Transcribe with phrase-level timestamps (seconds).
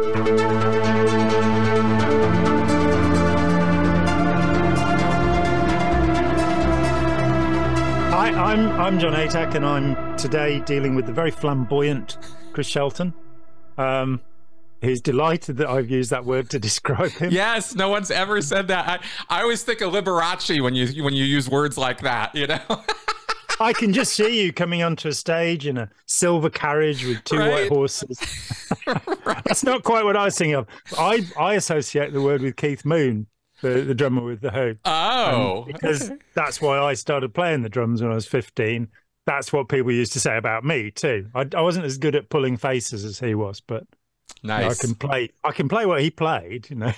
[0.00, 0.06] Hi,
[8.32, 12.16] I'm I'm Jon Atack, and I'm today dealing with the very flamboyant
[12.54, 13.12] Chris Shelton.
[13.76, 14.22] Um,
[14.80, 17.30] who's delighted that I've used that word to describe him.
[17.30, 18.88] Yes, no one's ever said that.
[18.88, 22.34] I, I always think of Liberace when you when you use words like that.
[22.34, 22.60] You know.
[23.60, 27.36] I can just see you coming onto a stage in a silver carriage with two
[27.36, 27.50] right.
[27.50, 28.18] white horses.
[28.86, 29.44] right.
[29.44, 30.66] That's not quite what I was thinking of.
[30.98, 33.26] I, I associate the word with Keith Moon,
[33.60, 34.76] the, the drummer with the Who.
[34.86, 35.64] Oh.
[35.64, 38.88] Um, because that's why I started playing the drums when I was 15.
[39.26, 41.28] That's what people used to say about me too.
[41.34, 43.84] I, I wasn't as good at pulling faces as he was, but
[44.42, 44.62] nice.
[44.62, 45.30] You know, I can play.
[45.44, 46.70] I can play what he played.
[46.70, 46.92] You know.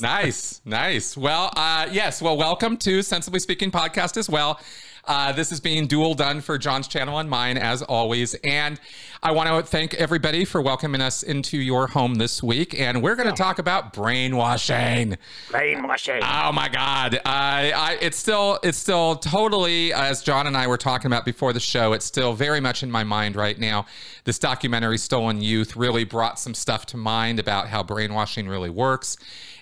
[0.00, 1.16] nice, nice.
[1.16, 2.20] Well, uh, yes.
[2.20, 4.60] Well, welcome to Sensibly Speaking podcast as well.
[5.04, 8.34] Uh, this is being dual done for John's channel and mine, as always.
[8.44, 8.80] And
[9.22, 12.78] I want to thank everybody for welcoming us into your home this week.
[12.78, 15.16] And we're going to talk about brainwashing.
[15.50, 16.20] Brainwashing.
[16.22, 17.20] Oh my God!
[17.24, 21.52] I, I, it's still, it's still totally, as John and I were talking about before
[21.52, 21.92] the show.
[21.92, 23.86] It's still very much in my mind right now.
[24.24, 29.16] This documentary, Stolen Youth, really brought some stuff to mind about how brainwashing really works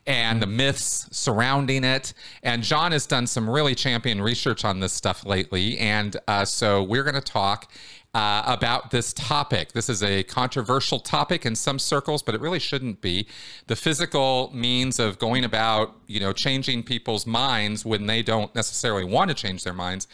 [0.09, 2.14] and the myths surrounding it.
[2.42, 5.78] And John has done some really champion research on this stuff lately.
[5.78, 7.70] And uh, so we're going to talk
[8.14, 9.73] uh, about this topic.
[9.73, 13.29] This is a controversial topic in some circles, but it really shouldn't be.
[13.67, 19.05] The physical means of going about, you know, changing people's minds when they don't necessarily
[19.05, 20.09] want to change their minds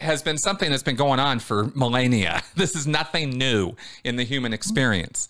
[0.00, 2.42] has been something that's been going on for millennia.
[2.54, 5.28] This is nothing new in the human experience.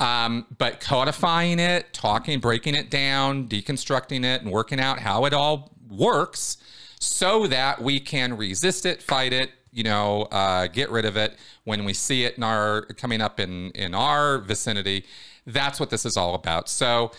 [0.00, 5.34] Um, but codifying it, talking, breaking it down, deconstructing it, and working out how it
[5.34, 6.56] all works
[6.98, 11.36] so that we can resist it, fight it, you know, uh, get rid of it
[11.64, 15.04] when we see it in our coming up in in our vicinity.
[15.46, 16.70] That's what this is all about.
[16.70, 17.12] So,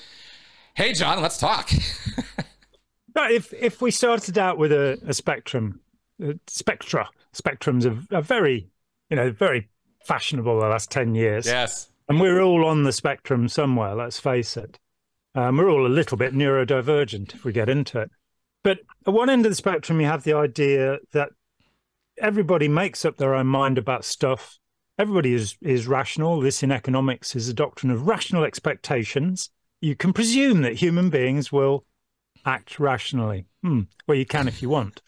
[0.73, 1.71] hey, John, let's talk.
[3.15, 5.81] if if we started out with a, a spectrum,
[6.23, 8.71] uh, spectra, spectrums are, are very,
[9.11, 9.69] you know, very
[10.03, 11.45] fashionable the last ten years.
[11.45, 14.77] Yes and we're all on the spectrum somewhere, let's face it.
[15.33, 18.11] Um, we're all a little bit neurodivergent if we get into it.
[18.65, 21.29] But at one end of the spectrum, you have the idea that
[22.17, 24.59] everybody makes up their own mind about stuff.
[24.99, 26.41] Everybody is, is rational.
[26.41, 29.49] This in economics is a doctrine of rational expectations.
[29.79, 31.85] You can presume that human beings will
[32.45, 33.45] act rationally.
[33.63, 33.83] Hmm.
[34.05, 35.01] Well, you can if you want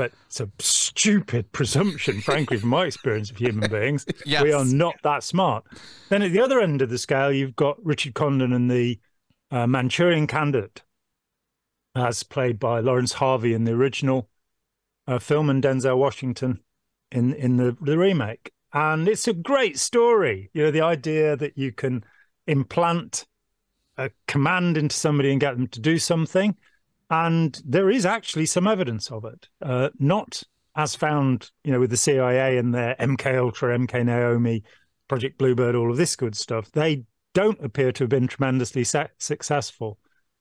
[0.00, 4.06] but it's a stupid presumption, frankly, from my experience of human beings.
[4.24, 4.42] yes.
[4.42, 5.62] We are not that smart.
[6.08, 8.98] Then at the other end of the scale, you've got Richard Condon and the
[9.50, 10.80] uh, Manchurian Candidate,
[11.94, 14.30] as played by Laurence Harvey in the original
[15.06, 16.60] uh, film and Denzel Washington
[17.12, 18.54] in in the, the remake.
[18.72, 20.48] And it's a great story.
[20.54, 22.04] You know, the idea that you can
[22.46, 23.26] implant
[23.98, 26.56] a command into somebody and get them to do something
[27.10, 30.42] and there is actually some evidence of it, uh, not
[30.76, 34.62] as found, you know, with the CIA and their MK Ultra, MK Naomi,
[35.08, 36.70] Project Bluebird, all of this good stuff.
[36.70, 37.02] They
[37.34, 39.98] don't appear to have been tremendously successful,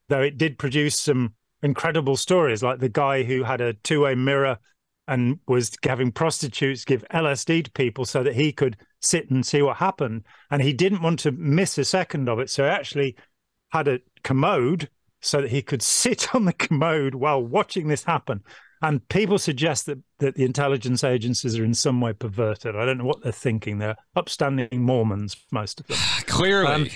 [0.07, 4.59] though it did produce some incredible stories, like the guy who had a two-way mirror
[5.07, 9.63] and was having prostitutes give LSD to people so that he could sit and see
[9.63, 10.24] what happened.
[10.51, 12.51] And he didn't want to miss a second of it.
[12.51, 13.16] So he actually
[13.69, 14.88] had a commode
[15.22, 18.44] so that he could sit on the commode while watching this happen.
[18.81, 22.78] And people suggest that, that the intelligence agencies are in some way perverted.
[22.78, 23.80] I don't know what they're thinking.
[23.80, 25.97] They're upstanding Mormons, most of them.
[26.28, 26.88] clearly, um,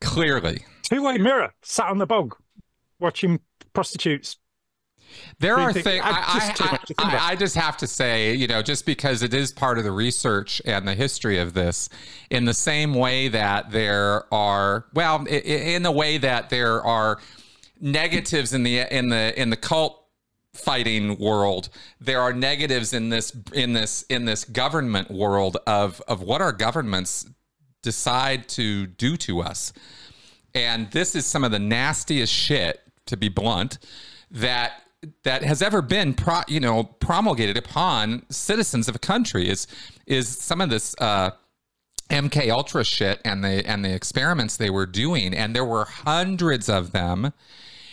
[0.00, 0.64] clearly.
[0.82, 2.36] Two way mirror, sat on the bog,
[3.00, 3.40] watching
[3.72, 4.36] prostitutes.
[5.40, 9.22] There are things I, I, I, I, just have to say, you know, just because
[9.22, 11.90] it is part of the research and the history of this,
[12.30, 17.20] in the same way that there are, well, in the way that there are
[17.82, 19.98] negatives in the in the in the cult
[20.54, 21.68] fighting world.
[22.00, 26.52] There are negatives in this in this in this government world of of what our
[26.52, 27.26] governments
[27.82, 29.72] decide to do to us.
[30.54, 33.78] And this is some of the nastiest shit to be blunt
[34.30, 34.72] that
[35.24, 39.66] that has ever been pro, you know promulgated upon citizens of a country is
[40.06, 41.30] is some of this uh
[42.10, 45.34] MK Ultra shit and the and the experiments they were doing.
[45.34, 47.32] And there were hundreds of them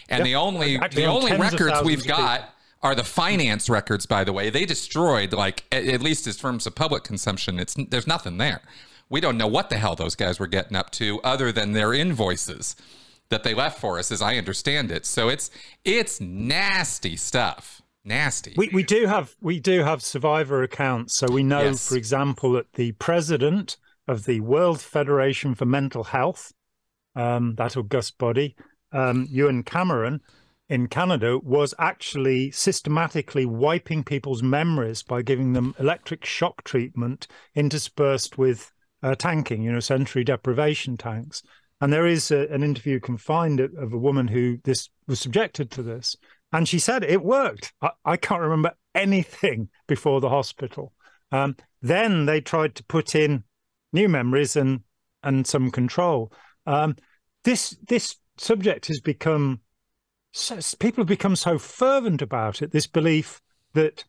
[0.10, 0.26] and yep.
[0.26, 4.06] the only the only records we've got are the finance records.
[4.06, 7.60] By the way, they destroyed like at, at least in terms of public consumption.
[7.60, 8.62] It's there's nothing there.
[9.10, 11.94] We don't know what the hell those guys were getting up to, other than their
[11.94, 12.76] invoices
[13.30, 15.06] that they left for us, as I understand it.
[15.06, 15.50] So it's
[15.86, 17.82] it's nasty stuff.
[18.06, 18.54] Nasty.
[18.56, 21.90] We we do have we do have survivor accounts, so we know, yes.
[21.90, 23.78] for example, that the president
[24.08, 26.54] of the World Federation for Mental Health
[27.16, 28.56] um, that august body,
[28.92, 30.22] um, Ewen Cameron
[30.70, 38.38] in Canada, was actually systematically wiping people's memories by giving them electric shock treatment interspersed
[38.38, 38.72] with
[39.02, 41.42] uh, tanking, you know, sensory deprivation tanks.
[41.82, 45.20] And there is a, an interview you can find of a woman who this was
[45.20, 46.16] subjected to this,
[46.52, 47.74] and she said it worked.
[47.82, 50.94] I, I can't remember anything before the hospital.
[51.32, 53.44] Um, then they tried to put in
[53.94, 54.82] new memories and
[55.24, 56.32] and some control.
[56.66, 56.96] Um,
[57.44, 59.62] this this subject has become
[60.32, 62.72] so, people have become so fervent about it.
[62.72, 63.42] This belief
[63.74, 64.04] that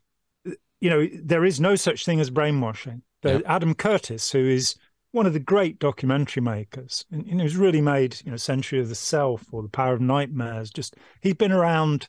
[0.45, 3.03] you know there is no such thing as brainwashing.
[3.23, 3.43] Yep.
[3.47, 4.77] Adam Curtis, who is
[5.13, 8.89] one of the great documentary makers, and know, who's really made you know Century of
[8.89, 10.71] the Self or The Power of Nightmares.
[10.71, 12.09] Just he's been around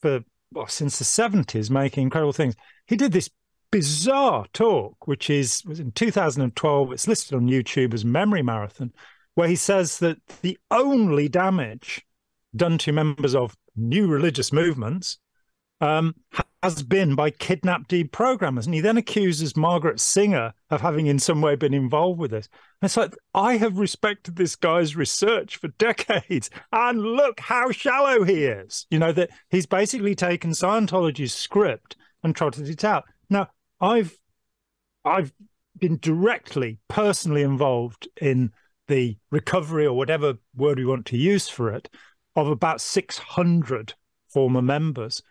[0.00, 2.54] for well, since the seventies, making incredible things.
[2.86, 3.30] He did this
[3.70, 6.92] bizarre talk, which is was in 2012.
[6.92, 8.92] It's listed on YouTube as Memory Marathon,
[9.34, 12.04] where he says that the only damage
[12.54, 15.18] done to members of new religious movements
[15.80, 16.14] um,
[16.62, 18.66] has been by kidnapped deprogrammers.
[18.66, 22.48] And he then accuses Margaret Singer of having in some way been involved with this.
[22.80, 26.50] And it's like, I have respected this guy's research for decades.
[26.72, 28.86] And look how shallow he is.
[28.90, 33.04] You know, that he's basically taken Scientology's script and trotted it out.
[33.28, 33.48] Now,
[33.80, 34.16] I've
[35.04, 35.32] I've
[35.76, 38.52] been directly, personally involved in
[38.92, 41.88] the recovery or whatever word we want to use for it
[42.36, 43.94] of about 600
[44.28, 45.22] former members.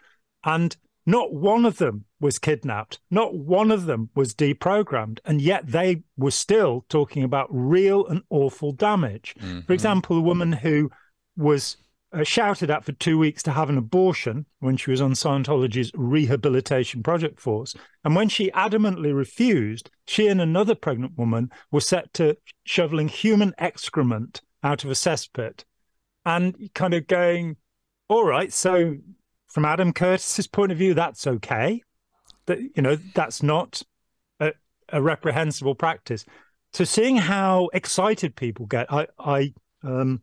[0.44, 0.76] And
[1.06, 3.00] not one of them was kidnapped.
[3.12, 5.20] Not one of them was deprogrammed.
[5.26, 9.36] And yet they were still talking about real and awful damage.
[9.40, 9.62] Mm-hmm.
[9.62, 10.90] For example, a woman who
[11.38, 11.78] was
[12.14, 15.92] uh, shouted at for two weeks to have an abortion when she was on Scientology's
[15.96, 17.76] rehabilitation project force.
[18.04, 23.54] And when she adamantly refused, she and another pregnant woman were set to shoveling human
[23.58, 25.64] excrement out of a cesspit
[26.26, 27.56] and kind of going,
[28.10, 28.98] all right, so
[29.48, 31.82] from Adam Curtis's point of view, that's okay.
[32.46, 33.82] That you know, that's not
[34.40, 34.54] a,
[34.90, 36.26] a reprehensible practice.
[36.74, 39.54] So seeing how excited people get, I, I
[39.84, 40.22] um,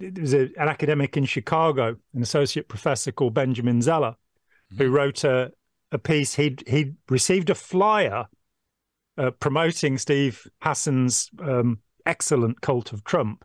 [0.00, 4.14] there's a, an academic in Chicago, an associate professor called Benjamin Zeller,
[4.72, 4.82] mm-hmm.
[4.82, 5.52] who wrote a,
[5.92, 6.34] a piece.
[6.34, 8.26] He he received a flyer
[9.18, 13.44] uh, promoting Steve Hassan's um, excellent cult of Trump,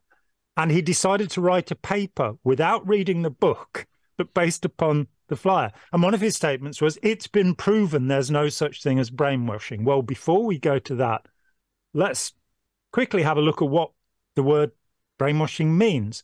[0.57, 3.88] and he decided to write a paper without reading the book
[4.18, 5.72] but based upon the flyer.
[5.92, 9.84] And one of his statements was, It's been proven there's no such thing as brainwashing.
[9.84, 11.25] Well, before we go to that,
[11.94, 12.34] let's
[12.92, 13.92] quickly have a look at what
[14.36, 14.72] the word
[15.18, 16.24] brainwashing means.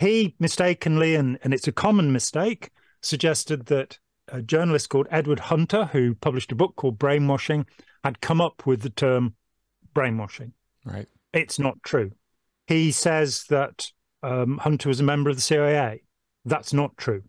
[0.00, 2.70] He mistakenly, and, and it's a common mistake,
[3.02, 3.98] suggested that
[4.28, 7.66] a journalist called Edward Hunter, who published a book called Brainwashing,
[8.02, 9.34] had come up with the term
[9.92, 10.54] brainwashing.
[10.86, 11.06] Right.
[11.34, 12.12] It's not true.
[12.66, 13.92] He says that
[14.22, 16.02] um, Hunter was a member of the CIA.
[16.46, 17.22] That's not true.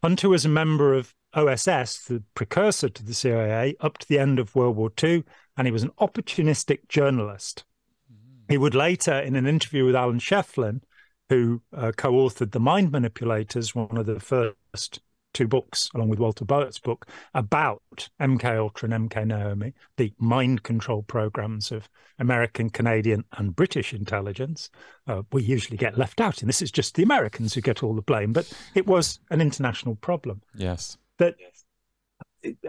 [0.00, 4.38] Hunter was a member of OSS, the precursor to the CIA, up to the end
[4.38, 5.24] of World War II,
[5.56, 7.64] and he was an opportunistic journalist.
[8.12, 8.52] Mm-hmm.
[8.52, 10.82] He would later, in an interview with Alan Scheflin,
[11.28, 15.00] who uh, co authored The Mind Manipulators, one of the first
[15.34, 17.82] two books, along with Walter Bowart's book, about
[18.20, 21.88] MK Ultra and MK Naomi, the mind control programs of
[22.18, 24.70] American, Canadian, and British intelligence.
[25.06, 27.94] Uh, we usually get left out, and this is just the Americans who get all
[27.94, 30.40] the blame, but it was an international problem.
[30.54, 30.96] Yes.
[31.18, 31.34] That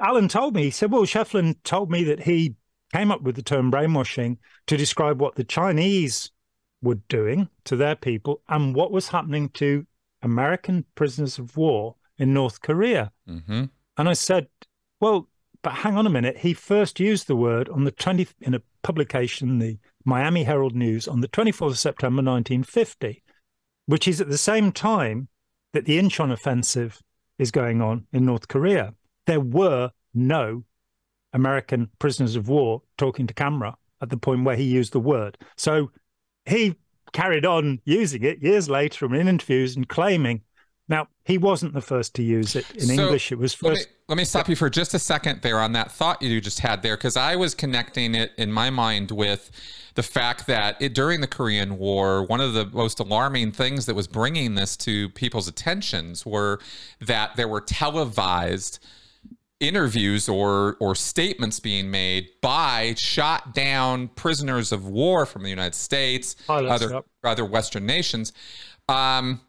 [0.01, 2.55] Alan told me, he said, well, Scheflin told me that he
[2.93, 6.31] came up with the term brainwashing to describe what the Chinese
[6.82, 9.86] were doing to their people and what was happening to
[10.22, 13.12] American prisoners of war in North Korea.
[13.29, 13.65] Mm-hmm.
[13.98, 14.48] And I said,
[15.00, 15.29] well,
[15.62, 16.38] but hang on a minute.
[16.38, 21.08] He first used the word on the 20 in a publication, the Miami Herald News,
[21.08, 23.24] on the 24th of September 1950,
[23.88, 25.27] which is at the same time
[25.74, 27.01] that the Incheon offensive
[27.39, 28.94] is going on in North Korea.
[29.25, 30.63] There were no
[31.34, 35.38] American prisoners of war talking to camera at the point where he used the word.
[35.58, 35.91] So
[36.45, 36.75] he
[37.13, 40.41] carried on using it years later in interviews and claiming
[40.87, 43.31] now, he wasn't the first to use it in so English.
[43.31, 43.63] It was first.
[43.65, 46.39] Let me, let me stop you for just a second there on that thought you
[46.39, 49.49] just had there, because I was connecting it in my mind with
[49.95, 53.95] the fact that it, during the Korean War, one of the most alarming things that
[53.95, 56.59] was bringing this to people's attentions were
[57.01, 58.77] that there were televised
[59.67, 65.75] interviews or or statements being made by shot down prisoners of war from the United
[65.75, 66.36] States,
[66.69, 66.89] other
[67.24, 68.34] other Western nations.
[68.88, 69.41] Um,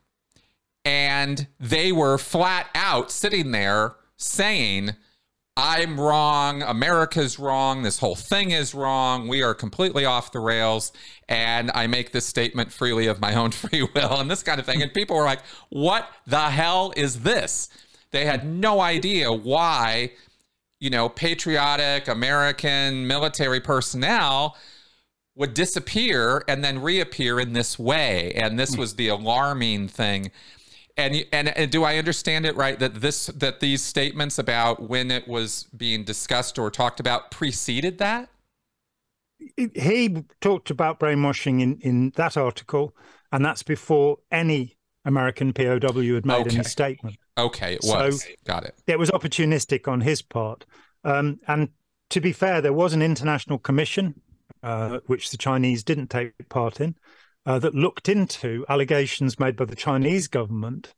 [0.85, 4.94] and they were flat out sitting there saying
[5.58, 10.92] I'm wrong, America's wrong, this whole thing is wrong, we are completely off the rails,
[11.30, 14.66] and I make this statement freely of my own free will and this kind of
[14.66, 14.82] thing.
[14.82, 17.70] And people were like, what the hell is this?
[18.16, 20.12] They had no idea why,
[20.80, 24.56] you know, patriotic American military personnel
[25.35, 28.32] would disappear and then reappear in this way.
[28.32, 30.30] And this was the alarming thing
[30.96, 35.11] and, and and do I understand it right that this that these statements about when
[35.11, 38.30] it was being discussed or talked about preceded that?
[39.56, 42.96] He talked about brainwashing in in that article,
[43.30, 46.56] and that's before any American POW had made okay.
[46.56, 47.18] any statement.
[47.38, 48.23] Okay, it was.
[48.23, 48.75] So Got it.
[48.87, 50.64] It was opportunistic on his part,
[51.05, 51.69] um, and
[52.11, 54.21] to be fair, there was an international commission
[54.62, 56.95] uh, which the Chinese didn't take part in
[57.45, 60.95] uh, that looked into allegations made by the Chinese government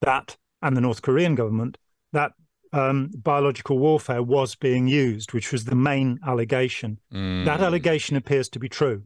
[0.00, 1.76] that and the North Korean government
[2.12, 2.32] that
[2.72, 6.98] um, biological warfare was being used, which was the main allegation.
[7.12, 7.44] Mm.
[7.44, 9.04] That allegation appears to be true.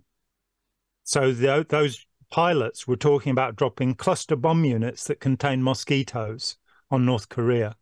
[1.04, 6.56] So the, those pilots were talking about dropping cluster bomb units that contain mosquitoes
[6.90, 7.76] on North Korea.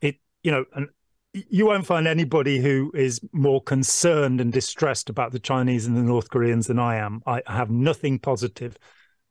[0.00, 0.88] It, you know, and
[1.32, 6.02] you won't find anybody who is more concerned and distressed about the Chinese and the
[6.02, 7.22] North Koreans than I am.
[7.26, 8.78] I have nothing positive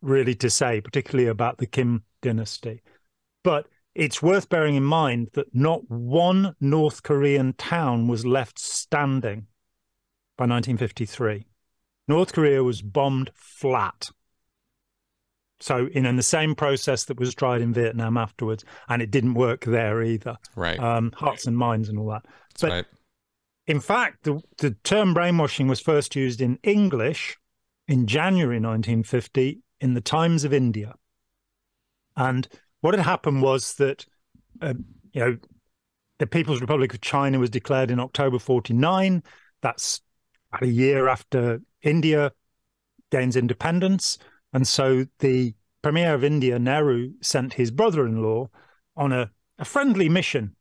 [0.01, 2.81] really to say, particularly about the Kim dynasty.
[3.43, 9.47] But it's worth bearing in mind that not one North Korean town was left standing
[10.37, 11.45] by 1953.
[12.07, 14.09] North Korea was bombed flat.
[15.61, 19.35] So, in, in the same process that was tried in Vietnam afterwards, and it didn't
[19.35, 20.37] work there either.
[20.55, 20.79] Right.
[20.79, 22.25] Um, hearts and minds and all that.
[22.25, 22.85] That's but right.
[23.67, 27.37] in fact, the, the term brainwashing was first used in English
[27.87, 30.95] in January 1950 in the Times of India.
[32.17, 32.47] And
[32.81, 34.05] what had happened was that,
[34.61, 34.73] uh,
[35.13, 35.37] you know,
[36.19, 39.23] the People's Republic of China was declared in October 49.
[39.61, 40.01] That's
[40.51, 42.31] about a year after India
[43.11, 44.17] gains independence.
[44.55, 48.49] And so the Premier of India, Nehru, sent his brother in law
[48.95, 50.55] on a, a friendly mission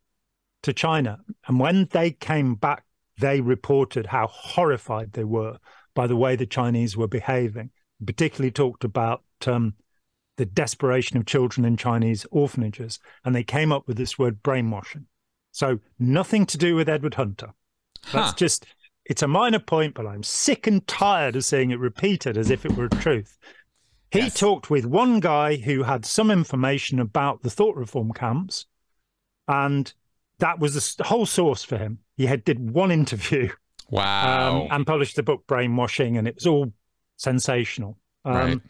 [0.64, 1.20] to China.
[1.46, 2.82] And when they came back,
[3.20, 5.58] they reported how horrified they were
[5.94, 7.70] by the way the Chinese were behaving.
[8.04, 9.74] Particularly talked about um,
[10.38, 15.06] the desperation of children in Chinese orphanages, and they came up with this word brainwashing.
[15.52, 17.54] So nothing to do with Edward Hunter.
[18.12, 18.36] That's huh.
[18.36, 18.66] just
[19.04, 22.64] it's a minor point, but I'm sick and tired of seeing it repeated as if
[22.66, 23.38] it were a truth.
[24.14, 24.38] He yes.
[24.38, 28.66] talked with one guy who had some information about the thought reform camps,
[29.48, 29.92] and
[30.38, 31.98] that was the whole source for him.
[32.16, 33.50] He had did one interview,
[33.90, 36.72] wow, um, and published the book Brainwashing, and it was all
[37.16, 37.98] sensational.
[38.24, 38.60] Um, right.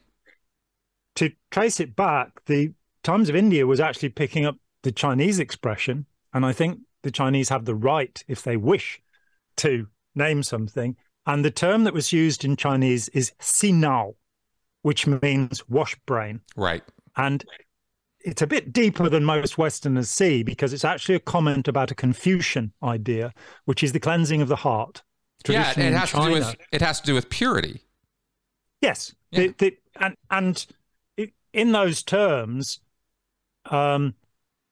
[1.17, 2.73] To trace it back, the
[3.03, 7.51] Times of India was actually picking up the Chinese expression, and I think the Chinese
[7.51, 9.03] have the right, if they wish,
[9.57, 10.97] to name something.
[11.27, 14.15] And the term that was used in Chinese is "sinao,"
[14.85, 16.43] which means wash brain.
[16.57, 16.83] Right.
[17.17, 17.43] And
[18.23, 21.95] it's a bit deeper than most Westerners see because it's actually a comment about a
[21.95, 23.33] Confucian idea,
[23.65, 25.03] which is the cleansing of the heart.
[25.49, 27.81] Yeah, it has China, to do with it has to do with purity.
[28.83, 29.41] Yes, yeah.
[29.41, 30.67] the, the, and and
[31.55, 32.81] in those terms,
[33.71, 34.15] um,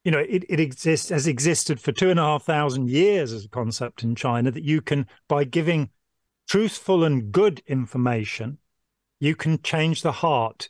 [0.04, 3.46] you know, it, it exists has existed for two and a half thousand years as
[3.46, 5.88] a concept in China that you can by giving
[6.48, 8.58] truthful and good information
[9.22, 10.68] you can change the heart,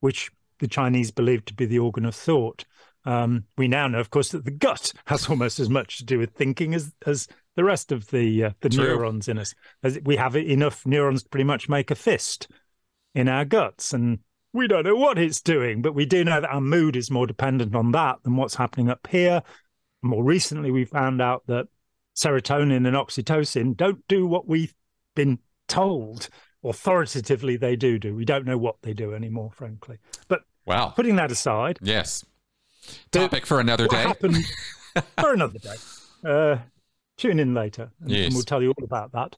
[0.00, 2.66] which the Chinese believe to be the organ of thought.
[3.06, 6.18] Um, we now know, of course, that the gut has almost as much to do
[6.18, 8.84] with thinking as as the rest of the uh, the True.
[8.84, 9.54] neurons in us.
[9.82, 12.48] As we have enough neurons to pretty much make a fist
[13.14, 14.18] in our guts, and
[14.52, 17.26] we don't know what it's doing, but we do know that our mood is more
[17.26, 19.42] dependent on that than what's happening up here.
[20.02, 21.68] More recently, we found out that
[22.14, 24.74] serotonin and oxytocin don't do what we've
[25.14, 26.28] been told
[26.64, 28.14] authoritatively they do do.
[28.14, 29.98] We don't know what they do anymore, frankly.
[30.28, 32.24] But wow, putting that aside, yes,
[33.10, 34.02] topic the, for another day.
[34.02, 34.36] Happened,
[35.20, 35.76] for another day.
[36.24, 36.58] Uh,
[37.16, 38.32] tune in later, and, yes.
[38.32, 39.36] we'll tell you all about that.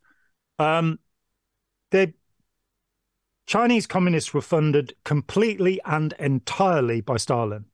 [0.58, 0.98] Um,
[1.90, 2.12] the
[3.46, 7.64] Chinese communists were funded completely and entirely by Stalin.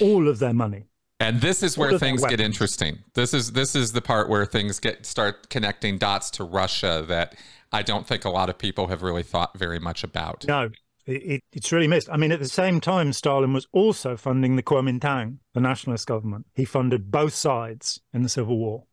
[0.00, 0.84] All of their money.
[1.20, 3.00] And this is where things get interesting.
[3.14, 7.34] This is this is the part where things get start connecting dots to Russia that
[7.72, 10.46] I don't think a lot of people have really thought very much about.
[10.46, 10.70] No,
[11.06, 12.08] it, it's really missed.
[12.10, 16.46] I mean, at the same time, Stalin was also funding the Kuomintang, the nationalist government.
[16.54, 18.84] He funded both sides in the Civil War,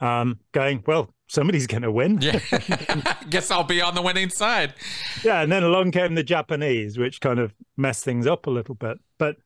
[0.00, 2.18] um, going, well, somebody's going to win.
[2.20, 2.40] Yeah.
[3.30, 4.74] Guess I'll be on the winning side.
[5.22, 5.42] Yeah.
[5.42, 8.98] And then along came the Japanese, which kind of messed things up a little bit.
[9.18, 9.36] But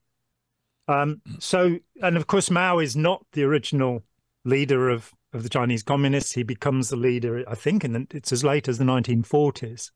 [0.89, 4.03] um, so, and of course, Mao is not the original
[4.45, 6.33] leader of, of the Chinese communists.
[6.33, 9.91] He becomes the leader, I think, and it's as late as the 1940s.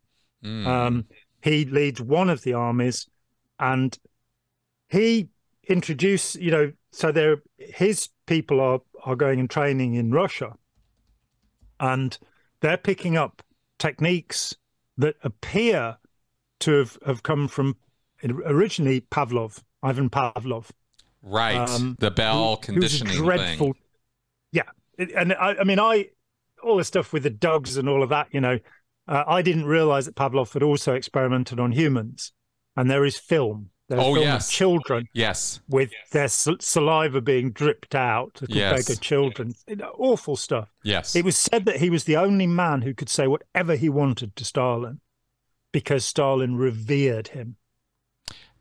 [0.45, 0.67] Mm.
[0.67, 1.05] Um,
[1.43, 3.09] he leads one of the armies,
[3.59, 3.97] and
[4.89, 5.29] he
[5.69, 10.55] introduced, you know, so there his people are are going and training in Russia,
[11.81, 12.19] and
[12.61, 13.43] they're picking up
[13.79, 14.55] techniques
[14.97, 15.97] that appear
[16.61, 17.77] to have, have come from
[18.45, 20.71] originally Pavlov, Ivan Pavlov.
[21.23, 21.57] Right.
[21.57, 23.83] Um, the bell who, conditioning dreadful, thing.
[24.99, 25.07] Yeah.
[25.17, 26.09] And I, I, mean, I,
[26.63, 28.59] all the stuff with the dogs and all of that, you know,
[29.07, 32.33] uh, I didn't realize that Pavlov had also experimented on humans.
[32.77, 33.71] And there is film.
[33.89, 34.51] There's oh, film yes.
[34.51, 35.09] children.
[35.15, 35.61] Yes.
[35.69, 36.45] With yes.
[36.45, 38.99] their saliva being dripped out to yes.
[38.99, 39.55] children.
[39.97, 40.69] Awful stuff.
[40.85, 41.17] Yes.
[41.17, 44.37] It was said that he was the only man who could say whatever he wanted
[44.37, 45.01] to Stalin
[45.73, 47.57] because Stalin revered him.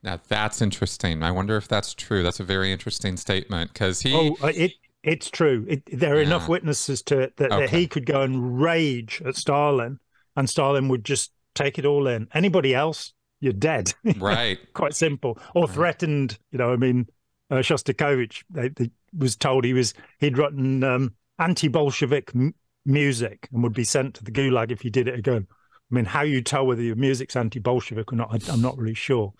[0.03, 1.23] Now that's interesting.
[1.23, 2.23] I wonder if that's true.
[2.23, 4.13] That's a very interesting statement because he.
[4.13, 4.73] Oh, uh, it
[5.07, 5.65] it's true.
[5.67, 6.27] It, there are yeah.
[6.27, 7.61] enough witnesses to it that, okay.
[7.61, 9.99] that he could go and rage at Stalin,
[10.35, 12.27] and Stalin would just take it all in.
[12.33, 13.93] Anybody else, you're dead.
[14.17, 14.57] Right.
[14.73, 15.39] Quite simple.
[15.55, 16.37] Or threatened.
[16.51, 17.07] You know, I mean,
[17.49, 22.53] uh, Shostakovich they, they was told he was he'd written um, anti-Bolshevik m-
[22.85, 25.47] music and would be sent to the gulag if he did it again.
[25.49, 28.93] I mean, how you tell whether your music's anti-Bolshevik or not, I, am not really
[28.93, 29.33] sure.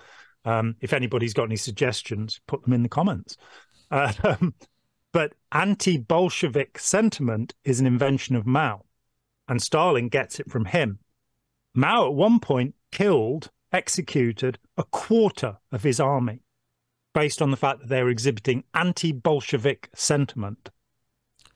[0.46, 3.36] Um, if anybody's got any suggestions, put them in the comments.
[3.92, 4.14] Uh,
[5.18, 8.86] but anti Bolshevik sentiment is an invention of Mao,
[9.48, 11.00] and Stalin gets it from him.
[11.74, 16.44] Mao, at one point, killed, executed a quarter of his army
[17.16, 20.70] based on the fact that they were exhibiting anti Bolshevik sentiment.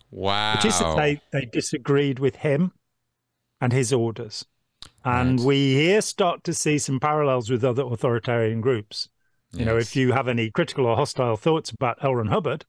[0.10, 0.56] Wow.
[0.56, 2.72] Which is that they, they disagreed with him
[3.62, 4.44] and his orders.
[5.06, 5.46] And right.
[5.46, 9.08] we here start to see some parallels with other authoritarian groups.
[9.54, 9.68] You yes.
[9.68, 12.16] know, if you have any critical or hostile thoughts about L.
[12.16, 12.66] Ron Hubbard,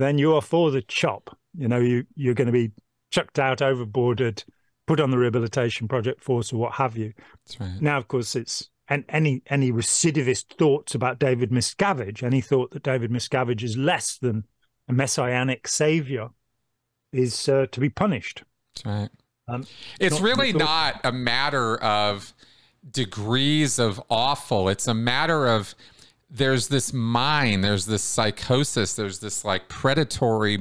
[0.00, 1.36] then you are for the chop.
[1.56, 2.72] You know, you, you're going to be
[3.10, 4.44] chucked out, overboarded,
[4.86, 7.12] put on the rehabilitation project force or what have you.
[7.58, 7.80] Right.
[7.80, 12.82] Now, of course, it's and any any recidivist thoughts about David Miscavige, any thought that
[12.82, 14.44] David Miscavige is less than
[14.88, 16.30] a messianic savior,
[17.12, 18.42] is uh, to be punished.
[18.74, 19.10] That's right.
[19.48, 19.66] Um,
[20.00, 22.32] it's not, really not a matter of
[22.90, 24.68] degrees of awful.
[24.68, 25.74] It's a matter of
[26.30, 30.58] there's this mind, there's this psychosis, there's this like predatory,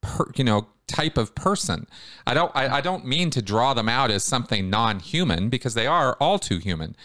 [0.00, 1.86] per, you know, type of person.
[2.26, 5.86] I don't I, I don't mean to draw them out as something non-human because they
[5.86, 6.96] are all too human,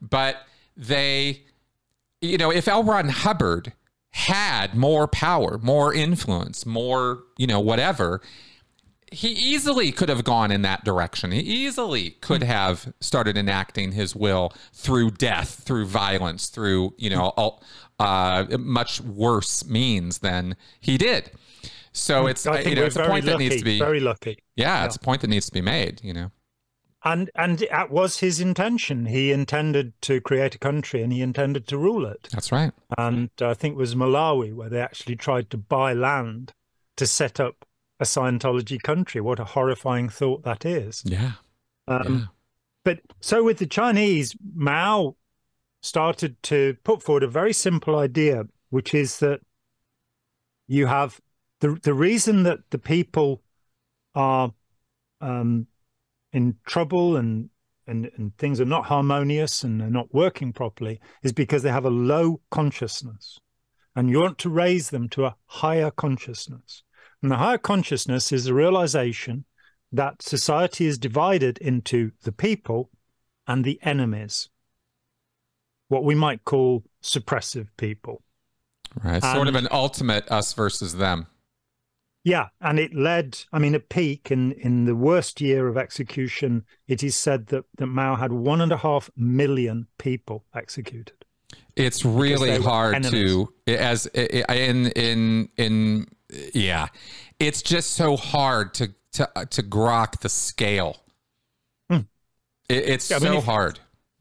[0.00, 1.42] but they,
[2.20, 2.84] you know, if L.
[2.84, 3.72] Ron Hubbard
[4.10, 8.20] had more power, more influence, more, you know, whatever,
[9.12, 11.32] he easily could have gone in that direction.
[11.32, 17.32] He easily could have started enacting his will through death, through violence, through you know
[17.98, 21.30] uh, much worse means than he did.
[21.92, 24.38] So it's uh, you know it's a point lucky, that needs to be very lucky.
[24.56, 26.00] Yeah, yeah, it's a point that needs to be made.
[26.02, 26.30] You know,
[27.04, 29.06] and and that was his intention.
[29.06, 32.28] He intended to create a country, and he intended to rule it.
[32.32, 32.72] That's right.
[32.96, 36.54] And I think it was Malawi where they actually tried to buy land
[36.96, 37.66] to set up
[38.02, 39.20] a Scientology country.
[39.20, 41.02] What a horrifying thought that is.
[41.06, 41.32] Yeah.
[41.86, 42.24] Um, yeah.
[42.84, 45.16] But so with the Chinese, Mao
[45.80, 49.40] started to put forward a very simple idea, which is that
[50.66, 51.20] you have
[51.60, 53.42] the the reason that the people
[54.14, 54.52] are
[55.20, 55.68] um,
[56.32, 57.50] in trouble and,
[57.86, 61.84] and and things are not harmonious and are not working properly is because they have
[61.84, 63.38] a low consciousness,
[63.94, 66.82] and you want to raise them to a higher consciousness.
[67.22, 69.44] And the higher consciousness is the realization
[69.92, 72.90] that society is divided into the people
[73.46, 74.48] and the enemies,
[75.88, 78.22] what we might call suppressive people.
[79.02, 79.14] Right.
[79.14, 81.26] And, sort of an ultimate us versus them.
[82.24, 82.48] Yeah.
[82.60, 87.02] And it led, I mean, a peak in, in the worst year of execution, it
[87.02, 91.24] is said that, that Mao had one and a half million people executed.
[91.74, 96.06] It's really hard to, as in, in, in,
[96.54, 96.88] yeah,
[97.38, 101.02] it's just so hard to to uh, to grok the scale.
[101.90, 102.00] Hmm.
[102.68, 103.80] It, it's yeah, so mean, if, hard,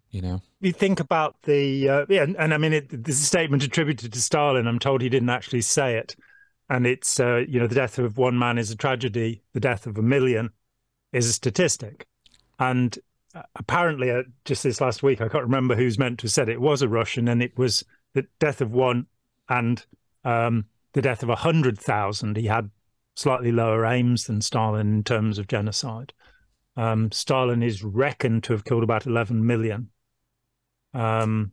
[0.09, 0.41] you know.
[0.59, 3.63] You think about the uh, yeah, and, and, I mean, it, this is a statement
[3.63, 4.67] attributed to Stalin.
[4.67, 6.15] I'm told he didn't actually say it,
[6.69, 9.43] and it's uh, you know, the death of one man is a tragedy.
[9.53, 10.51] The death of a million
[11.13, 12.05] is a statistic,
[12.59, 12.97] and
[13.33, 16.49] uh, apparently, uh, just this last week, I can't remember who's meant to have said
[16.49, 16.53] it.
[16.53, 19.07] it was a Russian, and it was the death of one
[19.47, 19.85] and
[20.23, 22.69] um, the death of 100,000, he had
[23.15, 26.13] slightly lower aims than Stalin in terms of genocide.
[26.75, 29.89] Um, Stalin is reckoned to have killed about 11 million,
[30.93, 31.51] um,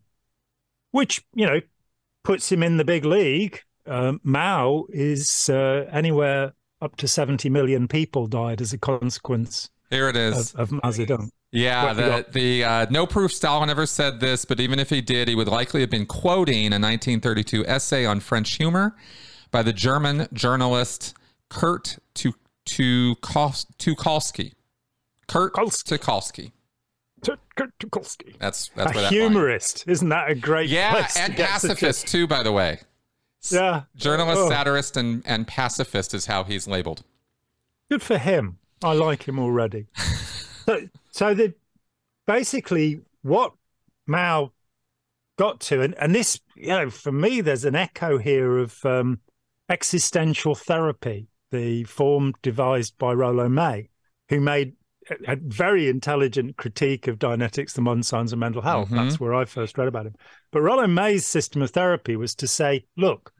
[0.91, 1.61] which, you know,
[2.23, 3.63] puts him in the big league.
[3.87, 9.71] Uh, Mao is uh, anywhere up to 70 million people died as a consequence.
[9.91, 10.55] Here it is.
[10.55, 11.31] Of, of Mao Zedong.
[11.51, 15.29] Yeah, the, the uh, no proof Stalin ever said this, but even if he did,
[15.29, 18.95] he would likely have been quoting a 1932 essay on French humor
[19.51, 21.15] by the German journalist
[21.49, 23.17] Kurt Tucholsky.
[25.27, 26.53] Kurt Tucholsky.
[27.57, 28.39] Kurt Tucholsky.
[28.39, 29.87] That's that's a humorist.
[29.87, 29.93] Line.
[29.93, 30.69] Isn't that a great?
[30.69, 32.81] Yeah, and pacifist too, by the way.
[33.51, 34.49] Yeah, journalist, oh.
[34.49, 37.03] satirist, and and pacifist is how he's labeled.
[37.89, 38.59] Good for him.
[38.83, 39.87] I like him already.
[40.67, 41.53] so, so the
[42.29, 43.53] basically what
[44.07, 44.53] Mao
[45.37, 49.19] got to, and, and this, you know, for me, there's an echo here of um,
[49.69, 53.89] existential therapy, the form devised by Rollo May,
[54.29, 54.75] who made
[55.27, 58.87] a, very intelligent critique of Dianetics, the modern science of mental health.
[58.87, 59.09] Mm-hmm.
[59.09, 60.15] That's where I first read about him.
[60.53, 63.33] But Rollo May's system of therapy was to say, look,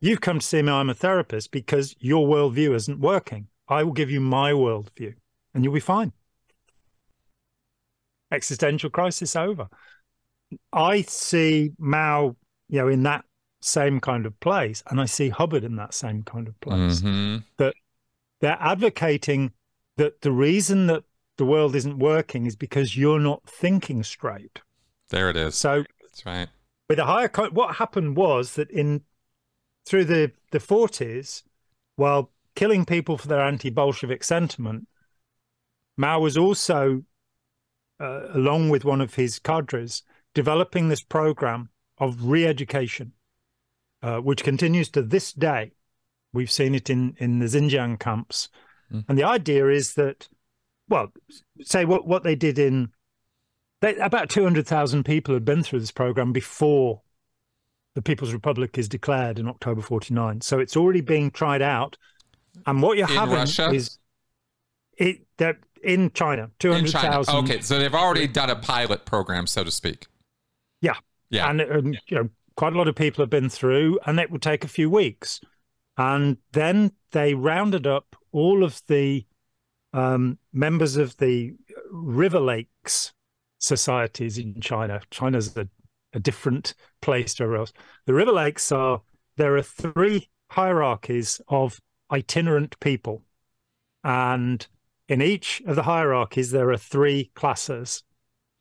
[0.00, 3.48] you've come to see me, I'm a therapist because your worldview isn't working.
[3.66, 5.14] I will give you my worldview
[5.54, 6.12] and you'll be fine.
[8.30, 9.68] Existential crisis over.
[10.72, 12.36] I see Mao,
[12.68, 13.24] you know, in that
[13.60, 17.00] same kind of place, and I see Hubbard in that same kind of place.
[17.00, 17.38] Mm-hmm.
[17.56, 17.74] That
[18.40, 19.52] they're advocating
[19.96, 21.04] that the reason that
[21.36, 24.60] the world isn't working is because you're not thinking straight.
[25.10, 25.54] There it is.
[25.54, 26.48] So that's right.
[26.88, 29.02] With a higher, what happened was that in
[29.86, 31.42] through the the forties,
[31.96, 34.86] while killing people for their anti-Bolshevik sentiment,
[35.96, 37.02] Mao was also,
[38.00, 40.02] uh, along with one of his cadres,
[40.34, 43.12] developing this program of re-education,
[44.02, 45.72] uh, which continues to this day.
[46.32, 48.48] We've seen it in in the Xinjiang camps
[48.92, 49.04] Mm.
[49.08, 50.28] And the idea is that,
[50.88, 51.12] well,
[51.62, 52.90] say what, what they did in,
[53.80, 57.02] they, about 200,000 people had been through this program before
[57.94, 60.40] the People's Republic is declared in October 49.
[60.40, 61.96] So it's already being tried out.
[62.66, 63.70] And what you're in having Russia?
[63.70, 63.98] is
[64.96, 67.34] it that in China, 200,000.
[67.36, 70.06] Okay, so they've already done a pilot program, so to speak.
[70.80, 70.96] Yeah.
[71.30, 71.50] Yeah.
[71.50, 74.42] And, and you know, quite a lot of people have been through, and it would
[74.42, 75.40] take a few weeks.
[75.96, 79.26] And then they rounded up all of the
[79.92, 81.54] um, members of the
[81.90, 83.12] River Lakes
[83.58, 85.00] societies in China.
[85.10, 85.68] China's a,
[86.12, 87.72] a different place to everywhere else.
[88.06, 89.02] The River Lakes are
[89.36, 91.80] there are three hierarchies of
[92.12, 93.22] itinerant people,
[94.04, 94.66] and
[95.08, 98.02] in each of the hierarchies there are three classes,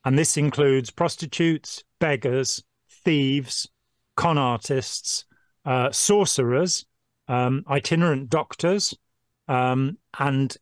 [0.05, 3.69] and this includes prostitutes, beggars, thieves,
[4.15, 5.25] con artists,
[5.65, 6.85] uh, sorcerers,
[7.27, 8.97] um, itinerant doctors,
[9.47, 10.57] um, and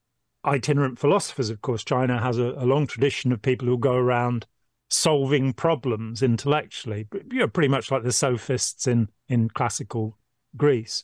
[0.45, 1.49] itinerant philosophers.
[1.49, 4.45] Of course, China has a, a, long tradition of people who go around
[4.89, 10.17] solving problems intellectually, you know, pretty much like the sophists in in classical
[10.55, 11.03] Greece.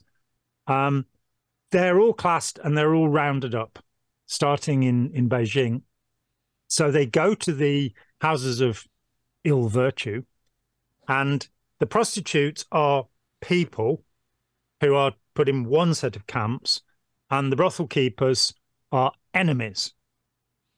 [0.67, 1.06] Um,
[1.72, 3.80] they're all classed and they're all rounded up,
[4.32, 5.82] starting in in Beijing.
[6.67, 8.88] So they go to the houses of
[9.44, 10.24] ill virtue,
[11.08, 11.48] and
[11.80, 13.08] the prostitutes are
[13.41, 14.04] people
[14.80, 16.82] who are put in one set of camps,
[17.30, 18.54] and the brothel keepers
[18.91, 19.94] are enemies.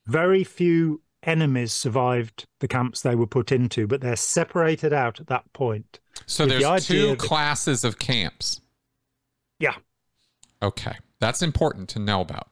[0.08, 5.28] Very few enemies survived the camps they were put into, but they're separated out at
[5.28, 6.00] that point.
[6.26, 8.62] So there's the two that, classes of camps.
[9.60, 9.76] Yeah.
[10.62, 10.96] Okay.
[11.20, 12.48] That's important to know about.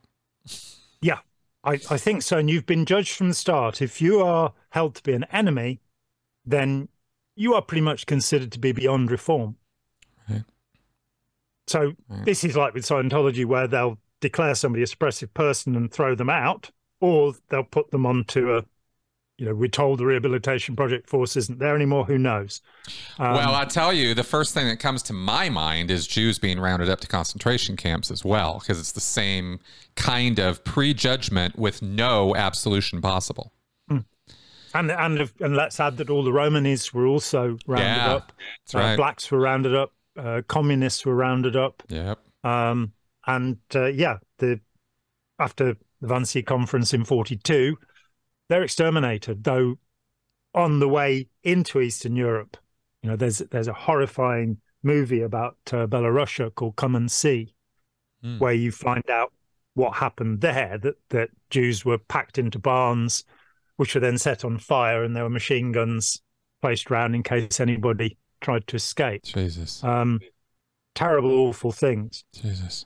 [1.63, 2.37] I, I think so.
[2.37, 3.81] And you've been judged from the start.
[3.81, 5.79] If you are held to be an enemy,
[6.45, 6.89] then
[7.35, 9.57] you are pretty much considered to be beyond reform.
[10.29, 10.43] Right.
[11.67, 12.25] So mm.
[12.25, 16.29] this is like with Scientology, where they'll declare somebody a suppressive person and throw them
[16.29, 18.63] out, or they'll put them onto a,
[19.41, 22.05] you know, we're told the rehabilitation project force isn't there anymore.
[22.05, 22.61] Who knows?
[23.17, 26.37] Um, well, I tell you, the first thing that comes to my mind is Jews
[26.37, 29.59] being rounded up to concentration camps as well, because it's the same
[29.95, 33.51] kind of prejudgment with no absolution possible.
[33.89, 33.97] Hmm.
[34.75, 38.31] And and and let's add that all the Romanies were also rounded yeah, up.
[38.65, 38.93] That's right.
[38.93, 41.83] Uh, blacks were rounded up uh, communists were rounded up.
[41.89, 42.19] Yep.
[42.43, 42.93] Um,
[43.25, 44.59] and uh, yeah, the
[45.39, 47.77] after the Wannsee conference in '42,
[48.51, 49.45] they're exterminated.
[49.45, 49.75] Though
[50.53, 52.57] on the way into Eastern Europe,
[53.01, 57.55] you know, there's there's a horrifying movie about uh, Belarusia called Come and See,
[58.23, 58.39] mm.
[58.39, 59.31] where you find out
[59.73, 60.77] what happened there.
[60.77, 63.23] That that Jews were packed into barns,
[63.77, 66.21] which were then set on fire, and there were machine guns
[66.61, 69.23] placed around in case anybody tried to escape.
[69.23, 69.81] Jesus.
[69.81, 70.19] Um,
[70.93, 72.25] terrible, awful things.
[72.33, 72.85] Jesus.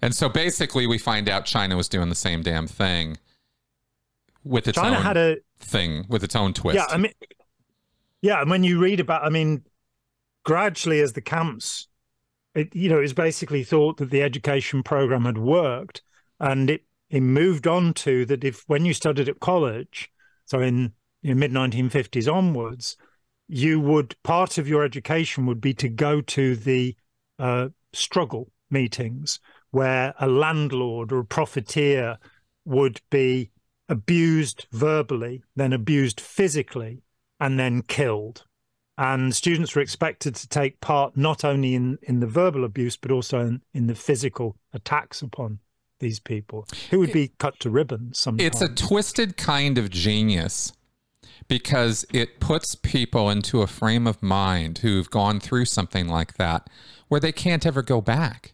[0.00, 3.18] And so basically, we find out China was doing the same damn thing
[4.48, 6.76] with its China own had a thing with its own twist.
[6.76, 7.12] Yeah, I mean,
[8.22, 9.64] yeah, and when you read about, I mean,
[10.44, 11.88] gradually as the camps
[12.58, 16.02] it, you know, it was basically thought that the education program had worked,
[16.40, 20.10] and it it moved on to that if when you studied at college,
[20.44, 22.96] so in, in mid 1950s onwards,
[23.48, 26.94] you would part of your education would be to go to the
[27.38, 32.18] uh, struggle meetings where a landlord or a profiteer
[32.64, 33.50] would be
[33.88, 37.02] abused verbally, then abused physically,
[37.40, 38.44] and then killed.
[38.96, 43.12] And students were expected to take part not only in, in the verbal abuse, but
[43.12, 45.60] also in, in the physical attacks upon
[46.00, 48.46] these people who would be cut to ribbons sometimes.
[48.46, 50.72] It's a twisted kind of genius
[51.48, 56.68] because it puts people into a frame of mind who've gone through something like that
[57.08, 58.52] where they can't ever go back.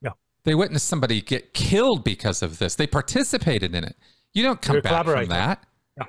[0.00, 0.12] Yeah.
[0.44, 2.74] They witnessed somebody get killed because of this.
[2.74, 3.96] They participated in it.
[4.34, 5.64] You don't come back from that.
[5.96, 6.04] Yeah.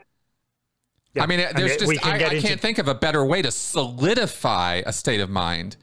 [1.13, 1.23] yeah.
[1.23, 2.47] I mean, there's just, I, I into...
[2.47, 5.77] can't think of a better way to solidify a state of mind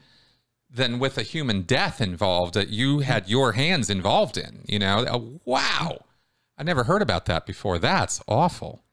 [0.73, 4.63] than with a human death involved that you had your hands involved in.
[4.67, 6.05] You know, uh, wow.
[6.57, 7.77] I never heard about that before.
[7.79, 8.83] That's awful.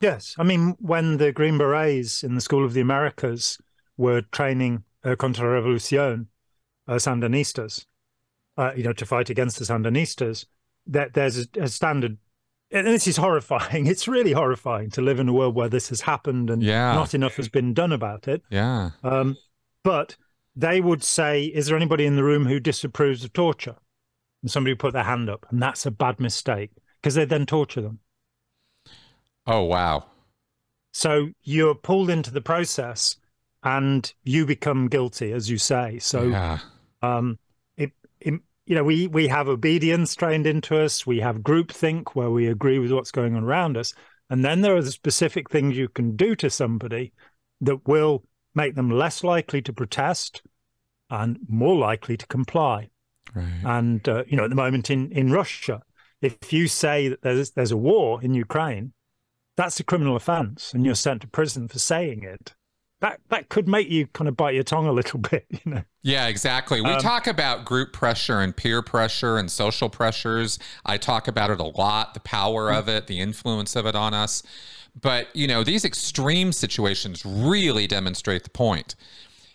[0.00, 0.34] Yes.
[0.38, 3.58] I mean, when the Green Berets in the School of the Americas
[3.96, 6.26] were training uh, contra revolucion,
[6.88, 7.86] uh, Sandinistas,
[8.56, 10.46] uh, you know, to fight against the Sandinistas,
[10.86, 12.18] that there's a, a, standard.
[12.72, 13.86] And this is horrifying.
[13.90, 16.94] It's really horrifying to live in a world where this has happened and yeah.
[16.94, 18.42] not enough has been done about it.
[18.50, 18.90] Yeah.
[19.02, 19.36] Um,
[19.82, 20.16] but
[20.54, 23.76] they would say, Is there anybody in the room who disapproves of torture?
[24.42, 25.46] And somebody would put their hand up.
[25.50, 27.98] And that's a bad mistake because they then torture them.
[29.46, 30.04] Oh, wow.
[30.92, 33.16] So you're pulled into the process
[33.62, 35.98] and you become guilty, as you say.
[35.98, 36.58] So, yeah.
[37.02, 37.38] um,
[38.70, 41.04] you know, we, we have obedience trained into us.
[41.04, 43.94] We have groupthink where we agree with what's going on around us.
[44.30, 47.12] And then there are the specific things you can do to somebody
[47.62, 48.22] that will
[48.54, 50.42] make them less likely to protest
[51.10, 52.90] and more likely to comply.
[53.34, 53.60] Right.
[53.64, 55.82] And uh, you know, at the moment in in Russia,
[56.22, 58.92] if you say that there's there's a war in Ukraine,
[59.56, 62.54] that's a criminal offence, and you're sent to prison for saying it.
[63.00, 65.82] That that could make you kind of bite your tongue a little bit, you know.
[66.02, 66.80] Yeah, exactly.
[66.80, 70.58] We um, talk about group pressure and peer pressure and social pressures.
[70.86, 74.14] I talk about it a lot, the power of it, the influence of it on
[74.14, 74.42] us.
[74.98, 78.94] But, you know, these extreme situations really demonstrate the point.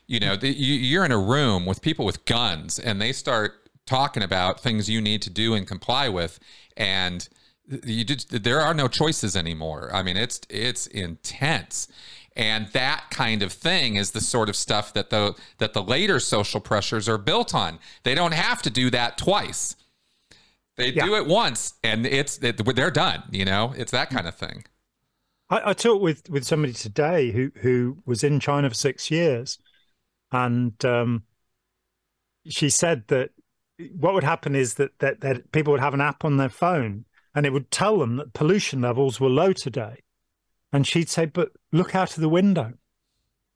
[0.08, 3.70] You know, the, you, you're in a room with people with guns and they start
[3.86, 6.40] talking about things you need to do and comply with.
[6.78, 7.28] And
[7.68, 9.90] you just, there are no choices anymore.
[9.94, 11.88] I mean, it's, it's intense.
[12.36, 16.20] And that kind of thing is the sort of stuff that the that the later
[16.20, 17.80] social pressures are built on.
[18.04, 19.78] They don't have to do that twice.
[20.76, 21.06] They yeah.
[21.06, 23.24] do it once, and it's it, they're done.
[23.32, 24.66] You know, it's that kind of thing.
[25.50, 29.58] I, I talked with with somebody today who who was in China for six years,
[30.30, 31.24] and um,
[32.46, 33.30] she said that
[33.98, 37.06] what would happen is that, that that people would have an app on their phone
[37.36, 40.02] and it would tell them that pollution levels were low today,
[40.72, 42.74] and she'd say, "But look out of the window,"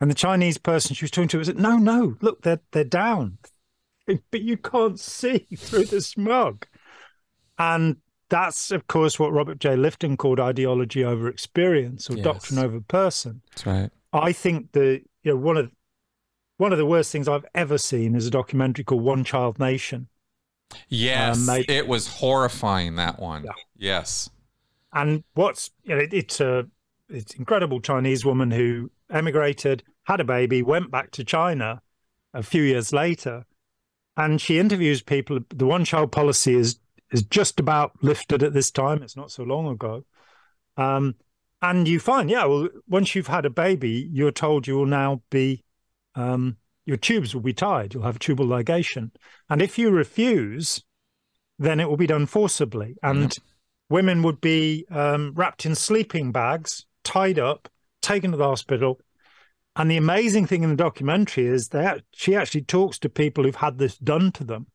[0.01, 2.83] and the Chinese person she was talking to was, like, "No, no, look, they're they're
[2.83, 3.39] down,
[4.05, 6.67] but you can't see through the smog,"
[7.57, 7.97] and
[8.29, 9.69] that's of course what Robert J.
[9.75, 12.23] Lifton called ideology over experience or yes.
[12.23, 13.41] doctrine over person.
[13.51, 13.89] That's right.
[14.13, 15.71] I think the you know one of
[16.57, 20.07] one of the worst things I've ever seen is a documentary called One Child Nation.
[20.88, 23.43] Yes, um, it was horrifying that one.
[23.43, 23.51] Yeah.
[23.77, 24.29] Yes.
[24.93, 26.65] And what's you know, it, it's a
[27.10, 31.82] it's incredible Chinese woman who emigrated, had a baby, went back to China
[32.34, 33.45] a few years later,
[34.17, 35.39] and she interviews people.
[35.49, 36.79] The one child policy is
[37.12, 39.01] is just about lifted at this time.
[39.01, 40.05] It's not so long ago.
[40.77, 41.15] Um,
[41.62, 45.21] and you find, yeah, well, once you've had a baby, you're told you will now
[45.29, 45.63] be,
[46.15, 46.58] um,
[46.89, 47.93] your tubes will be tied.
[47.93, 49.12] You'll have tubal ligation.
[49.47, 50.84] And if you refuse,
[51.60, 52.95] then it will be done forcibly.
[53.04, 53.38] And
[53.91, 57.69] women would be um, wrapped in sleeping bags, tied up,
[58.02, 58.99] taken to the hospital.
[59.75, 63.56] And the amazing thing in the documentary is that she actually talks to people who've
[63.56, 64.65] had this done to them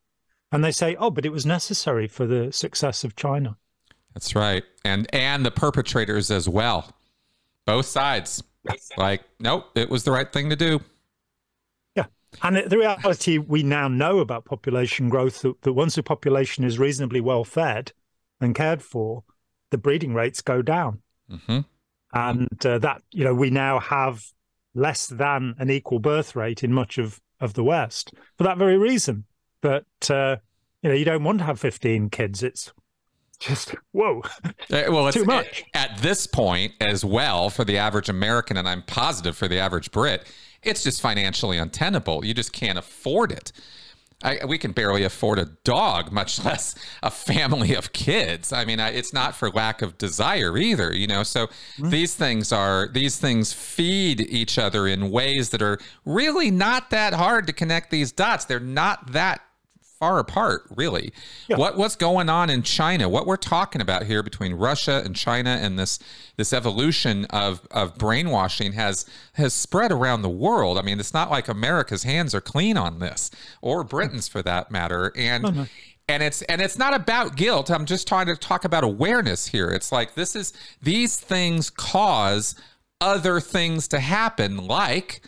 [0.53, 3.57] and they say, "Oh, but it was necessary for the success of China."
[4.15, 6.93] That's right, and and the perpetrators as well,
[7.67, 8.41] both sides.
[8.97, 10.81] like, nope, it was the right thing to do.
[12.43, 16.79] And the reality we now know about population growth that, that once a population is
[16.79, 17.93] reasonably well fed
[18.41, 19.25] and cared for,
[19.71, 21.61] the breeding rates go down, mm-hmm.
[22.13, 24.25] and uh, that you know we now have
[24.75, 28.79] less than an equal birth rate in much of of the West for that very
[28.79, 29.25] reason
[29.65, 30.37] but uh,
[30.83, 32.43] you know, you don't want to have 15 kids.
[32.43, 32.71] It's
[33.41, 38.11] just whoa, uh, well, it's too much at this point as well for the average
[38.11, 40.31] American, and I'm positive for the average Brit.
[40.65, 42.25] It's just financially untenable.
[42.25, 43.53] You just can't afford it.
[44.23, 48.53] I, we can barely afford a dog, much less a family of kids.
[48.53, 51.23] I mean, I, it's not for lack of desire either, you know.
[51.23, 51.91] So mm-hmm.
[51.91, 57.13] these things are these things feed each other in ways that are really not that
[57.13, 58.47] hard to connect these dots.
[58.47, 59.43] They're not that
[59.99, 61.13] far apart, really.
[61.49, 61.57] Yeah.
[61.57, 63.09] What what's going on in China?
[63.09, 65.99] What we're talking about here between Russia and China and this
[66.37, 70.79] this evolution of of brainwashing has has spread around the world.
[70.79, 73.31] I mean, it's not like America's hands are clean on this,
[73.61, 75.13] or Britain's for that matter.
[75.17, 75.69] And
[76.09, 77.71] and it's and it's not about guilt.
[77.71, 79.71] I'm just trying to talk about awareness here.
[79.71, 80.53] It's like this is
[80.83, 82.55] these things cause
[83.01, 85.23] other things to happen, like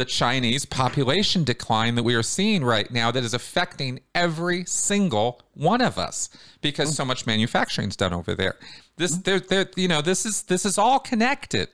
[0.00, 5.42] the Chinese population decline that we are seeing right now that is affecting every single
[5.52, 6.30] one of us
[6.62, 8.56] because so much manufacturing is done over there.
[8.96, 11.68] This there there you know this is this is all connected.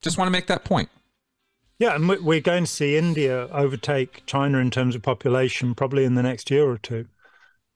[0.00, 0.88] Just want to make that point.
[1.78, 6.14] Yeah, and we're going to see India overtake China in terms of population probably in
[6.14, 7.08] the next year or two.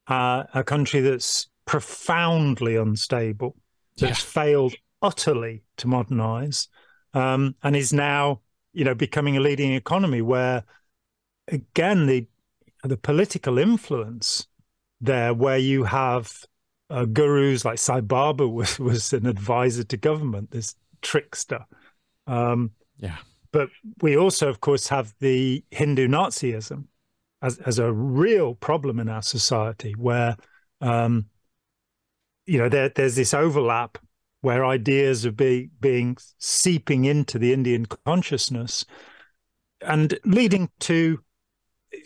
[0.06, 3.54] Uh, a country that's profoundly unstable,
[3.98, 4.42] that's yeah.
[4.42, 6.68] failed utterly to modernize,
[7.12, 8.40] um, and is now
[8.74, 10.64] you know, becoming a leading economy where,
[11.48, 12.26] again, the
[12.82, 14.46] the political influence
[15.00, 16.44] there, where you have
[16.90, 21.64] uh, gurus like Sai Baba was was an advisor to government, this trickster.
[22.26, 23.16] Um, yeah.
[23.52, 23.68] But
[24.02, 26.86] we also, of course, have the Hindu Nazism
[27.40, 30.36] as as a real problem in our society, where
[30.80, 31.26] um,
[32.46, 33.98] you know there, there's this overlap
[34.44, 38.84] where ideas are be, being seeping into the Indian consciousness
[39.80, 41.20] and leading to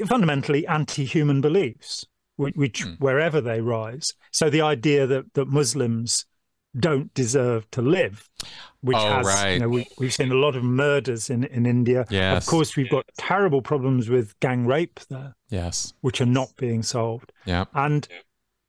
[0.07, 2.99] fundamentally anti-human beliefs, which, which mm.
[3.01, 4.13] wherever they rise.
[4.31, 6.27] So the idea that that Muslims
[6.79, 8.29] don't deserve to live,
[8.83, 9.55] which oh, has right.
[9.55, 12.05] you know we, have seen a lot of murders in in India.
[12.09, 12.47] Yes.
[12.47, 15.35] Of course, we've got terrible problems with gang rape there.
[15.49, 17.33] Yes, which are not being solved.
[17.47, 18.07] Yeah, and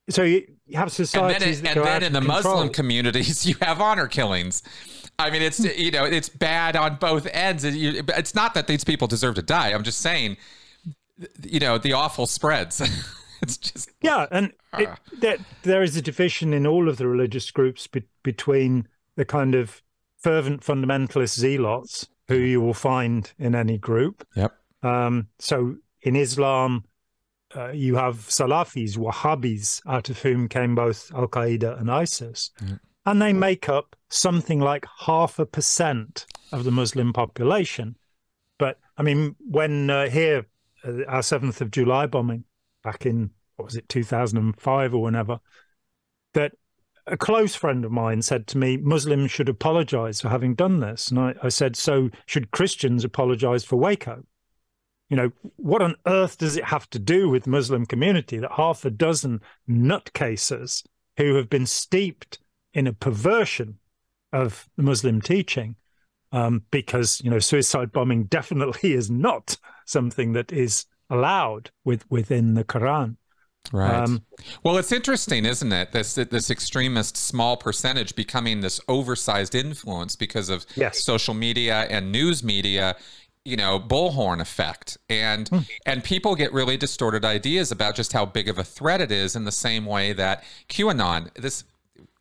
[0.09, 2.55] so you, have societies and then, and then in the control.
[2.55, 4.63] Muslim communities, you have honor killings.
[5.17, 7.63] I mean, it's you know, it's bad on both ends.
[7.65, 9.69] It's not that these people deserve to die.
[9.69, 10.37] I'm just saying,
[11.43, 12.81] you know, the awful spreads.
[13.41, 14.77] it's just yeah, and uh.
[14.77, 19.25] it, there, there is a division in all of the religious groups be, between the
[19.25, 19.81] kind of
[20.17, 24.25] fervent fundamentalist zealots who you will find in any group.
[24.35, 24.55] Yep.
[24.83, 26.85] Um, so in Islam,
[27.55, 32.51] uh, you have Salafis, Wahhabis, out of whom came both Al Qaeda and ISIS.
[33.05, 37.95] And they make up something like half a percent of the Muslim population.
[38.59, 40.45] But I mean, when uh, here,
[40.83, 42.43] uh, our 7th of July bombing
[42.83, 45.39] back in, what was it, 2005 or whenever,
[46.33, 46.53] that
[47.07, 51.09] a close friend of mine said to me, Muslims should apologize for having done this.
[51.09, 54.23] And I, I said, so should Christians apologize for Waco?
[55.09, 58.85] You know, what on earth does it have to do with Muslim community that half
[58.85, 60.85] a dozen nutcases
[61.17, 62.39] who have been steeped
[62.73, 63.79] in a perversion
[64.31, 65.75] of Muslim teaching,
[66.31, 72.53] um, because you know, suicide bombing definitely is not something that is allowed with within
[72.53, 73.15] the Quran.
[73.73, 74.03] Right.
[74.03, 74.23] Um,
[74.63, 75.91] well, it's interesting, isn't it?
[75.91, 81.03] This this extremist small percentage becoming this oversized influence because of yes.
[81.03, 82.95] social media and news media
[83.49, 85.59] you know bullhorn effect and hmm.
[85.85, 89.35] and people get really distorted ideas about just how big of a threat it is
[89.35, 91.63] in the same way that qanon this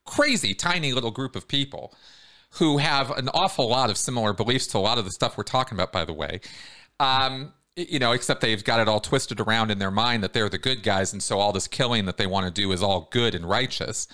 [0.05, 1.95] crazy tiny little group of people
[2.53, 5.45] who have an awful lot of similar beliefs to a lot of the stuff we're
[5.45, 6.41] talking about by the way
[6.99, 10.49] um, you know except they've got it all twisted around in their mind that they're
[10.49, 13.09] the good guys and so all this killing that they want to do is all
[13.11, 14.09] good and righteous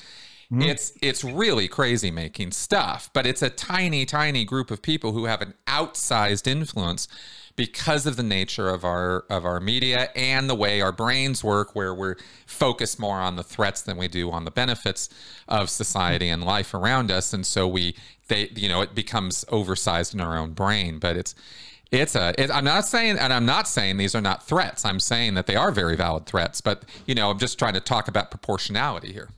[0.52, 0.62] Mm-hmm.
[0.62, 5.24] It's it's really crazy making stuff, but it's a tiny, tiny group of people who
[5.24, 7.09] have an outsized influence
[7.57, 11.74] because of the nature of our of our media and the way our brains work
[11.74, 15.09] where we're focused more on the threats than we do on the benefits
[15.48, 17.33] of society and life around us.
[17.33, 17.94] And so we
[18.28, 21.35] they you know it becomes oversized in our own brain but it's
[21.90, 24.85] it's a i'm not saying and i'm not saying these are not threats.
[24.85, 27.80] I'm saying that they are very valid threats but you know i'm just trying to
[27.80, 29.28] talk about proportionality here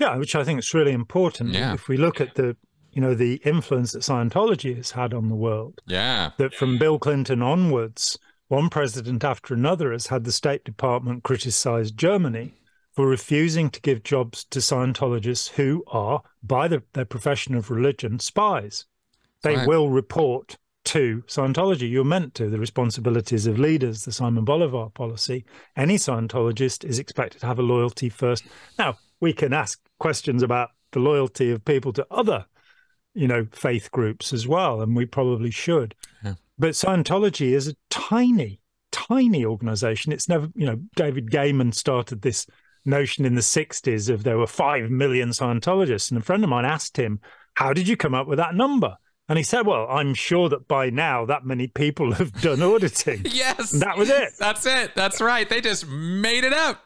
[0.00, 1.50] yeah, which I think is really important.
[1.50, 1.74] Yeah.
[1.74, 2.56] If we look at the
[2.92, 5.80] you know the influence that Scientology has had on the world.
[5.86, 6.30] Yeah.
[6.38, 11.92] That from Bill Clinton onwards, one president after another has had the State Department criticize
[11.92, 12.54] Germany
[12.92, 18.18] for refusing to give jobs to Scientologists who are, by the, their profession of religion,
[18.18, 18.86] spies.
[19.42, 19.68] They right.
[19.68, 21.88] will report to Scientology.
[21.88, 22.50] You're meant to.
[22.50, 25.44] The responsibilities of leaders, the Simon Bolivar policy.
[25.76, 28.44] Any Scientologist is expected to have a loyalty first.
[28.76, 32.44] Now, we can ask questions about the loyalty of people to other,
[33.14, 35.94] you know, faith groups as well, and we probably should.
[36.24, 36.34] Yeah.
[36.58, 40.12] but Scientology is a tiny, tiny organization.
[40.12, 42.46] It's never, you know, David Gaiman started this
[42.84, 46.10] notion in the 60s of there were 5 million Scientologists.
[46.10, 47.20] And a friend of mine asked him,
[47.54, 48.96] How did you come up with that number?
[49.30, 53.22] And he said, Well, I'm sure that by now that many people have done auditing.
[53.30, 53.72] yes.
[53.72, 54.32] And that was it.
[54.40, 54.96] That's it.
[54.96, 55.48] That's right.
[55.48, 56.82] They just made it up.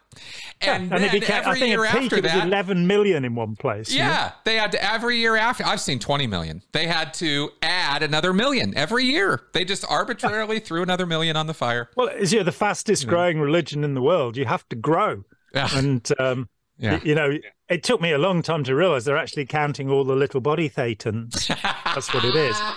[0.61, 3.24] And, yeah, and it became, every I think year after it was that, 11 million
[3.24, 3.92] in one place.
[3.92, 5.64] yeah, they had to every year after.
[5.64, 6.62] I've seen 20 million.
[6.72, 9.40] They had to add another million every year.
[9.53, 11.88] They just arbitrarily threw another million on the fire.
[11.97, 15.24] Well, as you're the fastest growing religion in the world, you have to grow.
[15.55, 17.00] And, um, Yeah.
[17.04, 20.16] you know, it took me a long time to realize they're actually counting all the
[20.16, 21.46] little body thetans.
[21.94, 22.56] That's what it is.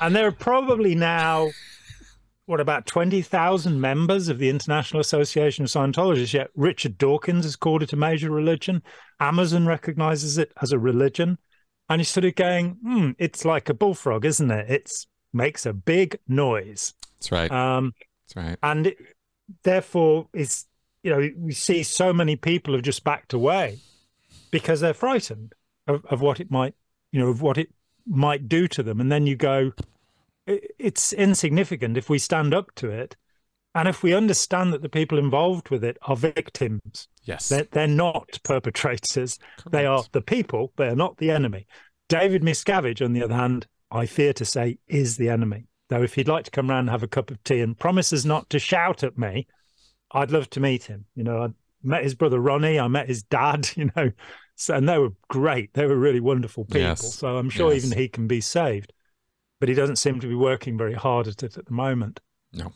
[0.00, 1.50] And there are probably now,
[2.46, 6.32] what, about 20,000 members of the International Association of Scientologists.
[6.32, 8.82] Yet Richard Dawkins has called it a major religion.
[9.20, 11.38] Amazon recognizes it as a religion.
[11.88, 14.70] And you're sort of going, hmm, it's like a bullfrog, isn't it?
[14.70, 14.90] It
[15.32, 16.94] makes a big noise.
[17.18, 17.50] That's right.
[17.50, 17.92] Um,
[18.26, 18.58] That's right.
[18.62, 18.96] and it,
[19.62, 20.66] therefore it's
[21.02, 23.78] you know we see so many people have just backed away
[24.50, 25.54] because they're frightened
[25.86, 26.74] of, of what it might
[27.12, 27.70] you know of what it
[28.06, 29.00] might do to them.
[29.00, 29.72] And then you go
[30.46, 33.16] it's insignificant if we stand up to it.
[33.72, 37.48] And if we understand that the people involved with it are victims Yes.
[37.48, 39.38] they're, they're not perpetrators.
[39.70, 40.72] They are the people.
[40.76, 41.66] They are not the enemy.
[42.08, 45.66] David miscavige on the other hand i fear to say is the enemy.
[45.88, 48.26] Though if he'd like to come round and have a cup of tea and promises
[48.26, 49.46] not to shout at me
[50.12, 51.48] i'd love to meet him you know i
[51.82, 54.10] met his brother ronnie i met his dad you know
[54.56, 57.14] so, and they were great they were really wonderful people Yes.
[57.14, 57.84] so i'm sure Yes.
[57.84, 58.92] even he can be saved
[59.60, 62.20] but he doesn't seem to be working very hard at it at the moment
[62.52, 62.72] No.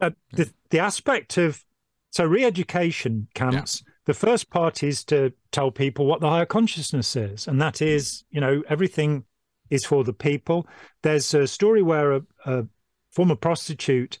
[0.00, 1.64] uh, the, the aspect of
[2.10, 7.46] so re-education camps the first part is to tell people what the higher consciousness is
[7.48, 9.24] and that is you know everything
[9.70, 10.66] is for the people
[11.02, 12.64] there's a story where a, a
[13.10, 14.18] former prostitute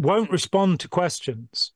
[0.00, 1.72] won't respond to questions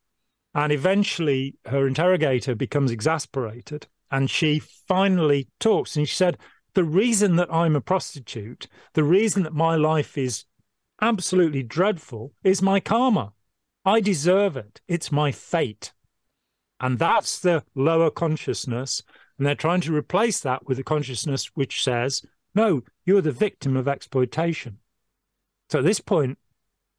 [0.55, 4.59] and eventually her interrogator becomes exasperated and she
[4.89, 6.39] finally talks and she said
[6.75, 10.45] the reason that i'm a prostitute the reason that my life is
[11.01, 13.33] absolutely dreadful is my karma.
[13.85, 14.81] I deserve it.
[14.89, 15.93] It's my fate.
[16.81, 19.03] And that's the lower consciousness.
[19.39, 22.23] And they're trying to replace that with a consciousness which says,
[22.55, 24.79] no, you're the victim of exploitation.
[25.71, 26.39] So at this point,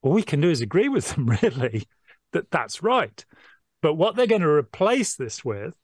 [0.06, 1.88] all we can do is agree with them, really,
[2.32, 3.26] that that's right.
[3.82, 5.76] But what they're going to replace this with,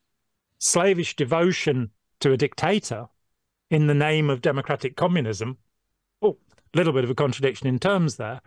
[0.59, 3.07] slavish devotion to a dictator
[3.71, 5.57] in the name of democratic communism,
[6.21, 6.37] oh,
[6.73, 8.41] a little bit of a contradiction in terms there.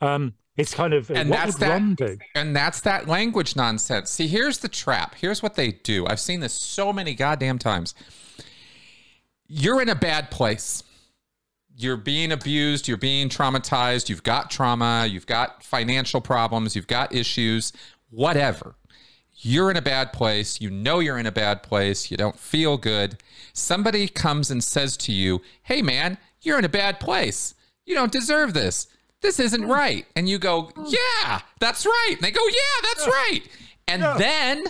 [0.00, 2.20] Um, it's kind of And that's that-?
[2.36, 4.10] And that's that language nonsense.
[4.10, 5.16] See, here's the trap.
[5.16, 6.06] Here's what they do.
[6.06, 7.94] I've seen this so many goddamn times.
[9.48, 10.84] You're in a bad place.
[11.78, 12.88] You're being abused.
[12.88, 14.08] You're being traumatized.
[14.08, 15.06] You've got trauma.
[15.08, 16.74] You've got financial problems.
[16.74, 17.72] You've got issues,
[18.10, 18.76] whatever.
[19.38, 20.60] You're in a bad place.
[20.60, 22.10] You know you're in a bad place.
[22.10, 23.18] You don't feel good.
[23.52, 27.54] Somebody comes and says to you, Hey, man, you're in a bad place.
[27.84, 28.86] You don't deserve this.
[29.20, 30.06] This isn't right.
[30.16, 32.12] And you go, Yeah, that's right.
[32.12, 33.42] And they go, Yeah, that's right.
[33.88, 34.64] And then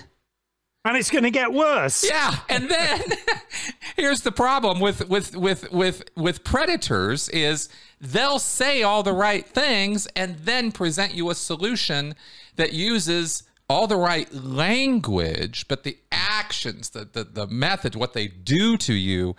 [0.87, 2.09] And it's going to get worse.
[2.09, 3.03] yeah, and then
[3.97, 7.68] here's the problem with with with with with predators is
[8.01, 12.14] they'll say all the right things and then present you a solution
[12.55, 18.28] that uses all the right language, but the actions, the the, the method, what they
[18.28, 19.34] do to you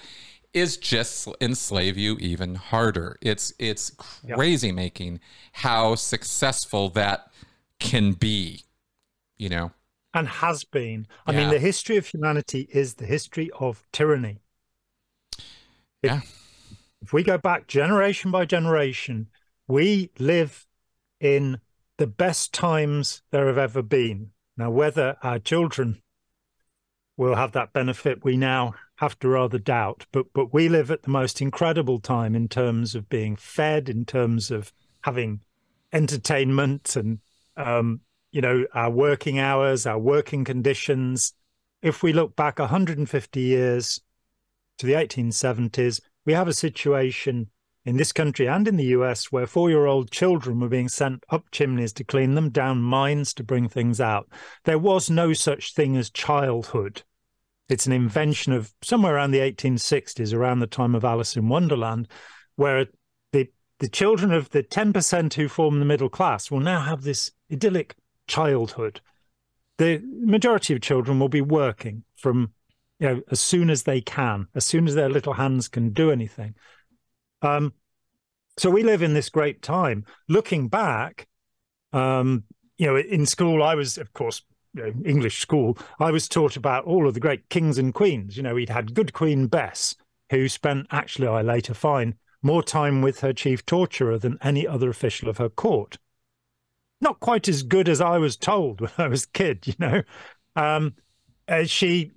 [0.53, 3.17] is just enslave you even harder.
[3.21, 3.91] It's it's
[4.35, 5.19] crazy making
[5.53, 7.31] how successful that
[7.79, 8.63] can be,
[9.37, 9.71] you know.
[10.17, 11.07] And has been.
[11.25, 11.37] I Yeah.
[11.39, 14.39] mean, the history of humanity is the history of tyranny.
[15.37, 15.45] If-
[16.03, 16.21] Yeah.
[17.01, 19.29] If we go back generation by generation,
[19.67, 20.65] we live
[21.19, 21.61] in
[21.97, 24.31] the best times there have ever been.
[24.57, 26.01] Now, whether our children
[27.15, 30.07] will have that benefit, we now have to rather doubt.
[30.11, 34.05] But but we live at the most incredible time in terms of being fed, in
[34.05, 35.41] terms of having
[35.93, 37.19] entertainment and
[37.55, 38.01] um,
[38.37, 41.33] you know, our working hours, our working conditions.
[41.81, 43.99] If we look back 150 years
[44.77, 47.49] to the 1870s, we have a situation
[47.83, 51.23] in this country and in the US where four year old children were being sent
[51.31, 54.29] up chimneys to clean them, down mines to bring things out.
[54.65, 57.01] There was no such thing as childhood.
[57.69, 62.07] It's an invention of somewhere around the 1860s, around the time of Alice in Wonderland,
[62.55, 62.85] where
[63.31, 67.31] the the children of the 10% who form the middle class will now have this
[67.51, 67.95] idyllic
[68.27, 69.01] childhood.
[69.77, 72.53] The majority of children will be working from
[72.99, 76.11] you know as soon as they can, as soon as their little hands can do
[76.11, 76.55] anything.
[77.41, 77.73] Um,
[78.57, 80.03] so we live in this great time.
[80.27, 81.27] Looking back,
[81.93, 82.43] um,
[82.77, 84.41] you know, in school, I was, of course,
[84.73, 85.77] you know, English school.
[85.99, 88.35] I was taught about all of the great kings and queens.
[88.35, 89.95] You know, we'd had good Queen Bess,
[90.31, 94.89] who spent, actually, I later find, more time with her chief torturer than any other
[94.89, 95.97] official of her court.
[96.99, 100.03] Not quite as good as I was told when I was a kid, you know.
[100.55, 100.95] Um,
[101.47, 102.11] uh, she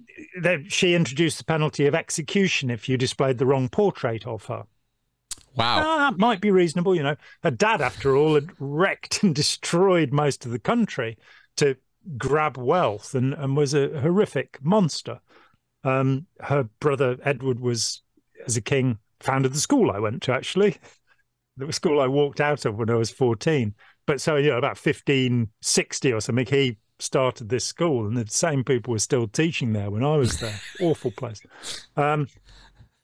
[0.68, 4.64] she introduced the penalty of execution if you displayed the wrong portrait of her.
[5.57, 5.78] Wow.
[5.78, 6.95] Uh, that might be reasonable.
[6.95, 11.18] You know, her dad, after all, had wrecked and destroyed most of the country
[11.57, 11.76] to
[12.16, 15.20] grab wealth and, and was a horrific monster.
[15.85, 18.03] Um, her brother Edward was,
[18.47, 20.76] as a king, founded the school I went to, actually.
[21.57, 23.74] The school I walked out of when I was 14.
[24.11, 28.64] But so, you know, about 1560 or something, he started this school, and the same
[28.64, 30.58] people were still teaching there when I was there.
[30.80, 31.40] Awful place.
[31.96, 32.26] Um,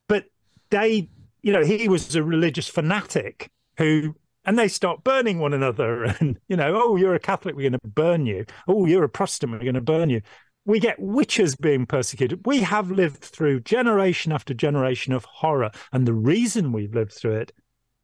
[0.09, 0.25] but
[0.71, 1.09] they,
[1.43, 6.07] you know, he was a religious fanatic who, and they start burning one another.
[6.19, 8.45] And, you know, oh, you're a Catholic, we're going to burn you.
[8.67, 10.23] Oh, you're a Protestant, we're going to burn you.
[10.65, 12.45] We get witches being persecuted.
[12.47, 15.71] We have lived through generation after generation of horror.
[15.93, 17.53] And the reason we've lived through it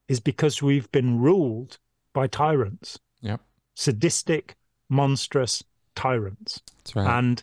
[0.07, 1.78] is because we've been ruled
[2.12, 2.98] by tyrants.
[3.22, 3.40] Yep.
[3.74, 4.56] Sadistic,
[4.88, 5.62] monstrous,
[5.94, 6.60] tyrants.
[6.78, 7.18] That's right.
[7.18, 7.42] And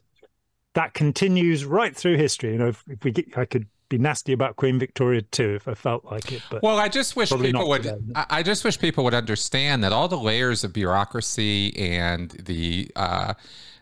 [0.74, 2.54] that continues right through history.
[2.54, 5.68] You know, if, if we get, I could be nasty about Queen Victoria too if
[5.68, 6.42] I felt like it.
[6.50, 7.84] But well, I just wish people would.
[7.84, 12.92] Today, I just wish people would understand that all the layers of bureaucracy and the
[12.96, 13.34] uh,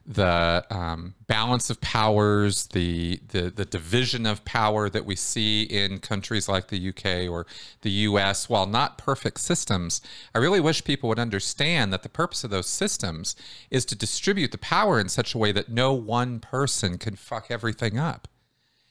[0.08, 6.00] the um, balance of powers, the, the the division of power that we see in
[6.00, 7.46] countries like the UK or
[7.82, 10.02] the US, while not perfect systems,
[10.34, 13.36] I really wish people would understand that the purpose of those systems
[13.70, 17.48] is to distribute the power in such a way that no one person can fuck
[17.50, 18.30] everything up.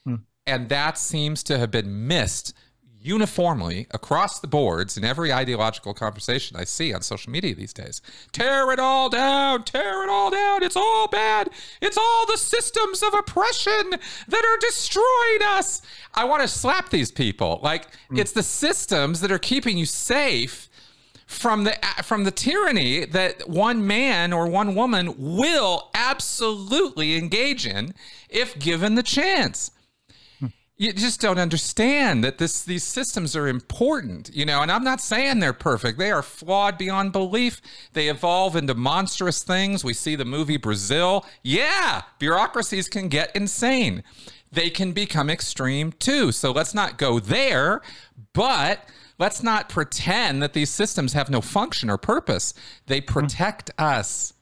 [0.03, 0.15] Hmm.
[0.45, 2.53] And that seems to have been missed
[3.07, 8.01] uniformly across the boards in every ideological conversation I see on social media these days.
[8.31, 10.63] Tear it all down, tear it all down.
[10.63, 11.49] It's all bad.
[11.81, 13.91] It's all the systems of oppression
[14.27, 15.81] that are destroying us.
[16.13, 17.59] I want to slap these people.
[17.63, 18.19] Like mm.
[18.19, 20.69] it's the systems that are keeping you safe
[21.27, 27.93] from the from the tyranny that one man or one woman will absolutely engage in
[28.29, 29.71] if given the chance
[30.77, 35.01] you just don't understand that this these systems are important you know and i'm not
[35.01, 35.97] saying they're perfect.
[35.97, 37.61] They are flawed beyond belief.
[37.93, 39.83] They evolve into monstrous things.
[39.83, 41.25] We see the movie brazil.
[41.43, 44.03] Yeah bureaucracies can get insane.
[44.51, 46.31] They can become extreme too.
[46.31, 47.81] So let's not go there
[48.33, 52.53] but let's not pretend that these systems have no function or purpose.
[52.85, 53.83] They protect mm.
[53.83, 54.33] us.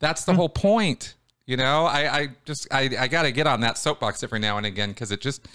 [0.00, 0.36] That's the mm.
[0.36, 1.14] whole point
[1.48, 4.58] you know, I, I just I, I got to get on that soapbox every now
[4.58, 5.48] and again because it just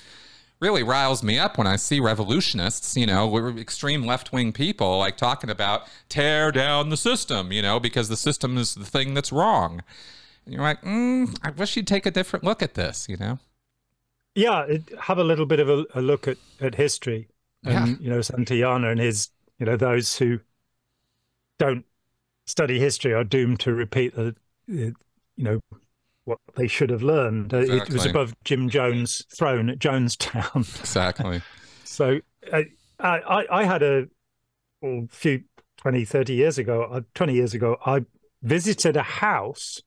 [0.59, 5.17] really riles me up when I see revolutionists, you know, extreme left wing people like
[5.17, 9.31] talking about tear down the system, you know, because the system is the thing that's
[9.31, 9.83] wrong.
[10.45, 13.37] And you're like, mm, I wish you'd take a different look at this, you know?
[14.33, 17.27] Yeah, it, have a little bit of a, a look at, at history.
[17.63, 17.95] And, yeah.
[17.99, 19.29] you know, Santayana and his,
[19.59, 20.39] you know, those who
[21.59, 21.85] don't
[22.45, 24.35] study history are doomed to repeat the,
[24.67, 24.95] you
[25.37, 25.59] know,
[26.25, 27.53] what they should have learned.
[27.53, 27.79] Exactly.
[27.79, 30.79] Uh, it was above Jim Jones' throne at Jonestown.
[30.79, 31.41] Exactly.
[31.83, 32.19] so
[32.51, 32.61] uh,
[32.99, 34.07] I, I had a,
[34.83, 35.43] a few
[35.77, 38.05] 20, 30 years ago, uh, 20 years ago, I
[38.41, 39.81] visited a house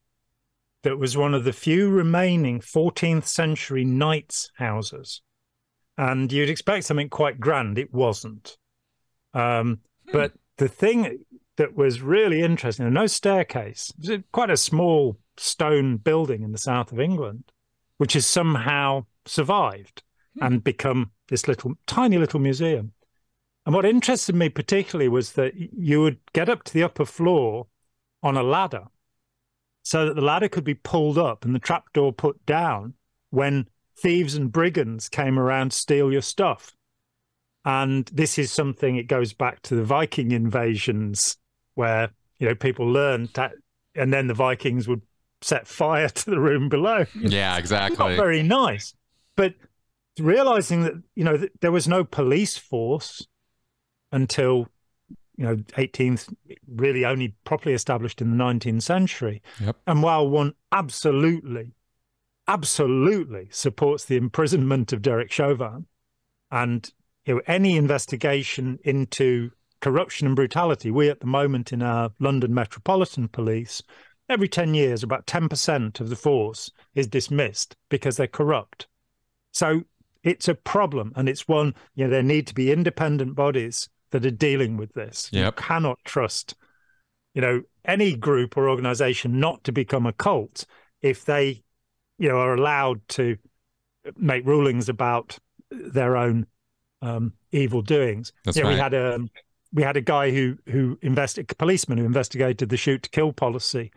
[0.82, 5.22] that was one of the few remaining 14th century knights' houses.
[5.98, 7.78] And you'd expect something quite grand.
[7.78, 8.58] It wasn't.
[9.32, 10.12] Um, hmm.
[10.12, 11.24] But the thing
[11.56, 16.58] that was really interesting, no staircase, it was quite a small stone building in the
[16.58, 17.44] south of England,
[17.98, 20.02] which has somehow survived
[20.38, 20.44] hmm.
[20.44, 22.92] and become this little tiny little museum.
[23.64, 27.66] And what interested me particularly was that you would get up to the upper floor
[28.22, 28.84] on a ladder
[29.82, 32.94] so that the ladder could be pulled up and the trapdoor put down
[33.30, 33.68] when
[33.98, 36.74] thieves and brigands came around to steal your stuff.
[37.64, 41.36] And this is something, it goes back to the Viking invasions
[41.74, 43.52] where, you know, people learned that,
[43.94, 45.02] and then the Vikings would
[45.42, 47.06] set fire to the room below.
[47.14, 47.98] Yeah, exactly.
[47.98, 48.94] Not very nice.
[49.36, 49.54] But
[50.18, 53.26] realizing that, you know, there was no police force
[54.12, 54.68] until,
[55.36, 56.32] you know, 18th,
[56.66, 59.42] really only properly established in the 19th century.
[59.60, 59.76] Yep.
[59.86, 61.74] And while one absolutely,
[62.48, 65.86] absolutely supports the imprisonment of Derek Chauvin
[66.50, 66.90] and,
[67.26, 72.54] you know, any investigation into corruption and brutality, we at the moment in our London
[72.54, 73.82] Metropolitan Police
[74.28, 78.86] every 10 years, about 10% of the force is dismissed because they're corrupt.
[79.52, 79.82] So
[80.22, 81.12] it's a problem.
[81.16, 84.92] And it's one, you know, there need to be independent bodies that are dealing with
[84.94, 85.30] this.
[85.32, 85.44] Yep.
[85.44, 86.54] You cannot trust,
[87.34, 90.66] you know, any group or organization not to become a cult
[91.02, 91.62] if they,
[92.18, 93.36] you know, are allowed to
[94.16, 95.38] make rulings about
[95.70, 96.46] their own
[97.02, 98.32] um, evil doings.
[98.44, 98.74] That's yeah, right.
[98.74, 99.18] we had a
[99.72, 103.32] we had a guy who who investigated a policeman who investigated the shoot to kill
[103.32, 103.92] policy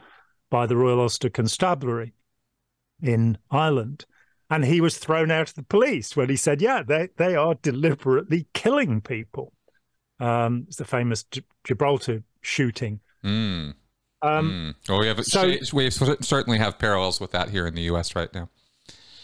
[0.50, 2.14] by the Royal Ulster Constabulary
[3.02, 4.06] in Ireland.
[4.50, 7.54] And he was thrown out of the police when he said, "Yeah, they they are
[7.56, 9.54] deliberately killing people."
[10.20, 13.00] Um, it's the famous G- Gibraltar shooting.
[13.24, 13.76] Mm.
[14.22, 14.90] Um, mm.
[14.90, 18.16] Well, we have so- we certainly have parallels with that here in the U.S.
[18.16, 18.50] right now.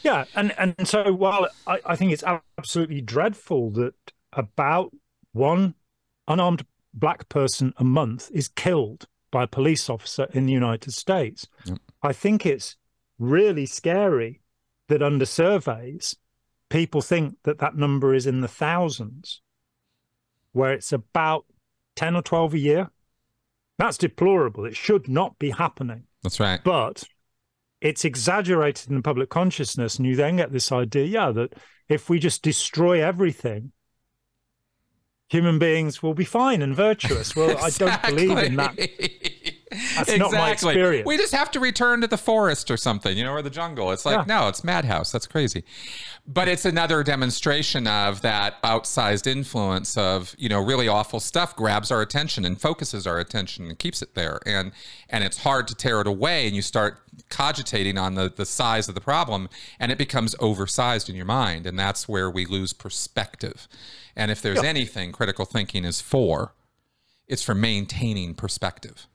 [0.03, 2.23] Yeah, and and so while I, I think it's
[2.57, 3.95] absolutely dreadful that
[4.31, 4.95] about
[5.31, 5.73] one
[6.27, 11.45] unarmed black person a month is killed by a police officer in the United States,
[11.65, 11.79] Yep.
[12.01, 12.77] I think it's
[13.19, 14.39] really scary
[14.87, 16.15] that under surveys
[16.69, 19.41] people think that that number is in the thousands,
[20.53, 21.43] where it's about
[21.97, 22.89] ten or twelve a year.
[23.77, 24.63] That's deplorable.
[24.63, 26.03] It should not be happening.
[26.23, 26.63] That's right.
[26.63, 27.03] But
[27.81, 31.55] it's exaggerated in the public consciousness, and you then get this idea, yeah, that
[31.89, 33.73] if we just destroy everything,
[35.27, 37.35] human beings will be fine and virtuous.
[37.35, 37.87] Well, exactly.
[37.87, 38.75] I don't believe in that.
[39.71, 40.17] That's exactly.
[40.19, 41.05] not my experience.
[41.05, 43.91] We just have to return to the forest or something, you know, or the jungle.
[43.91, 44.39] It's like, Yeah.
[44.41, 45.11] no, it's madhouse.
[45.11, 45.63] That's crazy.
[46.25, 51.91] But it's another demonstration of that outsized influence of, you know, really awful stuff grabs
[51.91, 54.39] our attention and focuses our attention and keeps it there.
[54.45, 54.71] And
[55.09, 56.99] and it's hard to tear it away and you start
[57.29, 59.49] cogitating on the the size of the problem
[59.79, 61.65] and it becomes oversized in your mind.
[61.65, 63.67] And that's where we lose perspective.
[64.15, 66.53] And if there's anything critical thinking is for,
[67.27, 69.07] it's for maintaining perspective.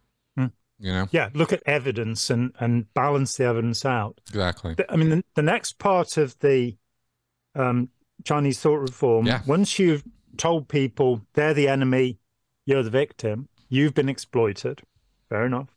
[0.82, 1.08] You know?
[1.10, 4.18] Yeah, look at evidence and, and balance the evidence out.
[4.28, 4.74] Exactly.
[4.88, 6.74] I mean, the, the next part of the
[7.54, 7.90] um,
[8.24, 9.42] Chinese thought reform, Yeah.
[9.46, 10.02] once you've
[10.38, 12.18] told people they're the enemy,
[12.64, 14.80] you're the victim, you've been exploited.
[15.28, 15.68] Fair enough.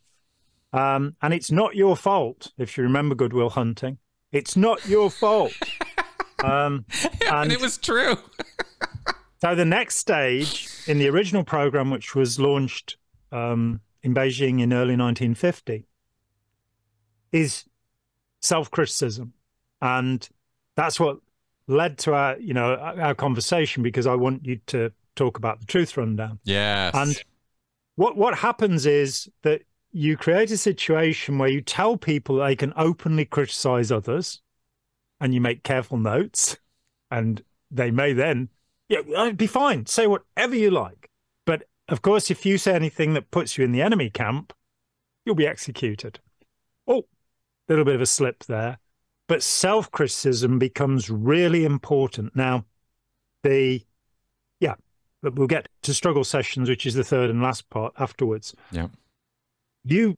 [0.71, 3.97] Um, and it's not your fault, if you remember Good Will Hunting.
[4.32, 5.51] It's not your fault.
[6.45, 6.86] um,
[7.21, 8.15] yeah and it was true.
[9.43, 12.95] so the next stage in the original program, which was launched
[13.33, 15.85] um, in Beijing in early 1950,
[17.33, 17.65] is
[18.41, 19.33] self-criticism,
[19.81, 20.29] and
[20.77, 21.17] that's what
[21.67, 25.59] led to our, you know, our our conversation because I want you to talk about
[25.59, 26.39] the truth rundown.
[26.45, 26.95] Yes.
[26.95, 27.21] And
[27.95, 32.71] what what happens is that you create a situation where you tell people they can
[32.77, 34.41] openly criticize others,
[35.19, 36.55] and you make careful notes,
[37.11, 38.47] and they may then,
[38.89, 39.86] yeah, I'd be fine.
[39.86, 41.09] Say whatever you like,
[41.45, 44.53] but of course, if you say anything that puts you in the enemy camp,
[45.25, 46.19] you'll be executed.
[46.88, 47.05] Oh,
[47.67, 48.79] little bit of a slip there,
[49.27, 52.65] but self criticism becomes really important now.
[53.43, 53.84] The
[54.59, 54.75] yeah,
[55.21, 58.53] but we'll get to struggle sessions, which is the third and last part afterwards.
[58.71, 58.88] yeah.
[59.86, 60.15] You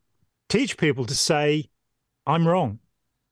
[0.47, 1.69] teach people to say,
[2.27, 2.79] I'm wrong.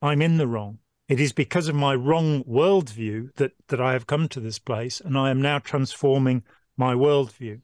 [0.01, 0.79] I'm in the wrong.
[1.07, 5.01] It is because of my wrong worldview that, that I have come to this place,
[5.01, 6.43] and I am now transforming
[6.77, 7.61] my worldview.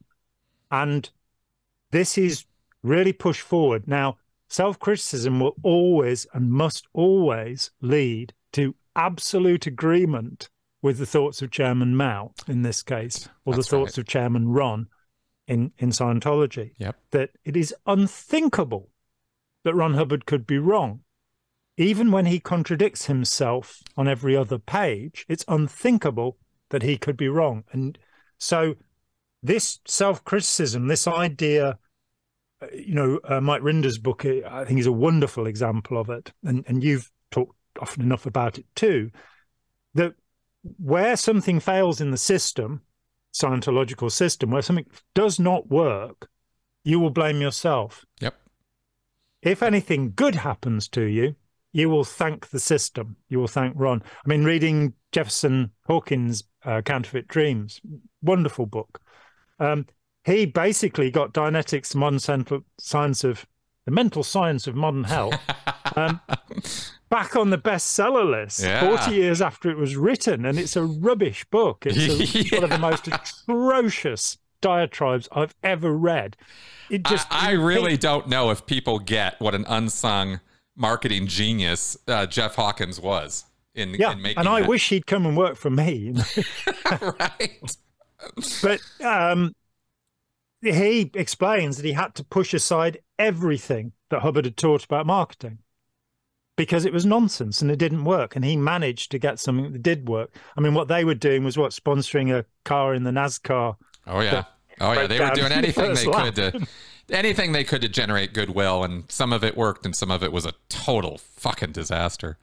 [0.69, 1.09] And
[1.91, 2.45] this is
[2.83, 3.87] really pushed forward.
[3.87, 4.17] Now,
[4.49, 10.49] self criticism will always and must always lead to absolute agreement
[10.81, 13.97] with the thoughts of Chairman Mao in this case, or That's the thoughts right.
[13.99, 14.87] of Chairman Ron
[15.47, 16.95] in, in Scientology Yep.
[17.11, 18.89] that it is unthinkable
[19.63, 21.01] that Ron Hubbard could be wrong.
[21.79, 26.37] Even when he contradicts himself on every other page, it's unthinkable
[26.71, 27.63] that he could be wrong.
[27.71, 27.97] And
[28.37, 28.75] so,
[29.41, 31.79] this self criticism, this idea,
[32.61, 36.09] uh, you know, uh, Mike Rinder's book, uh, I think, is a wonderful example of
[36.09, 36.33] it.
[36.43, 39.09] And, and you've talked often enough about it too.
[39.93, 40.15] That
[40.77, 42.81] where something fails in the system,
[43.33, 46.27] Scientological system, where something does not work,
[46.83, 48.03] you will blame yourself.
[48.19, 48.35] Yep.
[49.41, 51.35] If anything good happens to you,
[51.71, 53.15] you will thank the system.
[53.29, 54.01] You will thank Ron.
[54.25, 57.79] I mean, reading Jefferson Hawkins' uh, Counterfeit Dreams,
[58.21, 59.01] wonderful book.
[59.59, 59.85] Um,
[60.23, 63.45] he basically got Dianetics, modern central science of
[63.85, 65.35] the mental science of modern health,
[65.95, 66.19] um,
[67.09, 68.95] back on the bestseller list Yeah.
[68.97, 70.45] 40 years after it was written.
[70.45, 71.85] And it's a rubbish book.
[71.87, 76.35] It's a, one of the most atrocious diatribes I've ever read.
[76.89, 80.39] It just I, I really don't know if people get what an unsung
[80.79, 84.69] marketing genius uh, Jeff Hawkins was in, yeah, in making and I that.
[84.69, 86.15] wish he'd come and work for me.
[87.01, 87.77] right.
[88.63, 89.53] but um,
[90.61, 95.59] he explains that he had to push aside everything that Hubbard had taught about marketing
[96.57, 98.35] because it was nonsense and it didn't work.
[98.35, 100.35] And he managed to get something that did work.
[100.57, 103.75] I mean, what they were doing was what sponsoring a car in the NASCAR
[104.09, 104.43] Oh yeah.
[104.81, 106.67] Oh yeah, they were doing anything they could to
[107.11, 110.31] anything they could to generate goodwill, and some of it worked, and some of it
[110.31, 112.37] was a total fucking disaster.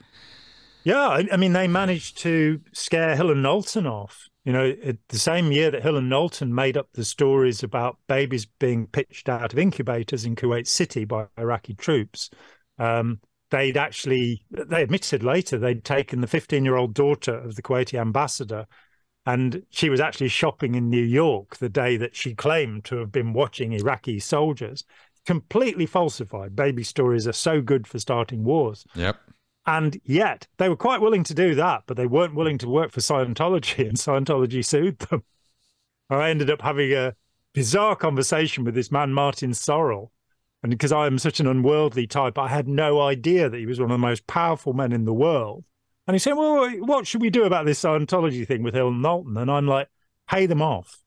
[0.85, 4.29] Yeah, I, I mean, they managed to scare Hill and Knowlton off.
[4.45, 7.99] You know, it, the same year that Hill and Knowlton made up the stories about
[8.07, 12.31] babies being pitched out of incubators in Kuwait City by Iraqi troops,
[12.79, 13.19] um,
[13.51, 17.99] they'd actually, they admitted later, they'd taken the 15 year old daughter of the Kuwaiti
[17.99, 18.67] ambassador
[19.27, 23.11] and she was actually shopping in New York the day that she claimed to have
[23.11, 24.85] been watching Iraqi soldiers.
[25.27, 26.55] Completely falsified.
[26.55, 28.87] Baby stories are so good for starting wars.
[28.95, 29.17] Yep.
[29.67, 32.93] And yet they were quite willing to do that, but they weren't willing to work
[32.93, 35.25] for Scientology, and Scientology sued them.
[36.09, 37.15] I ended up having a
[37.53, 40.11] bizarre conversation with this man, Martin Sorrell.
[40.63, 43.81] And because I am such an unworldly type, I had no idea that he was
[43.81, 45.65] one of the most powerful men in the world.
[46.07, 49.03] And he said, Well, what should we do about this Scientology thing with Hill and
[49.03, 49.37] Knowlton?
[49.37, 49.89] And I'm like,
[50.29, 51.03] Pay them off,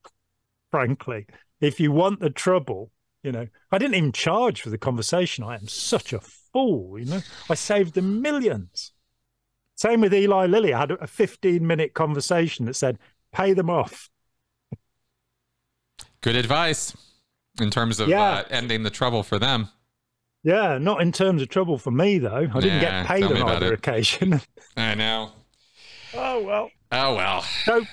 [0.70, 1.26] frankly.
[1.60, 2.90] If you want the trouble,
[3.22, 5.44] you know, I didn't even charge for the conversation.
[5.44, 7.20] I am such a fool, you know.
[7.50, 8.92] I saved them millions.
[9.76, 10.74] Same with Eli Lilly.
[10.74, 12.98] I had a 15 minute conversation that said,
[13.32, 14.10] pay them off.
[16.22, 16.96] Good advice
[17.60, 18.30] in terms of yeah.
[18.30, 19.68] uh, ending the trouble for them.
[20.42, 22.48] Yeah, not in terms of trouble for me, though.
[22.52, 24.40] I didn't get paid on either occasion.
[24.76, 25.32] I know.
[26.14, 26.70] Oh, well.
[26.92, 27.42] Oh, well.
[27.64, 27.84] So,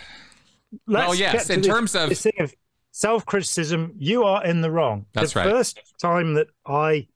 [0.88, 2.54] let's well, yes, in this, terms of, this thing of
[2.92, 5.06] self criticism, you are in the wrong.
[5.14, 5.46] That's the right.
[5.46, 7.08] The first time that I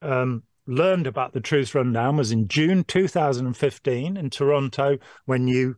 [0.00, 5.76] um, learned about the Truth Rundown was in June 2015 in Toronto when you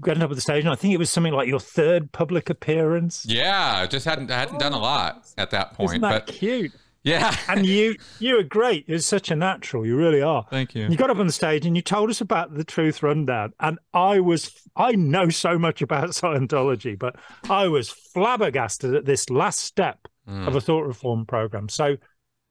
[0.00, 0.64] got up at the stage.
[0.64, 3.24] And I think it was something like your third public appearance.
[3.28, 5.90] Yeah, just hadn't hadn't done a lot at that point.
[5.90, 6.72] Isn't that but cute?
[7.02, 8.88] Yeah, and you you were great.
[8.88, 9.86] You're such a natural.
[9.86, 10.46] You really are.
[10.50, 10.88] Thank you.
[10.88, 13.78] You got up on the stage and you told us about the Truth Rundown, and
[13.94, 17.16] I was I know so much about Scientology, but
[17.48, 20.46] I was flabbergasted at this last step mm.
[20.46, 21.68] of a thought reform program.
[21.68, 21.96] So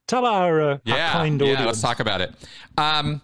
[0.07, 1.65] tell our, uh, yeah, our kind yeah, audience.
[1.65, 2.33] let's talk about it.
[2.77, 3.21] Um,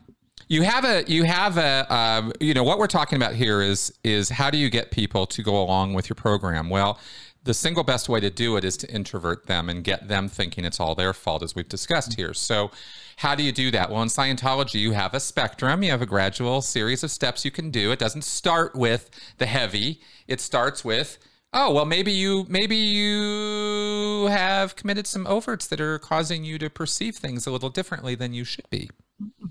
[0.49, 3.93] you have a you have a um, you know what we're talking about here is
[4.03, 6.69] is how do you get people to go along with your program?
[6.69, 6.99] Well,
[7.43, 10.63] the single best way to do it is to introvert them and get them thinking
[10.65, 12.21] it's all their fault, as we've discussed mm-hmm.
[12.21, 12.33] here.
[12.33, 12.71] So,
[13.17, 13.91] how do you do that?
[13.91, 17.51] Well, in Scientology, you have a spectrum, you have a gradual series of steps you
[17.51, 17.91] can do.
[17.91, 21.19] It doesn't start with the heavy, it starts with
[21.53, 26.69] oh well maybe you maybe you have committed some overts that are causing you to
[26.69, 28.89] perceive things a little differently than you should be
[29.21, 29.47] mm-hmm.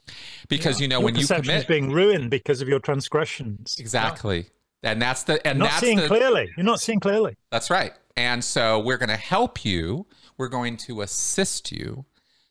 [0.49, 0.85] because yeah.
[0.85, 4.45] you know your when you commit being ruined because of your transgressions exactly yeah.
[4.83, 6.51] And that's the and You're not that's seeing the, clearly.
[6.57, 7.37] You're not seeing clearly.
[7.51, 7.93] That's right.
[8.17, 10.07] And so we're going to help you.
[10.37, 12.05] We're going to assist you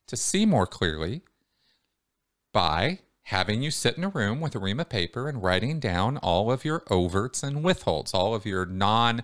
[0.08, 1.22] to see more clearly
[2.54, 6.18] by having you sit in a room with a ream of paper and writing down
[6.18, 9.24] all of your overts and withholds, all of your non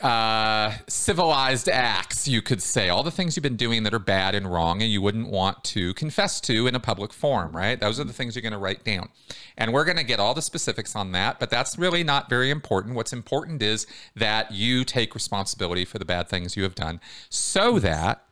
[0.00, 4.34] uh, civilized acts, you could say, all the things you've been doing that are bad
[4.34, 7.78] and wrong and you wouldn't want to confess to in a public forum, right?
[7.78, 9.10] Those are the things you're going to write down.
[9.56, 12.50] And we're going to get all the specifics on that, but that's really not very
[12.50, 12.94] important.
[12.94, 13.86] What's important is
[14.16, 18.24] that you take responsibility for the bad things you have done so that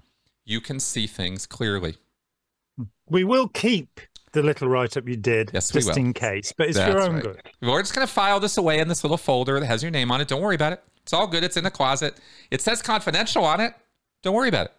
[0.44, 1.96] you can see things clearly.
[3.08, 4.00] We will keep
[4.32, 6.52] the little write up you did, yes, just in case.
[6.56, 7.22] But it's That's your own right.
[7.22, 7.42] good.
[7.60, 10.10] We're just going to file this away in this little folder that has your name
[10.10, 10.28] on it.
[10.28, 10.82] Don't worry about it.
[11.10, 11.42] It's all good.
[11.42, 12.14] It's in the closet.
[12.52, 13.74] It says confidential on it.
[14.22, 14.72] Don't worry about it.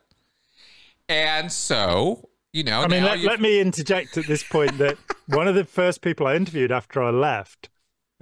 [1.09, 5.49] And so, you know, I mean, let, let me interject at this point that one
[5.49, 7.67] of the first people I interviewed after I left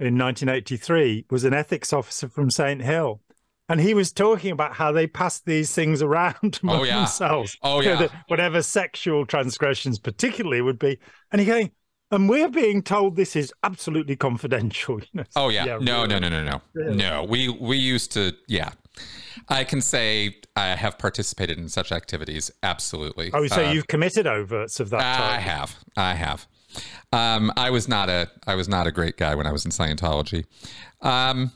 [0.00, 2.82] in 1983 was an ethics officer from St.
[2.82, 3.20] Hill
[3.68, 6.96] and he was talking about how they pass these things around oh, among oh, yeah.
[6.96, 7.56] themselves.
[7.62, 10.98] Oh yeah, you know, whatever sexual transgressions, particularly, would be.
[11.30, 11.70] And he going,
[12.10, 15.00] and we're being told this is absolutely confidential.
[15.00, 15.24] You know?
[15.36, 16.08] Oh yeah, yeah no, really.
[16.08, 16.96] no, no, no, no, really?
[16.96, 17.24] no.
[17.24, 18.70] We we used to, yeah.
[19.48, 22.50] I can say I have participated in such activities.
[22.62, 23.30] Absolutely.
[23.32, 25.20] Oh, so uh, you've committed overts of that type?
[25.20, 25.76] I have.
[25.96, 26.46] I have.
[27.12, 29.70] Um, I was not a I was not a great guy when I was in
[29.70, 30.44] Scientology.
[31.00, 31.52] Um,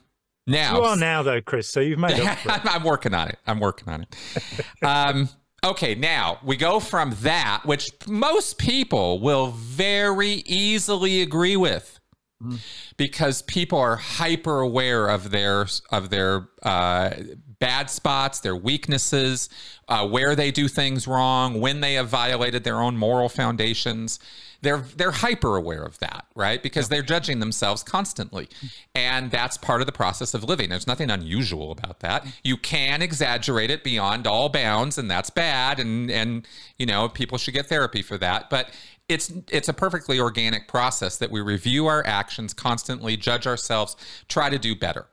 [0.46, 1.68] now you are now though, Chris.
[1.68, 2.38] So you've made up.
[2.46, 3.38] I'm working on it.
[3.46, 4.84] I'm working on it.
[4.84, 5.28] um,
[5.65, 11.99] okay, now we go from that, which most people will very easily agree with,
[12.43, 12.59] mm.
[12.97, 17.11] because people are hyper aware of their of their uh,
[17.59, 19.48] bad spots, their weaknesses,
[19.88, 24.18] uh, where they do things wrong, when they have violated their own moral foundations
[24.64, 26.61] they're they're hyper aware of that, right?
[26.61, 28.48] Because they're judging themselves constantly.
[28.94, 30.70] And that's part of the process of living.
[30.70, 32.26] There's nothing unusual about that.
[32.42, 36.48] You can exaggerate it beyond all bounds and that's bad and and
[36.78, 38.70] you know, people should get therapy for that, but
[39.09, 43.96] it's it's a perfectly organic process that we review our actions constantly, judge ourselves,
[44.28, 45.07] try to do better.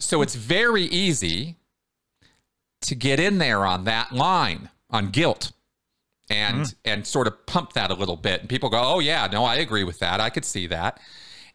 [0.00, 1.56] So it's very easy
[2.82, 5.52] to get in there on that line on guilt
[6.30, 6.74] and mm.
[6.84, 8.40] and sort of pump that a little bit.
[8.40, 10.20] And people go oh yeah no i agree with that.
[10.20, 11.00] I could see that.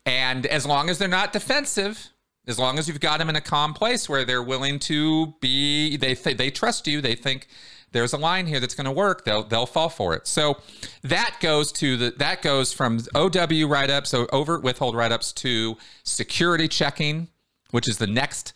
[0.06, 2.10] And as long as they're not defensive
[2.48, 5.98] as long as you've got them in a calm place where they're willing to be
[5.98, 7.48] they th- they trust you they think
[7.92, 10.28] there's a line here that's going to work they'll they'll fall for it.
[10.28, 10.62] So
[11.02, 13.30] that goes to the that goes from ow
[13.68, 17.30] write-ups so overt withhold write-ups to security checking
[17.76, 18.54] which is the next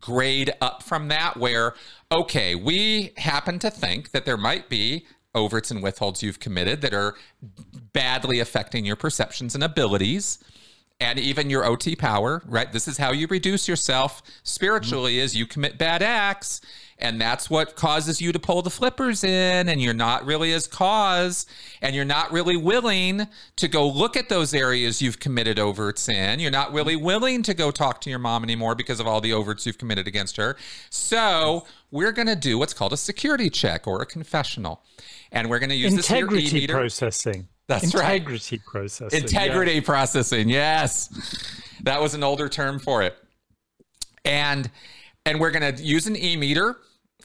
[0.00, 1.74] grade up from that where
[2.10, 6.94] okay we happen to think that there might be overts and withholds you've committed that
[6.94, 7.14] are
[7.92, 10.38] badly affecting your perceptions and abilities
[10.98, 12.72] and even your OT power, right?
[12.72, 15.24] This is how you reduce yourself spiritually mm-hmm.
[15.24, 16.60] is you commit bad acts
[16.98, 20.66] and that's what causes you to pull the flippers in and you're not really as
[20.66, 21.46] cause
[21.82, 23.26] and you're not really willing
[23.56, 26.40] to go look at those areas you've committed overts in.
[26.40, 29.32] You're not really willing to go talk to your mom anymore because of all the
[29.32, 30.56] overts you've committed against her.
[30.90, 34.82] So, we're going to do what's called a security check or a confessional.
[35.30, 37.48] And we're going to use integrity this integrity processing.
[37.68, 38.20] That's integrity right.
[38.20, 39.22] Integrity processing.
[39.22, 39.80] Integrity yeah.
[39.80, 40.48] processing.
[40.48, 41.54] Yes.
[41.84, 43.16] That was an older term for it.
[44.24, 44.70] And
[45.26, 46.76] and we're going to use an e-meter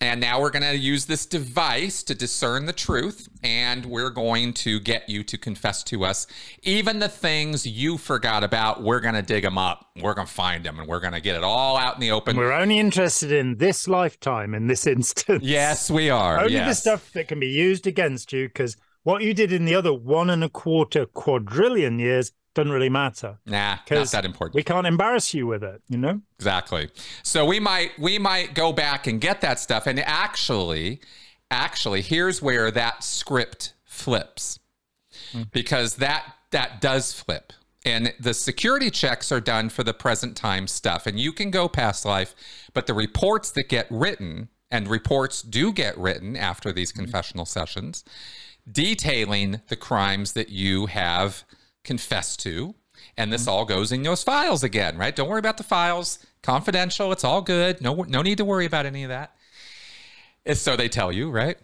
[0.02, 4.54] and now we're going to use this device to discern the truth and we're going
[4.54, 6.26] to get you to confess to us
[6.64, 8.82] even the things you forgot about.
[8.82, 9.90] We're going to dig them up.
[10.02, 12.12] We're going to find them and we're going to get it all out in the
[12.12, 12.38] open.
[12.38, 15.44] We're only interested in this lifetime in this instance.
[15.44, 16.40] Yes we are.
[16.40, 16.70] Only yes.
[16.70, 19.94] the stuff that can be used against you because what you did in the other
[19.94, 23.38] one and a quarter quadrillion years doesn't really matter.
[23.46, 24.56] Nah, not that important.
[24.56, 26.22] We can't embarrass you with it, you know?
[26.38, 26.90] Exactly.
[27.24, 29.88] So we might we might go back and get that stuff.
[29.88, 31.00] And actually,
[31.52, 34.60] actually, here's where that script flips.
[35.34, 35.52] Mm.
[35.52, 37.54] Because that that does flip.
[37.86, 41.08] And the security checks are done for the present time stuff.
[41.08, 42.36] And you can go past life,
[42.74, 47.04] but the reports that get written, and reports do get written after these mm-hmm.
[47.04, 48.04] confessional sessions,
[48.70, 51.44] detailing the crimes that you have
[51.84, 52.76] confessed to.
[53.18, 53.52] And this mm-hmm.
[53.52, 55.16] all goes in those files again, right?
[55.16, 56.20] Don't worry about the files.
[56.42, 57.12] Confidential.
[57.12, 57.82] It's all good.
[57.82, 59.36] No, no need to worry about any of that.
[60.46, 61.58] It's so they tell you, right?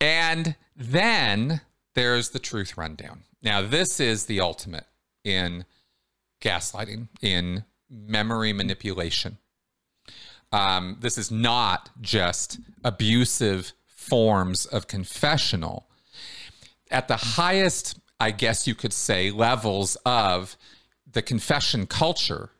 [0.00, 1.60] And then
[1.94, 3.22] there's the truth rundown.
[3.42, 4.86] Now, this is the ultimate
[5.24, 5.64] in
[6.40, 9.38] gaslighting, in memory manipulation.
[10.50, 15.88] Um, this is not just abusive forms of confessional.
[16.90, 20.56] At the highest I guess you could say, levels of
[21.10, 22.50] the confession culture,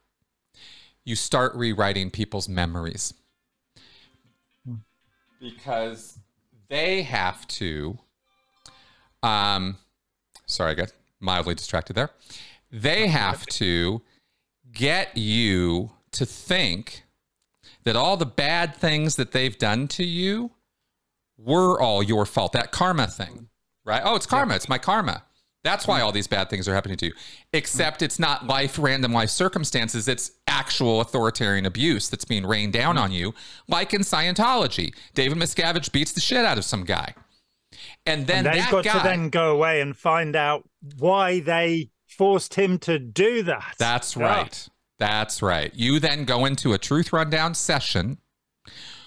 [1.05, 3.15] you start rewriting people's memories.
[5.39, 6.19] Because
[6.69, 7.97] they have to,
[9.23, 9.77] um,
[10.47, 12.11] sorry, I got mildly distracted there.
[12.73, 14.03] They have to
[14.73, 17.05] get you to think
[17.85, 20.51] that all the bad things that they've done to you
[21.39, 22.51] were all your fault.
[22.53, 23.49] That karma thing,
[23.85, 24.03] right?
[24.05, 24.57] Oh, it's karma.
[24.57, 25.23] It's my karma.
[25.65, 27.13] That's why all these bad things are happening to you.
[27.53, 30.09] Except it's not life, random life circumstances.
[30.09, 33.35] It's actual authoritarian abuse that's being rained down on you,
[33.69, 34.95] like in Scientology.
[35.15, 37.15] David Miscavige beats the shit out of some guy.
[38.07, 41.91] And then and they've got guy, to then go away and find out why they
[42.09, 43.75] forced him to do that.
[43.79, 44.21] That's ah.
[44.21, 44.69] right.
[44.99, 45.73] That's right.
[45.75, 48.19] You then go into a truth rundown session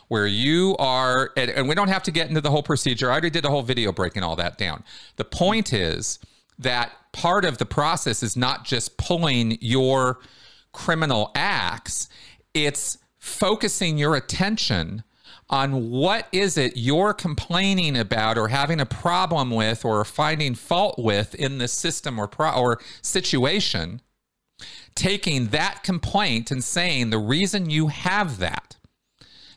[0.08, 3.10] where you are, and, and we don't have to get into the whole procedure.
[3.10, 4.84] I already did a whole video breaking all that down.
[5.16, 6.20] The point is,
[6.60, 10.20] that part of the process is not just pulling your
[10.72, 12.10] criminal acts,
[12.54, 15.04] it's focusing your attention
[15.50, 20.98] on what is it you're complaining about or having a problem with or finding fault
[20.98, 24.02] with in the system or pro- or situation
[24.96, 28.78] taking that complaint and saying the reason you have that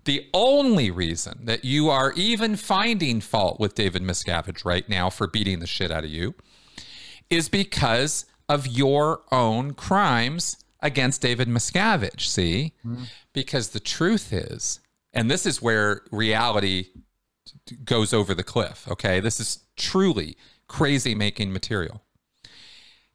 [0.05, 5.27] the only reason that you are even finding fault with David Miscavige right now for
[5.27, 6.35] beating the shit out of you
[7.31, 12.22] is because of your own crimes against David Miscavige.
[12.22, 12.74] See?
[12.85, 13.05] Mm-hmm.
[13.33, 14.81] Because the truth is,
[15.12, 16.89] and this is where reality
[17.85, 19.20] goes over the cliff, okay?
[19.20, 20.37] This is truly
[20.68, 22.03] crazy making material.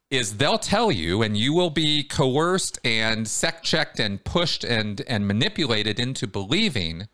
[0.09, 5.01] Is they'll tell you, and you will be coerced and sec checked and pushed and,
[5.07, 7.07] and manipulated into believing,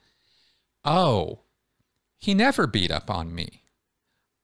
[0.83, 1.39] oh,
[2.17, 3.63] he never beat up on me.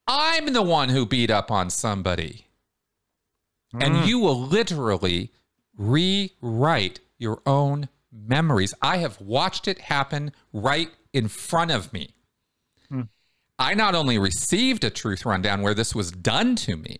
[0.08, 2.45] I'm the one who beat up on somebody
[3.80, 4.08] and mm.
[4.08, 5.32] you will literally
[5.78, 8.74] rewrite your own memories.
[8.82, 12.16] I have watched it happen right in front of me.
[12.91, 13.10] Mm.
[13.58, 16.97] I not only received a truth rundown where this was done to me,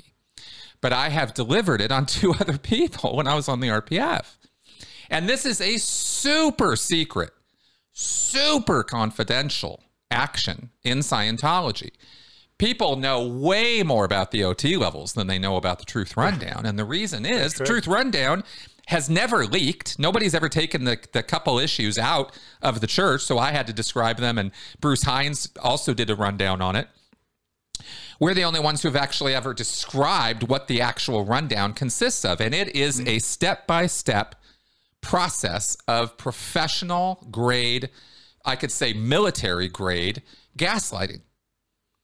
[0.82, 4.38] but I have delivered it on two other people when I was on the RPF.
[5.10, 7.32] And this is a super secret,
[7.94, 11.92] super confidential action in Scientology.
[12.58, 16.66] People know way more about the OT levels than they know about the Truth Rundown.
[16.66, 18.44] And the reason is the Truth Rundown
[18.88, 20.00] has never leaked.
[20.00, 23.24] Nobody's ever taken the, the couple issues out of the church.
[23.24, 24.38] So I had to describe them.
[24.38, 26.88] And Bruce Hines also did a rundown on it.
[28.20, 32.40] We're the only ones who have actually ever described what the actual rundown consists of.
[32.40, 34.36] And it is a step by step
[35.02, 37.90] process of professional grade,
[38.46, 40.24] I could say military grade
[40.58, 41.22] gaslighting.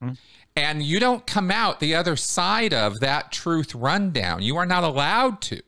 [0.04, 0.18] Mm.
[0.56, 4.42] And you don't come out the other side of that truth rundown.
[4.42, 5.62] You are not allowed to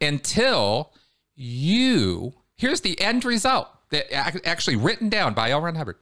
[0.00, 0.92] until
[1.34, 4.12] you, here's the end result that
[4.46, 5.60] actually written down by L.
[5.60, 5.96] Ron Hubbard.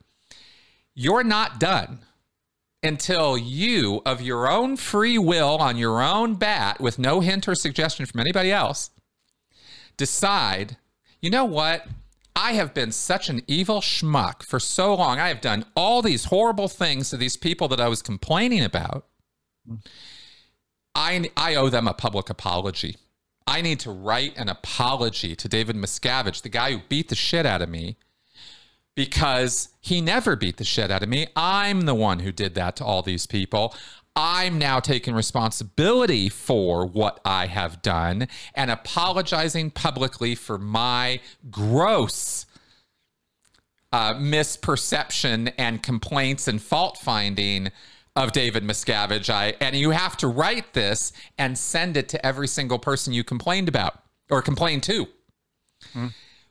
[0.95, 2.01] You're not done
[2.83, 7.55] until you, of your own free will, on your own bat, with no hint or
[7.55, 8.91] suggestion from anybody else,
[9.97, 10.77] decide,
[11.21, 11.87] you know what?
[12.35, 15.19] I have been such an evil schmuck for so long.
[15.19, 19.07] I have done all these horrible things to these people that I was complaining about.
[20.95, 22.97] I, I owe them a public apology.
[23.47, 27.47] I need to write an apology to David Miscavige, the guy who beat the shit
[27.47, 27.97] out of me,
[28.95, 31.27] because he never beat the shit out of me.
[31.35, 33.75] I'm the one who did that to all these people.
[34.17, 42.47] I'm now taking responsibility for what I have done and apologizing publicly for my gross
[43.93, 47.71] uh, misperception and complaints and fault finding
[48.17, 49.31] of David Miscavige.
[49.31, 53.25] I, and you have to write this and send it to every single person you
[53.25, 55.07] complained about or complained to.
[55.93, 56.07] Hmm.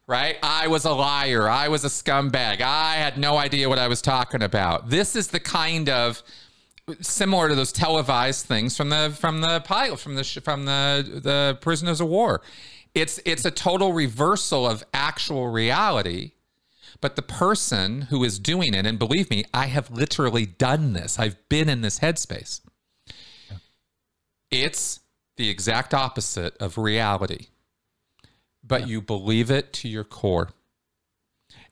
[0.07, 0.37] Right?
[0.41, 1.47] I was a liar.
[1.47, 2.61] I was a scumbag.
[2.61, 4.89] I had no idea what I was talking about.
[4.89, 6.23] This is the kind of
[7.01, 11.57] similar to those televised things from the from the pilot from the from the the
[11.61, 12.41] prisoners of war.
[12.93, 16.31] It's it's a total reversal of actual reality.
[17.01, 21.17] But the person who is doing it, and believe me, I have literally done this.
[21.17, 22.59] I've been in this headspace.
[23.49, 23.57] Yeah.
[24.51, 24.99] It's
[25.37, 27.47] the exact opposite of reality.
[28.61, 28.87] But yeah.
[28.87, 30.49] you believe it to your core.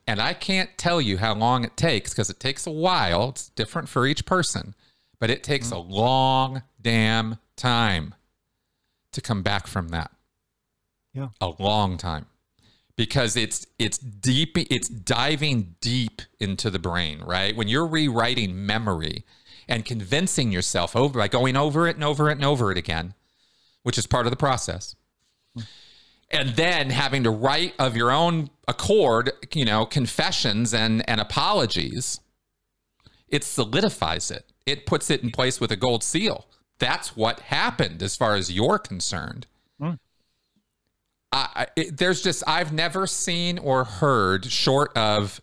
[0.07, 3.29] And I can't tell you how long it takes because it takes a while.
[3.29, 4.73] It's different for each person
[5.19, 5.89] but it takes mm-hmm.
[5.89, 8.13] a long damn time
[9.11, 10.11] to come back from that.
[11.13, 11.29] Yeah.
[11.41, 12.27] A long time.
[12.95, 17.55] Because it's it's deep it's diving deep into the brain, right?
[17.55, 19.23] When you're rewriting memory
[19.67, 23.13] and convincing yourself over by going over it and over it and over it again,
[23.83, 24.95] which is part of the process.
[26.29, 32.19] And then having to write of your own accord, you know, confessions and and apologies,
[33.27, 36.45] it solidifies it it puts it in place with a gold seal.
[36.77, 39.47] That's what happened as far as you're concerned.
[39.81, 39.97] Mm.
[41.31, 45.41] I, it, there's just, I've never seen or heard, short of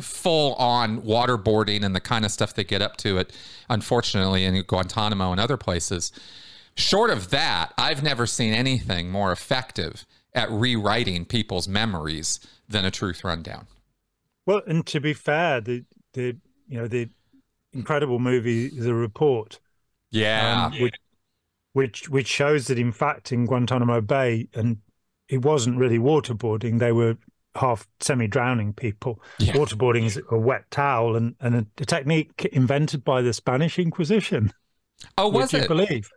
[0.00, 3.32] full on waterboarding and the kind of stuff they get up to it,
[3.68, 6.12] unfortunately, in Guantanamo and other places.
[6.76, 12.38] Short of that, I've never seen anything more effective at rewriting people's memories
[12.68, 13.66] than a truth rundown.
[14.44, 16.36] Well, and to be fair, the the
[16.68, 17.08] you know the
[17.72, 19.58] incredible movie, The Report.
[20.10, 20.66] Yeah.
[20.66, 20.94] Um, which,
[21.72, 24.78] which which shows that in fact in Guantanamo Bay, and
[25.28, 27.16] it wasn't really waterboarding; they were
[27.54, 29.20] half semi-drowning people.
[29.38, 29.54] Yeah.
[29.54, 34.52] Waterboarding is a wet towel, and and a, a, technique invented by the Spanish Inquisition.
[35.18, 35.68] Oh, was it?
[35.68, 36.08] believe?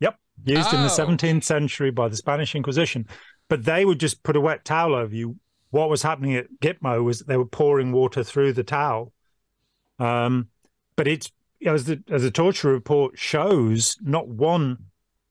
[0.00, 0.76] Yep, used oh.
[0.76, 3.06] in the 17th century by the Spanish Inquisition.
[3.48, 5.36] But they would just put a wet towel over you.
[5.70, 9.12] What was happening at Gitmo was they were pouring water through the towel.
[9.98, 10.48] Um,
[10.98, 11.30] but it's
[11.64, 14.78] as the as the torture report shows, not one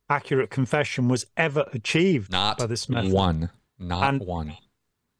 [0.09, 3.09] accurate confession was ever achieved not by this method.
[3.09, 4.55] Not one, not and one.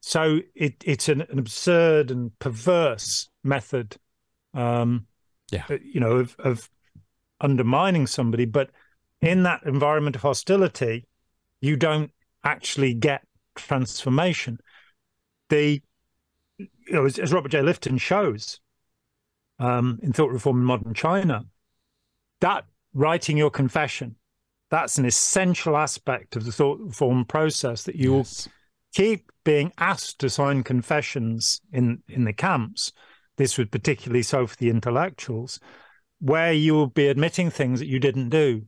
[0.00, 3.98] So it, it's an, an, absurd and perverse method.
[4.54, 5.06] Um,
[5.52, 6.70] yeah, uh, you know, of, of
[7.42, 8.70] undermining somebody, but
[9.20, 11.04] in that environment of hostility,
[11.60, 12.10] you don't
[12.42, 13.20] actually get
[13.54, 14.60] transformation.
[15.50, 15.82] The
[16.56, 17.58] you know, as, as Robert J.
[17.58, 18.60] Lifton shows,
[19.58, 21.44] um, in Thought Reform in Modern China,
[22.40, 24.16] that writing your confession,
[24.70, 28.46] that's an essential aspect of the thought reform process that you yes.
[28.46, 28.52] will
[28.94, 32.92] keep being asked to sign confessions in, in the camps.
[33.36, 35.58] This was particularly so for the intellectuals,
[36.20, 38.62] where you will be admitting things that you didn't do.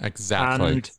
[0.00, 0.72] Exactly.
[0.72, 0.90] And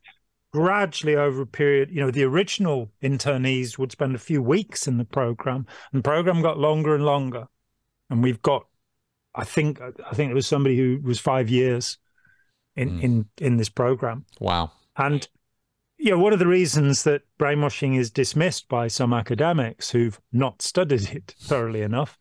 [0.54, 4.98] gradually over a period, you know, the original internees would spend a few weeks in
[4.98, 7.48] the program, and the program got longer and longer.
[8.10, 8.66] And we've got
[9.36, 11.98] I think I think it was somebody who was five years
[12.76, 13.04] in mm.
[13.04, 14.26] in in this program.
[14.40, 14.72] Wow.
[14.98, 15.28] And
[15.98, 20.62] you know, one of the reasons that brainwashing is dismissed by some academics who've not
[20.62, 22.18] studied it thoroughly enough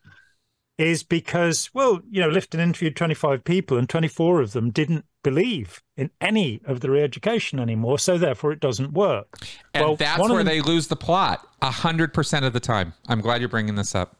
[0.77, 5.81] is because, well, you know, Lifton interviewed 25 people and 24 of them didn't believe
[5.97, 9.27] in any of the re-education anymore, so therefore it doesn't work.
[9.73, 12.93] And well, that's where them, they lose the plot a hundred percent of the time.
[13.07, 14.15] I'm glad you're bringing this up.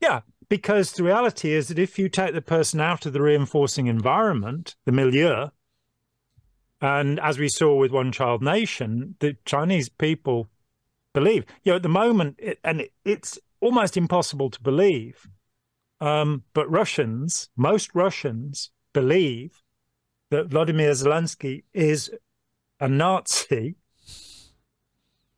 [0.00, 3.86] Yeah, because the reality is that if you take the person out of the reinforcing
[3.86, 5.48] environment, the milieu,
[6.80, 10.48] and as we saw with One Child Nation, the Chinese people
[11.14, 11.44] believe.
[11.64, 15.26] You know, at the moment, it, and it, it's almost impossible to believe,
[16.00, 19.62] um, but Russians, most Russians, believe
[20.30, 22.10] that Vladimir Zelensky is
[22.80, 23.76] a Nazi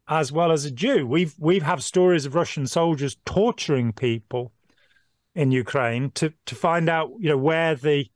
[0.09, 1.07] as well as a Jew.
[1.07, 4.53] We've we have stories of Russian soldiers torturing people
[5.39, 8.11] in Ukraine to to find out you know where the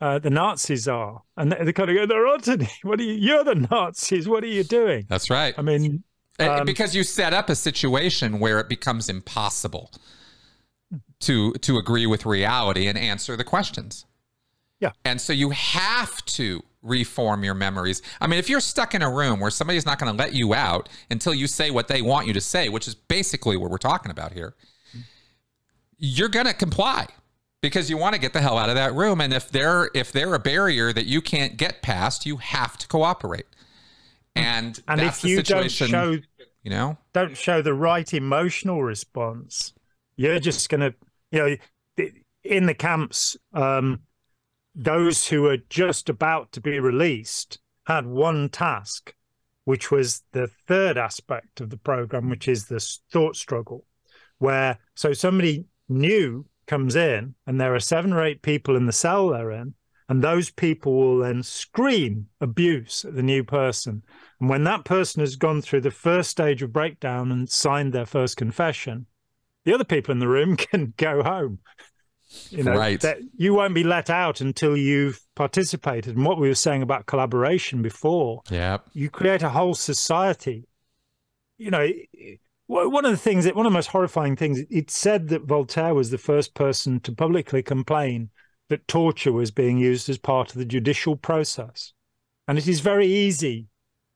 [0.00, 2.68] uh, the Nazis are, and they, they kind of go, "There aren't any.
[2.82, 3.14] What are you?
[3.14, 4.28] You're the Nazis.
[4.28, 5.54] What are you doing?" That's right.
[5.58, 6.04] I mean,
[6.38, 9.90] um, because you set up a situation where it becomes impossible
[11.20, 14.06] to to agree with reality and answer the questions.
[14.78, 14.92] Yeah.
[15.04, 18.02] And so you have to reform your memories.
[18.20, 20.54] I mean, if you're stuck in a room where somebody's not going to let you
[20.54, 23.78] out until you say what they want you to say, which is basically what we're
[23.78, 24.54] talking about here,
[25.98, 27.06] you're going to comply
[27.62, 30.12] because you want to get the hell out of that room and if they're if
[30.12, 33.46] they're a barrier that you can't get past, you have to cooperate.
[34.34, 36.18] And and if you don't show
[36.62, 39.72] you know, don't show the right emotional response,
[40.16, 40.94] you're just going to,
[41.30, 41.58] you
[41.98, 42.06] know,
[42.44, 44.00] in the camps um
[44.76, 49.14] those who were just about to be released had one task,
[49.64, 52.78] which was the third aspect of the program, which is the
[53.10, 53.84] thought struggle,
[54.38, 58.92] where so somebody new comes in and there are seven or eight people in the
[58.92, 59.74] cell they're in,
[60.08, 64.02] and those people will then scream abuse at the new person.
[64.40, 68.06] And when that person has gone through the first stage of breakdown and signed their
[68.06, 69.06] first confession,
[69.64, 71.58] the other people in the room can go home.
[72.50, 73.00] You know, right.
[73.00, 76.16] that you won't be let out until you've participated.
[76.16, 80.66] And what we were saying about collaboration before, yeah, you create a whole society.
[81.56, 81.88] You know,
[82.66, 85.94] one of the things that one of the most horrifying things, it said that Voltaire
[85.94, 88.30] was the first person to publicly complain
[88.68, 91.92] that torture was being used as part of the judicial process.
[92.48, 93.68] And it is very easy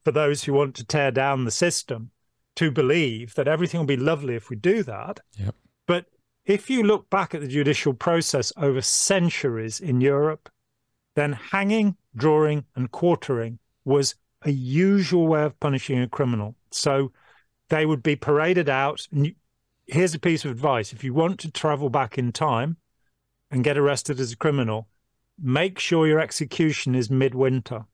[0.04, 2.10] for those who want to tear down the system
[2.56, 5.20] to believe that everything will be lovely if we do that.
[5.38, 5.54] Yep.
[5.86, 6.06] But
[6.44, 10.50] if you look back at the judicial process over centuries in Europe,
[11.14, 16.56] then hanging, drawing, and quartering was a usual way of punishing a criminal.
[16.70, 17.12] So
[17.70, 19.06] they would be paraded out.
[19.10, 19.34] And
[19.86, 22.76] here's a piece of advice if you want to travel back in time
[23.50, 24.88] and get arrested as a criminal,
[25.40, 27.86] make sure your execution is midwinter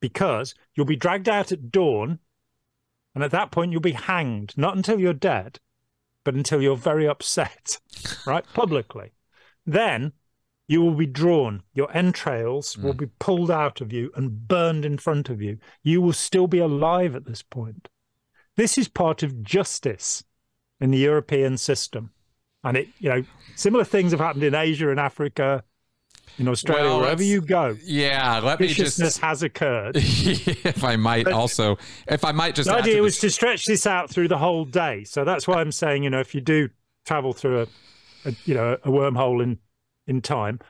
[0.00, 2.18] because you'll be dragged out at dawn.
[3.14, 5.58] And at that point, you'll be hanged, not until you're dead,
[6.22, 7.80] but until you're very upset,
[8.26, 8.44] right?
[8.52, 9.12] Publicly.
[9.64, 10.12] Then
[10.68, 11.62] you will be drawn.
[11.72, 12.82] Your entrails mm.
[12.82, 15.58] will be pulled out of you and burned in front of you.
[15.82, 17.88] You will still be alive at this point.
[18.56, 20.24] This is part of justice
[20.80, 22.10] in the European system.
[22.64, 23.22] And it, you know,
[23.54, 25.62] similar things have happened in Asia and Africa,
[26.38, 27.76] in Australia, well, wherever you go.
[27.82, 29.96] Yeah, let me just has occurred.
[29.96, 31.78] if I might but also,
[32.08, 32.68] if I might just.
[32.68, 35.72] The idea was to stretch this out through the whole day, so that's why I'm
[35.72, 36.68] saying, you know, if you do
[37.06, 37.66] travel through a,
[38.28, 39.58] a you know, a wormhole in
[40.06, 40.60] in time.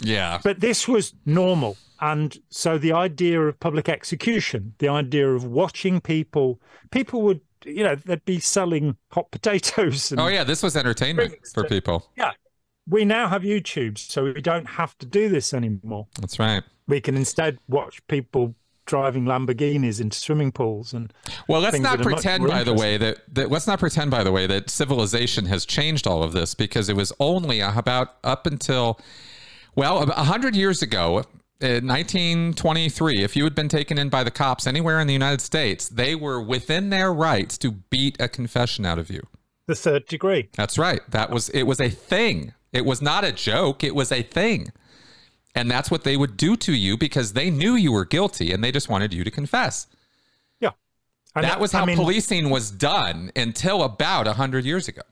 [0.00, 0.40] Yeah.
[0.42, 1.76] But this was normal.
[2.00, 6.60] And so the idea of public execution, the idea of watching people,
[6.90, 10.12] people would, you know, they'd be selling hot potatoes.
[10.16, 10.44] oh, yeah.
[10.44, 12.10] This was entertainment for people.
[12.16, 12.32] Yeah
[12.90, 16.08] we now have YouTube, so we don't have to do this anymore.
[16.20, 16.62] That's right.
[16.88, 18.54] We can instead watch people
[18.86, 21.12] driving Lamborghinis into swimming pools and
[21.46, 24.48] well let's not pretend by the way that, that let's not pretend by the way
[24.48, 28.98] that civilization has changed all of this because it was only about up until
[29.76, 31.22] well 100 years ago
[31.60, 35.40] in 1923 if you had been taken in by the cops anywhere in the united
[35.40, 39.20] states they were within their rights to beat a confession out of you
[39.66, 43.32] the third degree that's right that was it was a thing it was not a
[43.32, 44.72] joke, it was a thing.
[45.54, 48.62] And that's what they would do to you because they knew you were guilty and
[48.62, 49.88] they just wanted you to confess.
[50.60, 50.70] Yeah.
[51.34, 55.02] And that was how I mean, policing was done until about 100 years ago.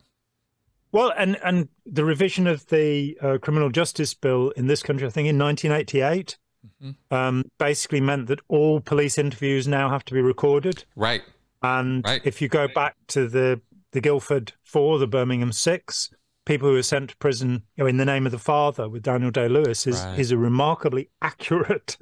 [0.92, 5.10] Well, and, and the revision of the uh, criminal justice bill in this country, I
[5.10, 7.14] think in 1988, mm-hmm.
[7.14, 10.84] um, basically meant that all police interviews now have to be recorded.
[10.96, 11.22] Right.
[11.62, 12.22] And right.
[12.24, 13.60] if you go back to the,
[13.92, 16.10] the Guildford Four, the Birmingham Six,
[16.48, 19.02] people who were sent to prison you know, in the name of the father with
[19.02, 20.18] Daniel Day Lewis is right.
[20.18, 21.98] is a remarkably accurate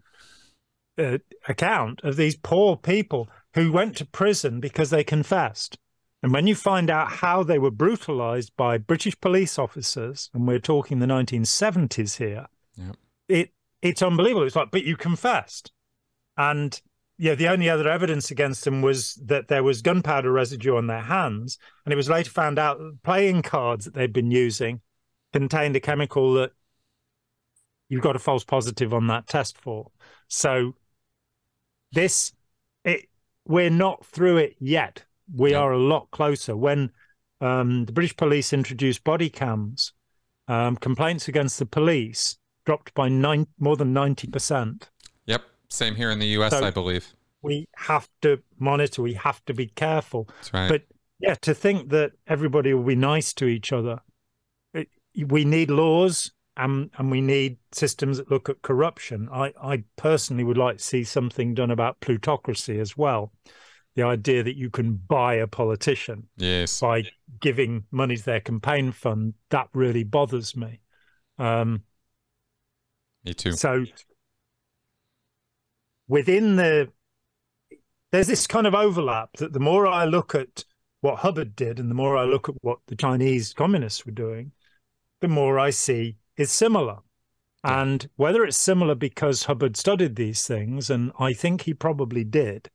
[0.99, 1.19] uh,
[1.49, 5.79] account of these poor people who went to prison because they confessed.
[6.23, 10.59] And when you find out how they were brutalized by British police officers, and we're
[10.59, 12.97] talking the 1970s here, yep.
[13.29, 13.53] it
[13.83, 14.47] it's unbelievable.
[14.47, 15.71] It's like, but you confessed.
[16.37, 16.81] And
[17.19, 21.03] yeah, the only other evidence against them was that there was gunpowder residue on their
[21.03, 21.59] hands.
[21.85, 24.81] And it was later found out that playing cards that they'd been using
[25.33, 26.53] contained a chemical that
[27.89, 29.91] you've got a false positive on that test for.
[30.29, 30.75] So
[31.93, 32.33] this
[32.85, 33.09] it
[33.47, 35.05] we're not through it yet.
[35.35, 36.57] We are a lot closer.
[36.57, 36.91] When
[37.41, 39.93] um, the British police introduced body cams,
[40.49, 44.89] um, complaints against the police dropped by nine, more than 90%.
[45.27, 45.43] Yep.
[45.69, 47.15] Same here in the US, so I believe.
[47.43, 50.29] We have to monitor, we have to be careful.
[50.37, 50.69] That's right.
[50.69, 50.83] But
[51.19, 54.01] yeah, to think that everybody will be nice to each other,
[54.75, 54.89] it,
[55.27, 59.29] we need laws and and we need systems that look at corruption.
[59.33, 63.33] I, I personally would like to see something done about plutocracy as well.
[63.97, 66.81] The idea that you can buy a politician yes.
[66.81, 67.05] by
[67.41, 70.81] giving money to their campaign fund, that really bothers me.
[71.39, 71.83] Um,
[73.25, 73.53] me too.
[73.53, 73.85] So
[76.09, 76.89] within the
[78.13, 80.65] there's this kind of overlap that the more I look at
[81.01, 84.53] what Hubbard did and the more I look at what the Chinese communists were doing,
[85.21, 86.99] the more I see is similar.
[87.65, 92.71] And whether it's similar because Hubbard studied these things, and I think he probably did,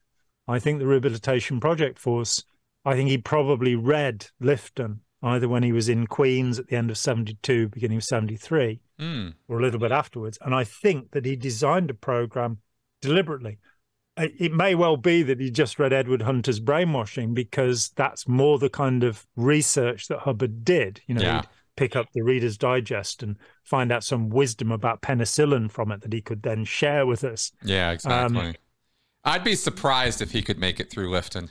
[0.47, 2.43] I think the Rehabilitation Project Force,
[2.83, 6.89] I think he probably read Lifton either when he was in Queens at the end
[6.89, 9.33] of 72, beginning of 73, mm.
[9.47, 10.37] or a little bit afterwards.
[10.41, 12.57] And I think that he designed a program
[13.01, 13.59] deliberately.
[14.17, 18.69] It may well be that he just read Edward Hunter's Brainwashing because that's more the
[18.69, 21.01] kind of research that Hubbard did.
[21.07, 21.41] You know, yeah.
[21.41, 26.01] He'd pick up the Reader's Digest and find out some wisdom about penicillin from it
[26.01, 27.51] that he could then share with us.
[27.63, 28.39] Yeah, exactly.
[28.39, 28.55] Um,
[29.23, 31.49] I'd be surprised if he could make it through Lifton.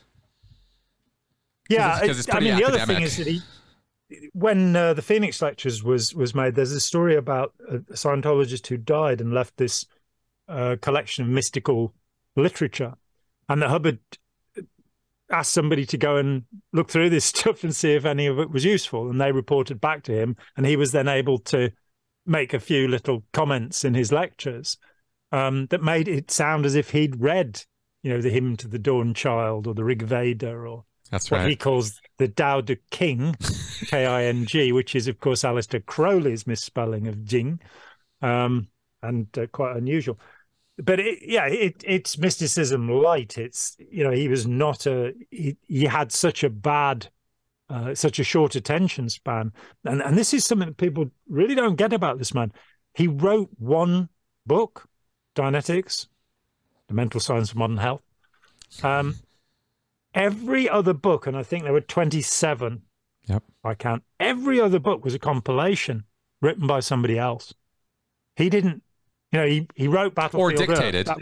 [1.68, 2.56] Yeah, I mean, academic.
[2.56, 3.42] the other thing is that he,
[4.32, 8.76] when uh, the Phoenix Lectures was was made, there's a story about a Scientologist who
[8.76, 9.86] died and left this
[10.48, 11.94] uh, collection of mystical
[12.34, 12.94] literature,
[13.48, 14.00] and that Hubbard
[15.30, 16.42] asked somebody to go and
[16.72, 19.80] look through this stuff and see if any of it was useful, and they reported
[19.80, 21.70] back to him, and he was then able to
[22.26, 24.76] make a few little comments in his lectures
[25.32, 27.62] um, that made it sound as if he'd read,
[28.02, 31.38] you know, the Hymn to the Dawn Child or the Rig Veda or that's what
[31.38, 31.50] right.
[31.50, 33.34] he calls the Tao Te King,
[33.86, 37.60] K I N G, which is, of course, Aleister Crowley's misspelling of Jing,
[38.22, 38.68] um,
[39.02, 40.18] and uh, quite unusual.
[40.78, 43.38] But it, yeah, it, it's mysticism light.
[43.38, 47.08] It's you know he was not a he, he had such a bad,
[47.68, 49.52] uh, such a short attention span,
[49.84, 52.52] and and this is something that people really don't get about this man.
[52.94, 54.08] He wrote one
[54.46, 54.88] book,
[55.34, 56.06] Dianetics,
[56.88, 58.02] the mental science of modern health.
[58.82, 59.16] Um,
[60.14, 62.82] every other book, and I think there were 27.
[63.26, 63.42] Yep.
[63.64, 64.02] I count.
[64.18, 66.04] Every other book was a compilation
[66.40, 67.54] written by somebody else.
[68.36, 68.82] He didn't,
[69.32, 70.54] you know, he, he wrote Battlefield.
[70.54, 71.06] Or dictated.
[71.06, 71.18] That,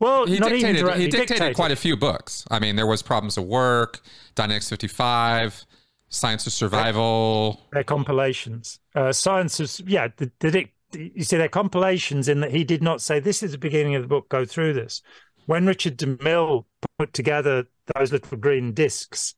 [0.00, 2.44] well, he dictated, he dictated, dictated quite a few books.
[2.50, 4.00] I mean, there was Problems of Work,
[4.36, 5.66] Dianetics 55,
[6.08, 7.66] Science of Survival.
[7.72, 8.78] They're, compilations.
[8.94, 13.02] Uh, Science is, yeah, the, the, you see, they're compilations in that he did not
[13.02, 15.02] say, this is the beginning of the book, go through this
[15.48, 16.66] when Richard DeMille
[16.98, 17.64] put together
[17.96, 19.34] those little green discs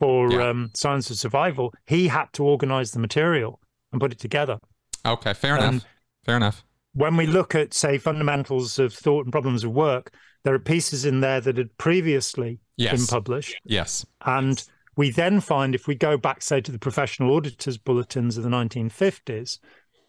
[0.00, 0.48] for yeah.
[0.48, 3.60] um, Science of Survival, he had to organize the material
[3.92, 4.58] and put it together.
[5.06, 5.84] Okay, fair and enough.
[6.24, 6.64] Fair enough.
[6.94, 10.12] When we look at, say, fundamentals of thought and problems of work,
[10.42, 12.96] there are pieces in there that had previously yes.
[12.96, 13.54] been published.
[13.64, 14.04] Yes.
[14.26, 14.64] And
[14.96, 18.50] we then find, if we go back, say, to the professional auditors' bulletins of the
[18.50, 19.60] 1950s,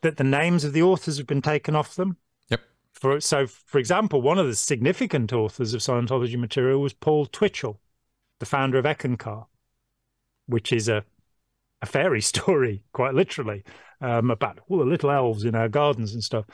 [0.03, 2.17] that the names of the authors have been taken off them
[2.49, 2.61] Yep.
[2.93, 7.79] for so, for example, one of the significant authors of Scientology material was Paul Twitchell,
[8.39, 9.47] the founder of Eckankar,
[10.45, 11.03] which is a
[11.81, 13.63] a fairy story, quite literally,
[13.99, 16.45] um, about all the little elves in our gardens and stuff.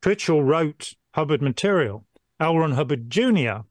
[0.00, 2.06] Twitchell wrote Hubbard material.
[2.40, 2.56] L.
[2.56, 3.64] Ron Hubbard Jr.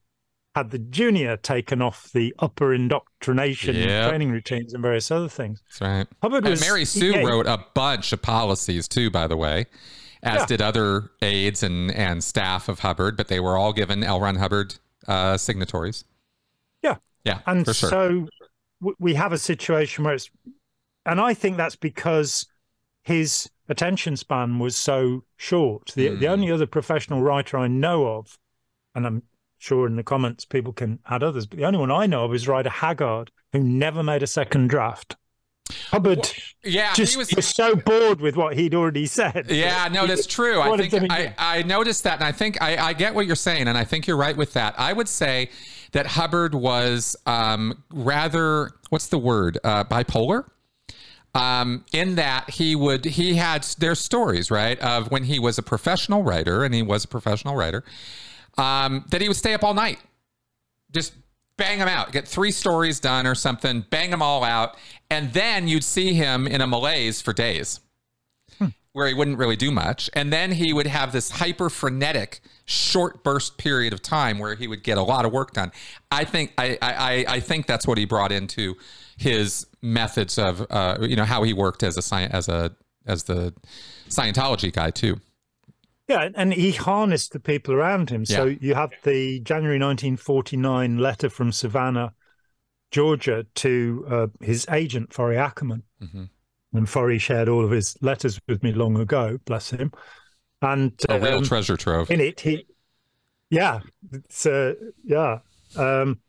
[0.57, 4.09] had the junior taken off the upper indoctrination yep.
[4.09, 5.61] training routines and various other things.
[5.69, 6.07] That's right.
[6.21, 9.67] Hubbard was, and Mary Sue yeah, wrote a bunch of policies too, by the way
[10.23, 10.45] as yeah.
[10.45, 14.19] did other aides and, and staff of Hubbard, but they were all given L.
[14.19, 14.75] Ron Hubbard
[15.07, 16.05] uh, signatories.
[16.81, 16.95] Yeah.
[17.23, 17.39] Yeah.
[17.45, 17.89] And sure.
[17.89, 18.27] so
[18.99, 20.29] we have a situation where it's,
[21.05, 22.47] and I think that's because
[23.03, 25.91] his attention span was so short.
[25.95, 26.19] The, mm.
[26.19, 26.34] the hmm.
[26.34, 28.38] only other professional writer I know of,
[28.95, 29.23] and I'm
[29.57, 32.34] sure in the comments people can add others, but the only one I know of
[32.34, 35.15] is Rider Haggard, who never made a second draft.
[35.89, 36.31] Hubbard, well,
[36.63, 39.47] yeah, just he was, was, so bored with what he'd already said.
[39.49, 40.61] Yeah, no, that's true.
[40.61, 43.67] I think I, I, noticed that, and I think I, I, get what you're saying,
[43.67, 44.75] and I think you're right with that.
[44.77, 45.49] I would say
[45.91, 50.45] that Hubbard was um, rather, what's the word, uh, bipolar.
[51.35, 55.61] Um, in that he would he had their stories right of when he was a
[55.61, 57.84] professional writer, and he was a professional writer,
[58.57, 59.99] um, that he would stay up all night,
[60.91, 61.13] just
[61.57, 64.77] bang them out, get three stories done or something, bang them all out,
[65.09, 67.79] and then you'd see him in a malaise for days
[68.57, 68.67] hmm.
[68.93, 70.09] where he wouldn't really do much.
[70.13, 74.67] And then he would have this hyper frenetic short burst period of time where he
[74.67, 75.71] would get a lot of work done.
[76.11, 78.75] I think I I, I think that's what he brought into
[79.17, 82.75] his methods of uh, you know how he worked as a science as a
[83.07, 83.53] as the
[84.09, 85.19] Scientology guy too.
[86.07, 88.25] Yeah, and he harnessed the people around him.
[88.25, 88.57] So yeah.
[88.61, 92.13] you have the January 1949 letter from Savannah,
[92.91, 95.84] Georgia, to uh, his agent, Forry Ackerman.
[96.01, 96.23] Mm-hmm.
[96.73, 99.91] And Forry shared all of his letters with me long ago, bless him.
[100.61, 102.09] And a real um, treasure trove.
[102.09, 102.65] In it, he,
[103.49, 103.81] yeah,
[104.11, 104.73] it's, uh,
[105.03, 105.39] yeah.
[105.75, 106.19] Um,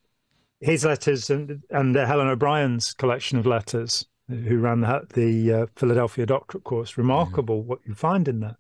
[0.61, 6.27] his letters and, and Helen O'Brien's collection of letters, who ran the, the uh, Philadelphia
[6.27, 7.69] doctorate course, remarkable mm-hmm.
[7.69, 8.57] what you find in there.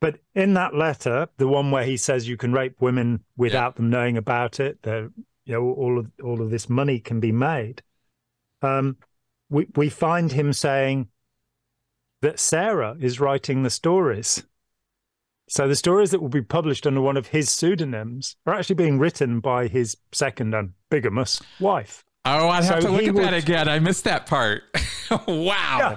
[0.00, 3.76] But in that letter, the one where he says you can rape women without yeah.
[3.76, 5.10] them knowing about it, that
[5.44, 7.82] you know, all of all of this money can be made.
[8.62, 8.96] Um,
[9.50, 11.08] we we find him saying
[12.22, 14.44] that Sarah is writing the stories.
[15.48, 18.98] So the stories that will be published under one of his pseudonyms are actually being
[18.98, 22.04] written by his second and bigamous wife.
[22.26, 23.24] Oh, have so to look at would...
[23.24, 23.68] that again.
[23.68, 24.64] I missed that part.
[25.26, 25.96] wow.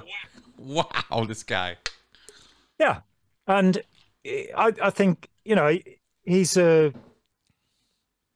[0.56, 1.76] Wow, this guy.
[2.78, 3.00] Yeah.
[3.46, 3.82] And
[4.24, 5.76] I, I think you know
[6.22, 6.92] he's a.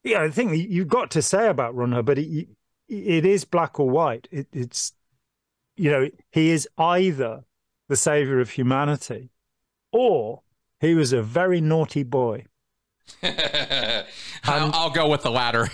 [0.03, 2.49] Yeah, I think you've got to say about Ron but it,
[2.89, 4.29] it is black or white.
[4.31, 4.93] It, it's,
[5.77, 7.43] you know, he is either
[7.89, 9.31] the savior of humanity,
[9.91, 10.43] or
[10.81, 12.45] he was a very naughty boy.
[13.23, 14.07] I'll,
[14.45, 15.69] I'll, go with the latter.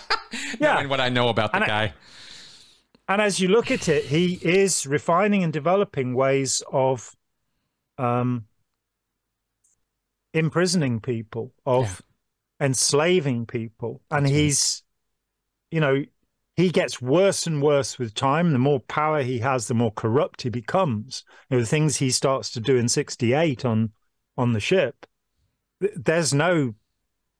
[0.60, 1.82] yeah, what I know about the and guy.
[1.82, 1.94] I,
[3.08, 7.14] and as you look at it, he is refining and developing ways of
[7.98, 8.46] um,
[10.36, 12.02] imprisoning people, of
[12.60, 12.66] yeah.
[12.66, 14.02] enslaving people.
[14.10, 14.82] And That's he's,
[15.70, 16.04] you know,
[16.54, 18.52] he gets worse and worse with time.
[18.52, 21.24] The more power he has, the more corrupt he becomes.
[21.50, 23.92] You know, the things he starts to do in 68 on
[24.38, 25.06] on the ship,
[25.80, 26.74] there's no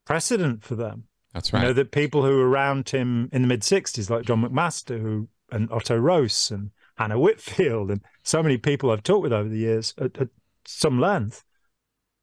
[0.07, 1.05] precedent for them.
[1.35, 1.61] That's right.
[1.61, 5.01] You know, that people who were around him in the mid 60s, like John McMaster,
[5.01, 9.49] who and Otto Roos and Hannah Whitfield, and so many people I've talked with over
[9.49, 10.29] the years at, at
[10.65, 11.45] some length,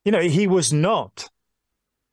[0.05, 1.29] you know, he was not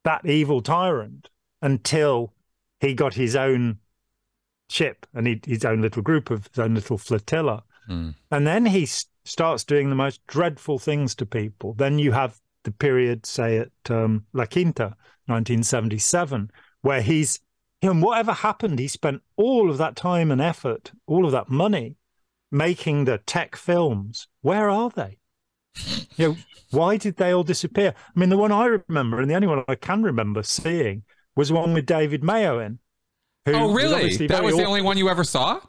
[0.05, 1.29] that evil tyrant
[1.63, 2.33] until
[2.81, 3.79] he got his own
[4.69, 7.65] ship and he, his own little group of his own little flotilla.
[7.89, 8.15] Mm.
[8.31, 8.87] And then he
[9.25, 11.75] starts doing the most dreadful things to people.
[11.75, 14.97] Then you have the period, say, at um, La Quinta,
[15.27, 16.51] 1977,
[16.83, 17.41] where he's,
[17.83, 21.97] and whatever happened, he spent all of that time and effort, all of that money
[22.51, 24.29] making the tech films.
[24.43, 25.19] Where are they?
[26.17, 26.37] You know,
[26.71, 27.95] why did they all disappear?
[27.97, 31.05] I mean, the one I remember and the only one I can remember seeing
[31.37, 32.79] was one with David Mayo in.
[33.47, 34.17] oh, really?
[34.27, 35.61] That was the only one you ever saw?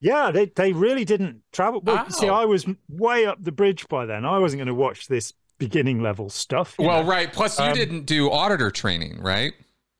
[0.00, 1.80] Yeah, they, they really didn't travel.
[1.82, 2.10] Well, oh.
[2.10, 4.24] see, I was way up the bridge by then.
[4.24, 6.74] I wasn't going to watch this beginning level stuff.
[6.78, 7.08] Well, know?
[7.08, 7.30] right.
[7.30, 9.52] Plus, you um, didn't do auditor training, right?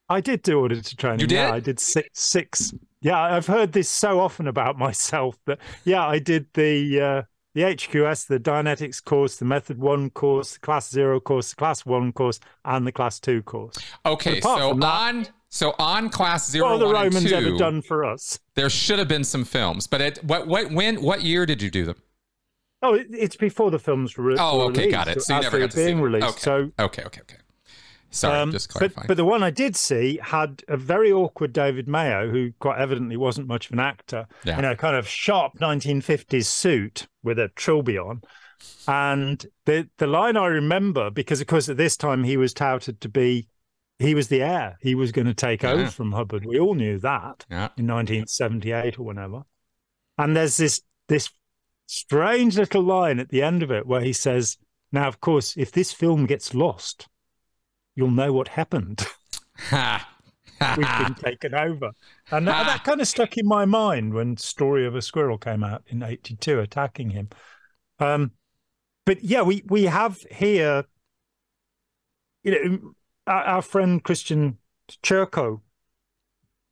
[0.09, 1.21] I did do auditor training.
[1.21, 1.37] You did?
[1.37, 2.09] Yeah, I did six.
[2.15, 2.73] six.
[3.03, 7.01] Yeah, I've heard this so often about myself that, yeah, I did the.
[7.01, 7.23] Uh,
[7.55, 11.85] the HQS, the Dianetics course, the Method 1 course, the Class 0 course, the Class
[11.85, 13.77] 1 course, and the Class 2 course.
[14.07, 18.05] Okay, so that, on so on Class 0 what the Romans 2, ever done for
[18.05, 18.39] us?
[18.55, 21.71] There should have been some films, but it, what what when what year did you
[21.71, 22.03] do them?
[22.83, 24.43] Oh, it's before the films were, released.
[24.43, 25.21] oh, okay, got it.
[25.21, 26.29] So you never got to being see released.
[26.29, 26.41] Okay.
[26.41, 27.37] So okay, okay, okay.
[28.13, 29.05] Sorry, um, just clarifying.
[29.05, 32.81] But, but, the one I did see had a very awkward David Mayo, who quite
[32.81, 34.59] evidently wasn't much of an actor, yeah.
[34.59, 38.23] in a kind of sharp 1950s suit with a trilby on.
[38.87, 43.01] And the the line I remember, because of course at this time he was touted
[43.01, 43.49] to be,
[43.99, 44.77] he was the heir.
[44.81, 45.73] He was going to take yeah.
[45.73, 46.45] over from Hubbard.
[46.45, 47.69] We all knew that yeah.
[47.77, 49.43] in 1978 or whenever.
[50.19, 51.31] And there's this this
[51.87, 54.59] strange little line at the end of it where he says,
[54.93, 57.09] "Now, of course, if this film gets lost."
[57.95, 59.07] you'll know what happened.
[60.61, 61.93] We've been taken over.
[62.31, 65.65] And that, that, kind of stuck in my mind when Story of a Squirrel came
[65.65, 67.29] out in 82, attacking him.
[67.99, 68.33] Um,
[69.07, 70.85] but yeah, we, we have here,
[72.43, 72.93] you know,
[73.27, 74.59] our, our friend Christian
[75.03, 75.61] Szurko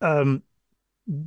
[0.01, 0.43] um,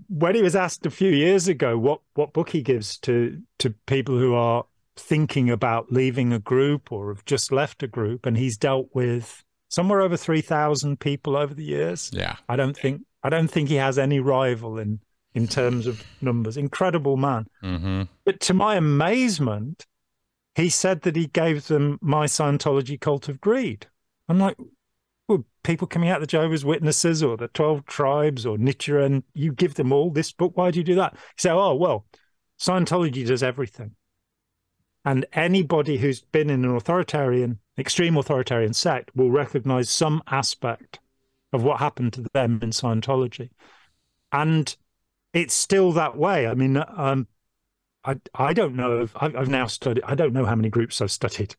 [0.09, 3.70] when he was asked a few years ago what what book he gives to to
[3.86, 4.64] people who are
[4.97, 9.44] thinking about leaving a group or have just left a group, and he's dealt with
[9.73, 12.11] somewhere over three thousand people over the years.
[12.12, 15.01] Yeah, I don't think I don't think he has any rival in
[15.35, 16.57] in terms of numbers.
[16.57, 17.47] Incredible man.
[17.65, 18.03] Mm-hmm.
[18.24, 19.86] But to my amazement,
[20.55, 23.86] he said that he gave them my Scientology cult of greed.
[24.28, 24.57] I'm like,
[25.27, 29.74] well, people coming out the Jehovah's Witnesses or the 12 tribes or Nichiren, you give
[29.74, 30.53] them all this book.
[30.55, 31.15] Why do you do that?
[31.15, 32.07] He said, oh, well,
[32.61, 33.93] Scientology does everything.
[35.05, 41.01] And anybody who's been in an authoritarian, extreme authoritarian sect will recognize some aspect
[41.53, 43.51] of what happened to them in Scientology.
[44.31, 44.74] And
[45.32, 46.47] it's still that way.
[46.47, 47.27] I mean, um,
[48.05, 50.05] I I don't know if I've, I've, now studied.
[50.05, 51.55] I don't know how many groups I've studied,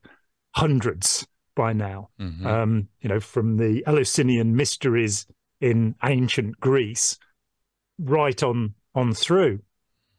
[0.54, 2.10] hundreds by now.
[2.20, 2.46] Mm-hmm.
[2.46, 5.26] Um, you know, from the Eleusinian mysteries
[5.60, 7.18] in ancient Greece,
[7.98, 9.60] right on on through.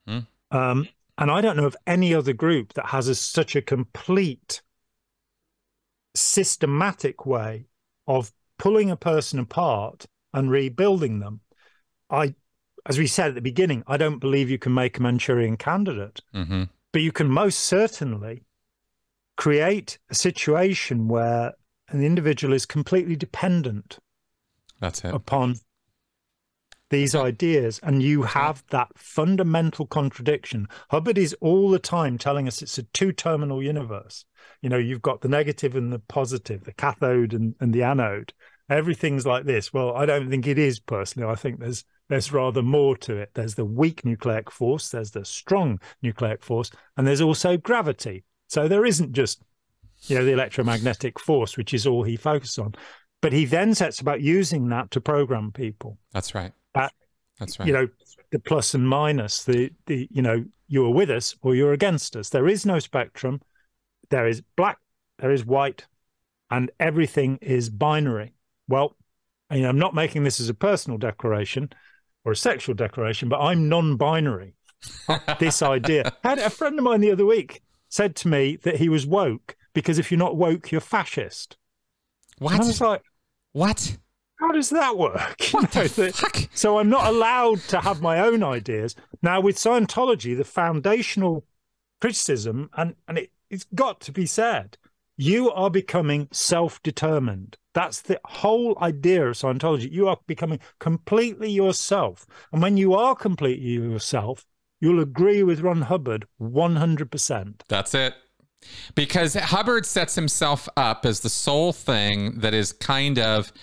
[0.08, 0.28] Mm.
[0.52, 4.62] Um, and I don't know of any other group that has a, such a complete,
[6.16, 7.68] systematic way
[8.08, 11.42] of pulling a person apart and rebuilding them.
[12.10, 12.36] I
[12.86, 16.22] as we said at the beginning, I don't believe you can make a Manchurian candidate,
[16.34, 16.64] mm-hmm.
[16.94, 18.44] but you can most certainly
[19.38, 21.54] create a situation where
[21.90, 24.00] an individual is completely dependent
[24.80, 25.56] that's it upon
[26.90, 32.62] these ideas and you have that fundamental contradiction hubbard is all the time telling us
[32.62, 34.26] it's a two terminal universe
[34.62, 38.34] you know you've got the negative and the positive the cathode and, and the anode
[38.70, 42.62] everything's like this well i don't think it is personally i think there's there's rather
[42.62, 43.32] more to it.
[43.34, 48.24] There's the weak nucleic force, there's the strong nucleic force, and there's also gravity.
[48.48, 49.42] So there isn't just,
[50.04, 52.76] you know, the electromagnetic force, which is all he focuses on.
[53.22, 55.98] But he then sets about using that to program people.
[56.12, 56.52] That's right.
[56.76, 56.94] That,
[57.40, 57.68] That's right.
[57.68, 57.88] You know,
[58.32, 62.30] the plus and minus, the the you know, you're with us or you're against us.
[62.30, 63.42] There is no spectrum.
[64.10, 64.78] There is black,
[65.20, 65.86] there is white,
[66.52, 68.34] and everything is binary.
[68.68, 68.96] Well,
[69.52, 71.70] you know, I'm not making this as a personal declaration
[72.24, 74.56] or a sexual declaration, but I'm non-binary.
[75.40, 76.12] this idea.
[76.24, 79.06] I had a friend of mine the other week said to me that he was
[79.06, 81.58] woke because if you're not woke, you're fascist.
[82.40, 82.54] What?
[82.54, 83.02] And I was like,
[83.54, 83.98] what?
[84.38, 85.38] How does that work?
[85.52, 86.50] What the fuck?
[86.54, 88.96] So I'm not allowed to have my own ideas.
[89.22, 91.46] Now with Scientology, the foundational
[92.02, 94.78] criticism, and, and it, it's got to be said,
[95.18, 97.58] you are becoming self-determined.
[97.74, 99.92] That's the whole idea of Scientology.
[99.92, 102.26] You are becoming completely yourself.
[102.52, 104.46] And when you are completely yourself,
[104.82, 107.62] you'll agree with Ron Hubbard 100%.
[107.68, 108.14] That's it.
[108.96, 113.54] Because Hubbard sets himself up as the sole thing that is kind of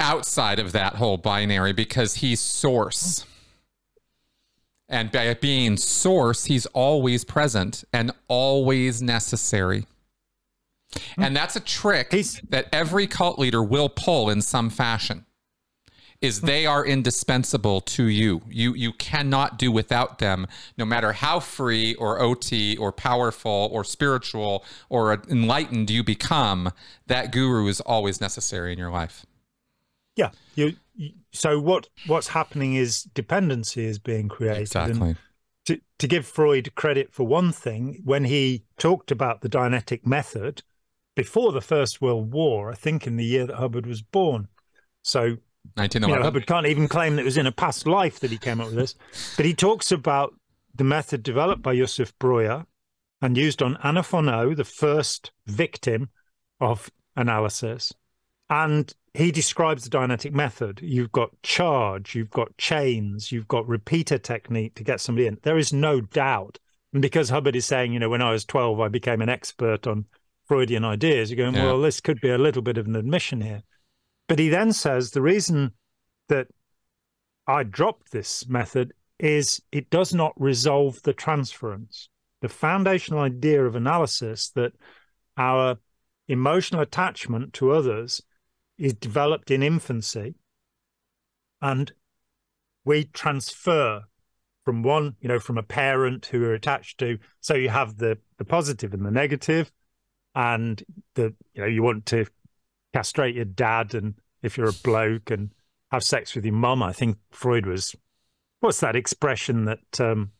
[0.00, 3.24] outside of that whole binary because he's source.
[4.88, 9.86] And by being source, he's always present and always necessary.
[11.16, 15.26] And that's a trick He's, that every cult leader will pull in some fashion.
[16.20, 18.42] Is they are indispensable to you.
[18.50, 20.46] You you cannot do without them,
[20.76, 26.72] no matter how free or OT or powerful or spiritual or enlightened you become.
[27.06, 29.24] That guru is always necessary in your life.
[30.16, 30.74] Yeah, you.
[31.32, 34.62] So what what's happening is dependency is being created.
[34.62, 35.16] Exactly.
[35.66, 40.62] To to give Freud credit for one thing, when he talked about the Dianetic method,
[41.14, 44.48] before the First World War, I think in the year that Hubbard was born.
[45.02, 45.36] So
[45.76, 48.38] you know, Hubbard can't even claim that it was in a past life that he
[48.38, 48.94] came up with this.
[49.36, 50.34] But he talks about
[50.74, 52.64] the method developed by Josef Breuer
[53.22, 56.08] and used on Anna von O, the first victim
[56.60, 57.92] of analysis.
[58.48, 60.80] And he describes the Dianetic method.
[60.82, 65.38] You've got charge, you've got chains, you've got repeater technique to get somebody in.
[65.42, 66.58] There is no doubt.
[66.92, 69.86] And because Hubbard is saying, you know, when I was 12, I became an expert
[69.86, 70.04] on
[70.46, 71.30] Freudian ideas.
[71.30, 71.66] You're going, yeah.
[71.66, 73.62] well, this could be a little bit of an admission here.
[74.28, 75.72] But he then says the reason
[76.28, 76.46] that
[77.46, 82.08] I dropped this method is it does not resolve the transference.
[82.40, 84.72] The foundational idea of analysis that
[85.36, 85.78] our
[86.28, 88.22] emotional attachment to others
[88.80, 90.34] is developed in infancy
[91.62, 91.92] and
[92.84, 94.02] we transfer
[94.64, 97.18] from one, you know, from a parent who are attached to.
[97.40, 99.70] So you have the the positive and the negative
[100.34, 100.82] and
[101.14, 102.24] the you know you want to
[102.94, 105.50] castrate your dad and if you're a bloke and
[105.90, 107.94] have sex with your mum i think freud was
[108.60, 110.30] what's that expression that um,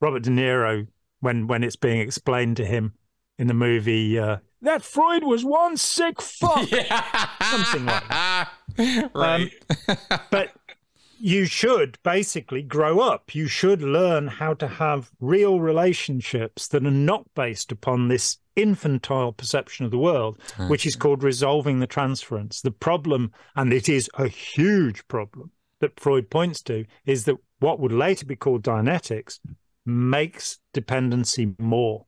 [0.00, 0.86] robert de niro
[1.20, 2.94] when when it's being explained to him
[3.38, 7.28] in the movie uh, that freud was one sick fuck yeah.
[7.42, 8.50] something like that
[9.14, 9.50] right
[9.88, 9.96] um,
[10.30, 10.52] but
[11.24, 13.34] you should basically grow up.
[13.34, 19.32] You should learn how to have real relationships that are not based upon this infantile
[19.32, 20.38] perception of the world,
[20.68, 22.60] which is called resolving the transference.
[22.60, 25.50] The problem, and it is a huge problem
[25.80, 29.40] that Freud points to, is that what would later be called Dianetics
[29.86, 32.04] makes dependency more.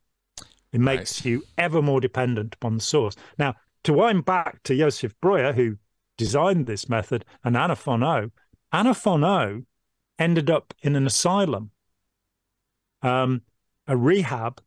[0.72, 1.30] It makes right.
[1.30, 3.14] you ever more dependent upon the source.
[3.38, 5.78] Now, to wind back to Joseph Breuer, who
[6.16, 8.30] designed this method, and Anna von O,
[8.72, 9.62] Anna von O
[10.18, 11.70] ended up in an asylum,
[13.02, 13.42] um,
[13.86, 14.60] a rehab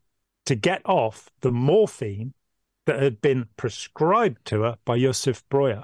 [0.46, 2.34] to get off the morphine
[2.86, 5.84] that had been prescribed to her by Josef Breuer.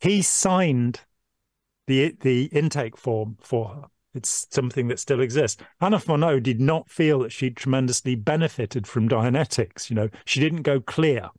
[0.00, 1.00] He signed
[1.86, 3.84] the the intake form for her.
[4.18, 5.62] It's something that still exists.
[5.80, 9.88] Anna von O did not feel that she tremendously benefited from Dianetics.
[9.88, 11.30] You know, she didn't go clear.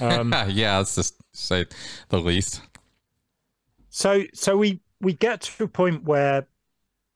[0.00, 1.64] Um, yeah, let's just say
[2.10, 2.60] the least.
[3.88, 6.46] So, so we we get to a point where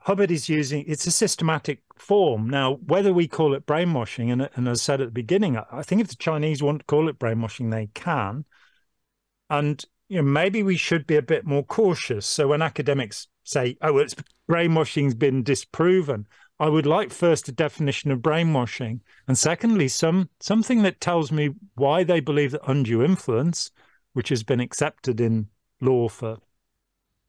[0.00, 2.74] Hubbard is using it's a systematic form now.
[2.86, 6.00] Whether we call it brainwashing, and, and as I said at the beginning, I think
[6.00, 8.46] if the Chinese want to call it brainwashing, they can.
[9.50, 12.26] And you know, maybe we should be a bit more cautious.
[12.26, 14.14] So when academics say, "Oh, it's
[14.46, 16.26] brainwashing's been disproven,"
[16.58, 21.50] I would like first a definition of brainwashing, and secondly, some something that tells me
[21.74, 23.70] why they believe that undue influence,
[24.12, 25.48] which has been accepted in
[25.80, 26.38] law for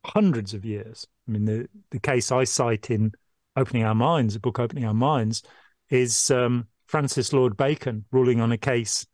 [0.06, 1.08] hundreds of years.
[1.28, 3.12] I mean, the, the case I cite in
[3.56, 5.44] Opening Our Minds, the book Opening Our Minds,
[5.90, 9.06] is um, Francis Lord Bacon ruling on a case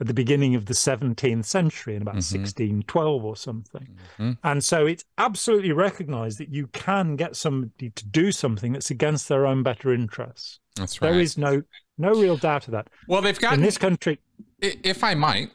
[0.00, 2.40] at the beginning of the 17th century in about mm-hmm.
[2.40, 3.88] 1612 or something.
[4.18, 4.32] Mm-hmm.
[4.42, 9.28] And so it's absolutely recognized that you can get somebody to do something that's against
[9.28, 10.60] their own better interests.
[10.76, 11.10] That's right.
[11.10, 11.62] There is no
[11.98, 12.88] no real doubt of that.
[13.06, 14.18] Well, they've got in this country.
[14.62, 15.50] If I might,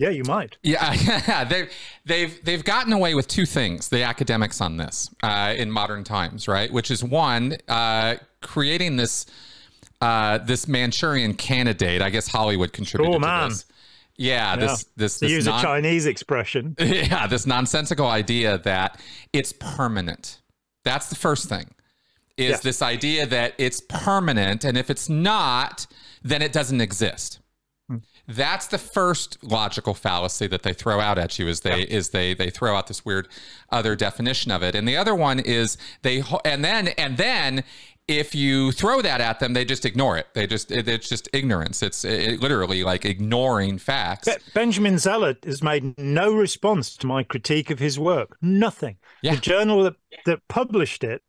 [0.00, 0.56] yeah, you might.
[0.62, 1.70] Yeah, they've
[2.06, 3.90] they've they've gotten away with two things.
[3.90, 6.72] The academics on this uh, in modern times, right?
[6.72, 9.26] Which is one, uh, creating this
[10.00, 12.02] uh, this Manchurian candidate.
[12.02, 13.48] I guess Hollywood contributed oh, man.
[13.48, 13.64] to this.
[14.16, 16.76] Yeah, yeah, this this, to use non- a Chinese expression.
[16.80, 19.00] Yeah, this nonsensical idea that
[19.32, 20.42] it's permanent.
[20.84, 21.70] That's the first thing.
[22.36, 22.56] Is yeah.
[22.62, 25.86] this idea that it's permanent, and if it's not,
[26.22, 27.40] then it doesn't exist.
[28.28, 31.96] That's the first logical fallacy that they throw out at you is they yeah.
[31.96, 33.28] is they they throw out this weird
[33.70, 34.74] other definition of it.
[34.76, 37.64] And the other one is they and then and then
[38.10, 40.26] if you throw that at them, they just ignore it.
[40.34, 41.82] They just it, it's just ignorance.
[41.82, 44.28] It's it, literally like ignoring facts.
[44.52, 48.36] Benjamin Zeller has made no response to my critique of his work.
[48.42, 48.96] Nothing.
[49.22, 49.36] Yeah.
[49.36, 49.94] The journal that
[50.26, 51.22] that published it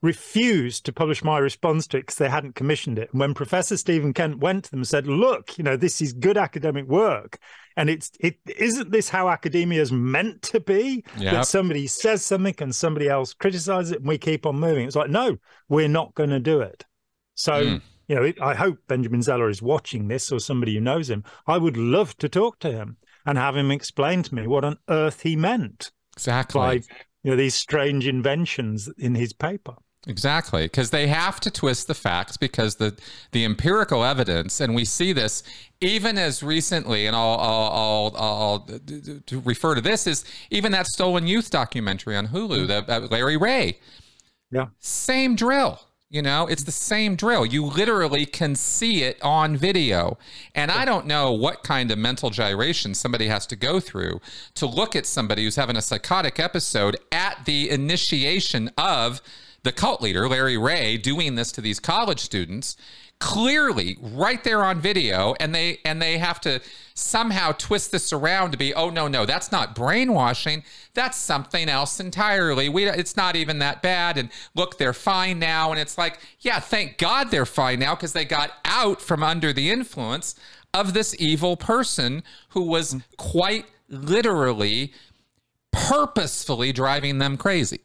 [0.00, 3.10] refused to publish my response to it because they hadn't commissioned it.
[3.12, 6.12] And when Professor Stephen Kent went to them and said, "Look, you know, this is
[6.12, 7.38] good academic work,
[7.76, 11.04] and it's it isn't this how academia is meant to be?
[11.18, 11.32] Yep.
[11.32, 14.86] That somebody says something and somebody else criticizes it, and we keep on moving.
[14.86, 15.38] It's like, no,
[15.68, 16.84] we're not going to do it.
[17.34, 17.82] So." Mm.
[18.08, 21.24] You know, I hope Benjamin Zeller is watching this or somebody who knows him.
[21.46, 24.76] I would love to talk to him and have him explain to me what on
[24.88, 26.72] earth he meant exactly by
[27.22, 29.74] you know these strange inventions in his paper.
[30.08, 32.96] Exactly, because they have to twist the facts because the
[33.30, 35.44] the empirical evidence, and we see this
[35.80, 38.80] even as recently, and I'll I'll, I'll, I'll
[39.26, 42.86] to refer to this is even that stolen youth documentary on Hulu, mm-hmm.
[42.86, 43.78] the Larry Ray.
[44.50, 45.80] Yeah, same drill.
[46.12, 47.46] You know, it's the same drill.
[47.46, 50.18] You literally can see it on video.
[50.54, 54.20] And I don't know what kind of mental gyration somebody has to go through
[54.56, 59.22] to look at somebody who's having a psychotic episode at the initiation of
[59.62, 62.76] the cult leader, Larry Ray, doing this to these college students
[63.22, 66.60] clearly right there on video and they and they have to
[66.94, 70.64] somehow twist this around to be oh no no that's not brainwashing.
[70.94, 72.68] That's something else entirely.
[72.68, 74.18] We it's not even that bad.
[74.18, 75.70] And look they're fine now.
[75.70, 79.52] And it's like yeah thank god they're fine now because they got out from under
[79.52, 80.34] the influence
[80.74, 84.92] of this evil person who was quite literally
[85.70, 87.80] purposefully driving them crazy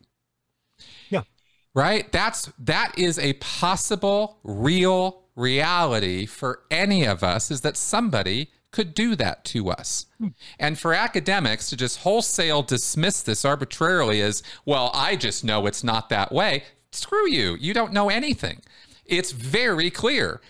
[1.78, 2.12] right?
[2.12, 8.96] That's that is a possible real reality for any of us is that somebody could
[8.96, 10.08] do that to us.
[10.18, 10.30] Hmm.
[10.58, 15.84] And for academics to just wholesale dismiss this arbitrarily as, well, I just know it's
[15.84, 16.64] not that way.
[16.92, 17.56] Screw you.
[17.60, 18.62] You don't know anything.
[19.06, 20.42] It's very clear.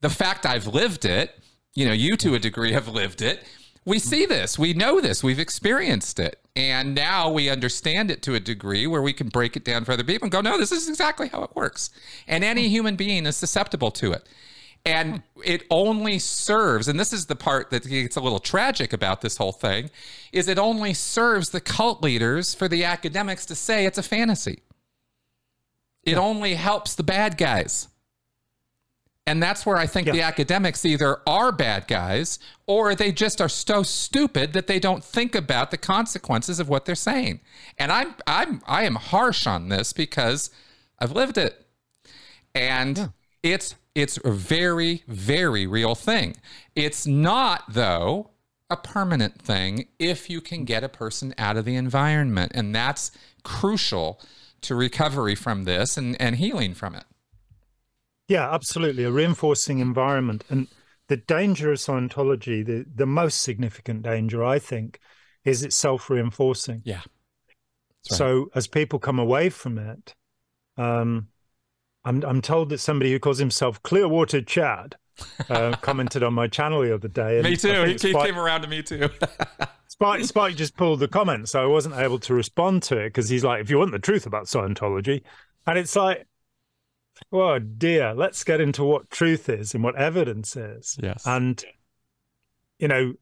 [0.00, 1.38] The fact I've lived it,
[1.76, 3.44] you know, you to a degree have lived it.
[3.86, 6.40] We see this, we know this, we've experienced it.
[6.56, 9.92] And now we understand it to a degree where we can break it down for
[9.92, 11.90] other people and go, no, this is exactly how it works.
[12.26, 12.70] And any hmm.
[12.70, 14.28] human being is susceptible to it.
[14.84, 19.20] And it only serves, and this is the part that gets a little tragic about
[19.20, 19.90] this whole thing,
[20.32, 24.62] is it only serves the cult leaders for the academics to say it's a fantasy.
[26.04, 26.18] It yeah.
[26.18, 27.88] only helps the bad guys.
[29.26, 30.12] And that's where I think yeah.
[30.12, 35.02] the academics either are bad guys or they just are so stupid that they don't
[35.02, 37.40] think about the consequences of what they're saying.
[37.76, 40.50] And I'm I'm I am harsh on this because
[41.00, 41.66] I've lived it.
[42.54, 43.08] And yeah.
[43.42, 46.36] it's it's a very very real thing.
[46.76, 48.30] It's not though
[48.70, 53.10] a permanent thing if you can get a person out of the environment and that's
[53.42, 54.20] crucial
[54.60, 57.04] to recovery from this and and healing from it.
[58.28, 59.04] Yeah, absolutely.
[59.04, 60.44] A reinforcing environment.
[60.48, 60.68] And
[61.08, 64.98] the danger of Scientology, the, the most significant danger, I think,
[65.44, 66.82] is it's self reinforcing.
[66.84, 66.96] Yeah.
[66.96, 67.06] Right.
[68.02, 70.14] So as people come away from it,
[70.76, 71.28] um,
[72.04, 74.96] I'm, I'm told that somebody who calls himself Clearwater Chad
[75.48, 77.42] uh, commented on my channel the other day.
[77.42, 77.84] me too.
[77.84, 79.08] He, he came around to me too.
[79.88, 83.28] Spike, Spike just pulled the comment, so I wasn't able to respond to it because
[83.28, 85.22] he's like, if you want the truth about Scientology,
[85.66, 86.26] and it's like,
[87.32, 90.98] Oh dear, let's get into what truth is and what evidence is.
[91.02, 91.26] Yes.
[91.26, 91.64] And,
[92.78, 93.14] you know,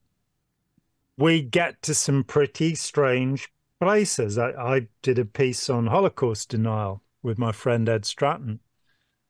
[1.17, 3.51] we get to some pretty strange
[3.81, 4.39] places.
[4.39, 8.61] I, I did a piece on Holocaust denial with my friend Ed Stratton.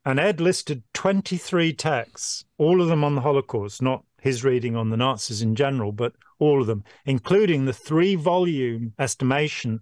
[0.05, 4.91] And Ed listed 23 texts, all of them on the Holocaust, not his reading on
[4.91, 9.81] the Nazis in general, but all of them, including the three volume estimation,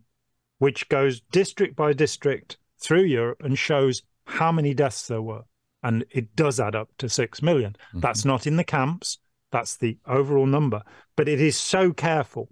[0.59, 5.43] which goes district by district through Europe and shows how many deaths there were.
[5.83, 7.73] And it does add up to 6 million.
[7.73, 8.01] Mm-hmm.
[8.01, 9.19] That's not in the camps,
[9.51, 10.83] that's the overall number.
[11.17, 12.49] But it is so careful,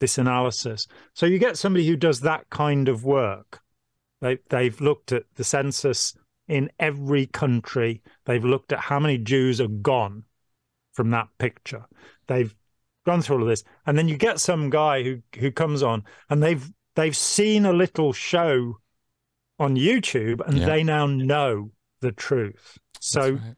[0.00, 0.86] this analysis.
[1.14, 3.60] So you get somebody who does that kind of work.
[4.20, 6.14] They, they've looked at the census
[6.48, 10.24] in every country, they've looked at how many Jews are gone
[10.92, 11.84] from that picture.
[12.26, 12.54] They've
[13.06, 13.64] gone through all of this.
[13.86, 17.72] And then you get some guy who, who comes on and they've they've seen a
[17.72, 18.78] little show
[19.58, 20.66] on YouTube and yeah.
[20.66, 21.70] they now know
[22.00, 22.78] the truth.
[23.00, 23.54] So right.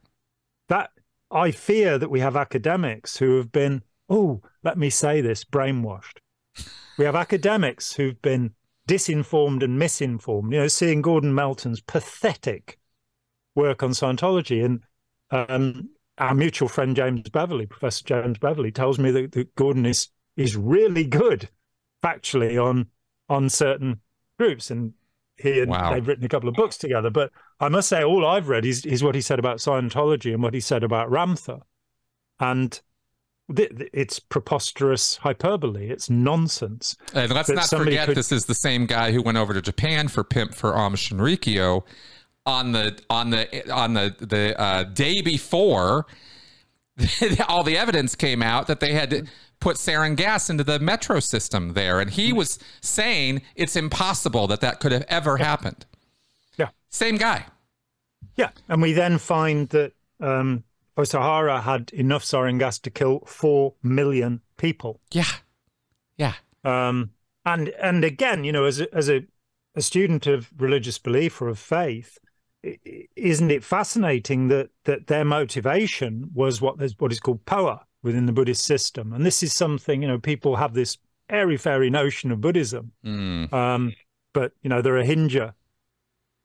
[0.69, 0.91] that
[1.31, 6.19] I fear that we have academics who have been, oh, let me say this, brainwashed.
[6.99, 8.55] we have academics who've been
[8.89, 10.53] disinformed and misinformed.
[10.53, 12.79] You know, seeing Gordon Melton's pathetic
[13.55, 14.83] work on Scientology and
[15.31, 20.09] um, our mutual friend James Beverley, Professor James Beverley, tells me that, that Gordon is
[20.37, 21.49] is really good
[22.03, 22.87] factually on
[23.29, 24.01] on certain
[24.39, 24.93] groups and
[25.37, 25.93] he and wow.
[25.93, 27.11] they've written a couple of books together.
[27.11, 27.31] But
[27.61, 30.55] I must say, all I've read is, is what he said about Scientology and what
[30.55, 31.63] he said about Ramtha.
[32.39, 32.81] And
[33.55, 35.89] th- th- it's preposterous hyperbole.
[35.89, 36.97] It's nonsense.
[37.15, 38.17] And let's not forget, could...
[38.17, 41.83] this is the same guy who went over to Japan for Pimp for Aum Shinrikyo
[42.47, 46.07] on the on the on the the uh, day before
[47.49, 49.29] all the evidence came out that they had
[49.61, 52.01] put sarin gas into the metro system there.
[52.01, 55.87] And he was saying it's impossible that that could have ever happened.
[56.57, 56.69] Yeah.
[56.91, 57.47] Same guy.
[58.37, 58.51] Yeah.
[58.69, 60.65] And we then find that um,
[60.97, 65.01] Asahara had enough sarin gas to kill 4 million people.
[65.13, 65.25] Yeah.
[66.17, 66.35] Yeah.
[66.65, 67.11] Um,
[67.45, 69.27] and and again, you know, as a, as a,
[69.75, 72.19] a student of religious belief or of faith,
[73.17, 78.27] isn't it fascinating that that their motivation was what is what is called power within
[78.27, 79.13] the Buddhist system.
[79.13, 80.99] And this is something, you know, people have this
[81.31, 82.93] airy fairy notion of Buddhism.
[83.05, 83.53] Mm.
[83.53, 83.95] Um,
[84.33, 85.55] but, you know, the Rohingya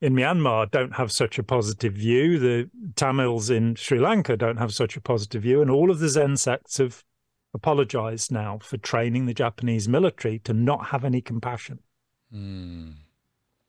[0.02, 2.40] in Myanmar don't have such a positive view.
[2.40, 5.62] The Tamils in Sri Lanka don't have such a positive view.
[5.62, 7.04] And all of the Zen sects have
[7.54, 11.80] apologized now for training the Japanese military to not have any compassion.
[12.34, 12.94] Mm.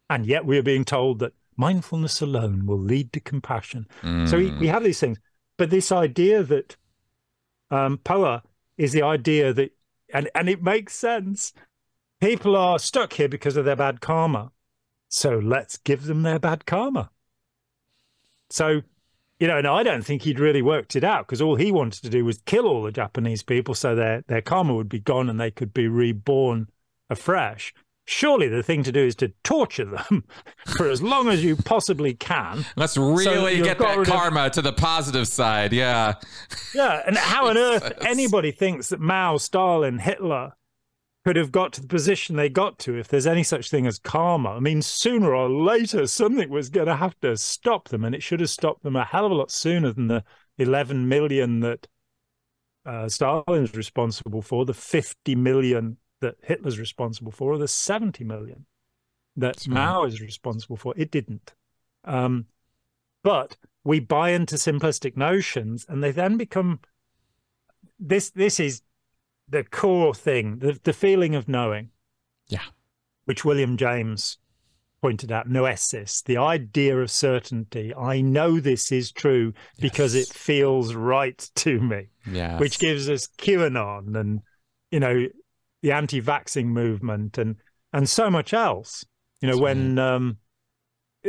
[0.08, 3.88] And yet we are being told that mindfulness alone will lead to compassion.
[4.02, 4.28] Mm.
[4.28, 5.18] So we, we have these things.
[5.56, 6.76] But this idea that
[7.70, 8.42] um, Poa
[8.76, 9.72] is the idea that,
[10.12, 11.52] and, and it makes sense.
[12.20, 14.52] People are stuck here because of their bad karma.
[15.08, 17.10] So let's give them their bad karma.
[18.50, 18.82] So,
[19.38, 22.02] you know, and I don't think he'd really worked it out because all he wanted
[22.02, 25.28] to do was kill all the Japanese people so their, their karma would be gone
[25.30, 26.68] and they could be reborn
[27.08, 27.74] afresh
[28.10, 30.24] surely the thing to do is to torture them
[30.76, 32.64] for as long as you possibly can.
[32.76, 35.72] Let's really so get that karma of, to the positive side.
[35.72, 36.14] Yeah.
[36.74, 37.02] Yeah.
[37.06, 40.52] And how on earth anybody thinks that Mao, Stalin, Hitler
[41.24, 43.98] could have got to the position they got to if there's any such thing as
[43.98, 44.50] karma?
[44.50, 48.22] I mean, sooner or later, something was going to have to stop them, and it
[48.22, 50.24] should have stopped them a hell of a lot sooner than the
[50.58, 51.86] 11 million that
[52.84, 58.66] uh, Stalin's responsible for, the 50 million that Hitler's responsible for, or the 70 million
[59.36, 60.12] that That's Mao right.
[60.12, 60.94] is responsible for.
[60.96, 61.54] It didn't.
[62.04, 62.46] Um,
[63.22, 66.80] but we buy into simplistic notions, and they then become
[67.98, 68.30] this.
[68.30, 68.82] This is
[69.48, 71.90] the core thing, the, the feeling of knowing.
[72.48, 72.64] Yeah,
[73.24, 74.38] which William James
[75.00, 77.94] pointed out noesis, the idea of certainty.
[77.94, 79.80] I know this is true yes.
[79.80, 82.08] because it feels right to me.
[82.30, 82.60] Yes.
[82.60, 84.40] Which gives us QAnon and
[84.90, 85.26] you know
[85.82, 87.56] the anti-vaxing movement and
[87.92, 89.04] and so much else.
[89.40, 90.38] You know That's when um,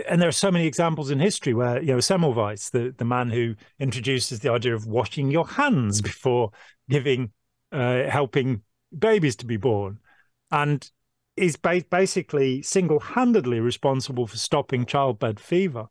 [0.07, 3.29] and there are so many examples in history where you know Semmelweis, the the man
[3.29, 6.51] who introduces the idea of washing your hands before
[6.89, 7.31] giving
[7.71, 8.61] uh, helping
[8.97, 9.99] babies to be born,
[10.51, 10.89] and
[11.37, 15.87] is ba- basically single-handedly responsible for stopping childbed fever.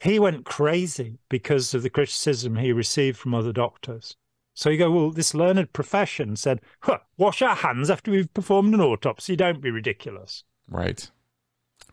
[0.00, 4.16] He went crazy because of the criticism he received from other doctors.
[4.58, 8.74] So you go, well, this learned profession said, huh, wash our hands after we've performed
[8.74, 9.36] an autopsy.
[9.36, 10.42] Don't be ridiculous.
[10.68, 11.08] Right.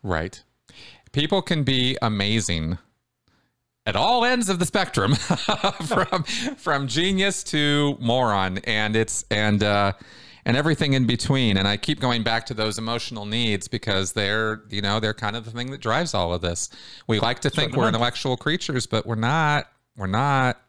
[0.02, 0.42] Right.
[1.12, 2.78] People can be amazing
[3.86, 5.14] at all ends of the spectrum
[5.86, 6.24] from
[6.56, 9.92] from genius to moron and it's and uh
[10.44, 11.56] and everything in between.
[11.56, 15.36] And I keep going back to those emotional needs because they're, you know, they're kind
[15.36, 16.68] of the thing that drives all of this.
[17.06, 19.68] We like to think we're intellectual creatures, but we're not.
[19.96, 20.60] We're not.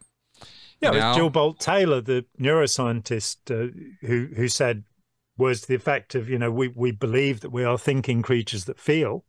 [0.82, 3.72] Yeah, it was Jill Bolte Taylor, the neuroscientist, uh,
[4.06, 4.84] who who said
[5.38, 8.80] was the effect of you know we we believe that we are thinking creatures that
[8.80, 9.24] feel,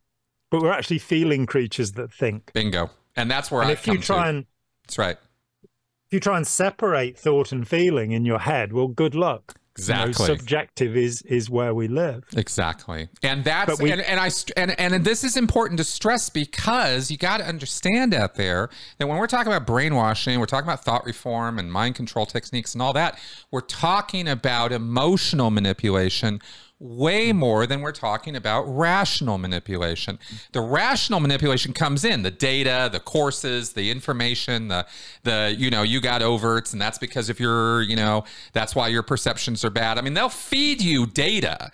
[0.51, 2.51] but we're actually feeling creatures that think.
[2.53, 4.29] Bingo, and that's where and I if you try to.
[4.29, 4.45] and
[4.83, 5.17] that's right.
[5.63, 9.55] If you try and separate thought and feeling in your head, well, good luck.
[9.79, 10.25] Exactly.
[10.25, 12.23] You know, subjective is is where we live.
[12.35, 13.09] Exactly.
[13.23, 17.17] And that's we, and, and I and and this is important to stress because you
[17.17, 21.05] got to understand out there that when we're talking about brainwashing, we're talking about thought
[21.05, 23.19] reform and mind control techniques and all that,
[23.51, 26.41] we're talking about emotional manipulation
[26.79, 30.17] way more than we're talking about rational manipulation.
[30.53, 34.85] The rational manipulation comes in the data, the courses, the information, the
[35.23, 38.23] the you know, you got overts and that's because if you're, you know,
[38.53, 39.97] that's why your perceptions are bad.
[39.97, 41.71] I mean, they'll feed you data.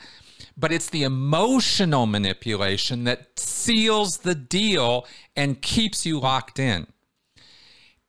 [0.57, 5.05] But it's the emotional manipulation that seals the deal
[5.35, 6.87] and keeps you locked in.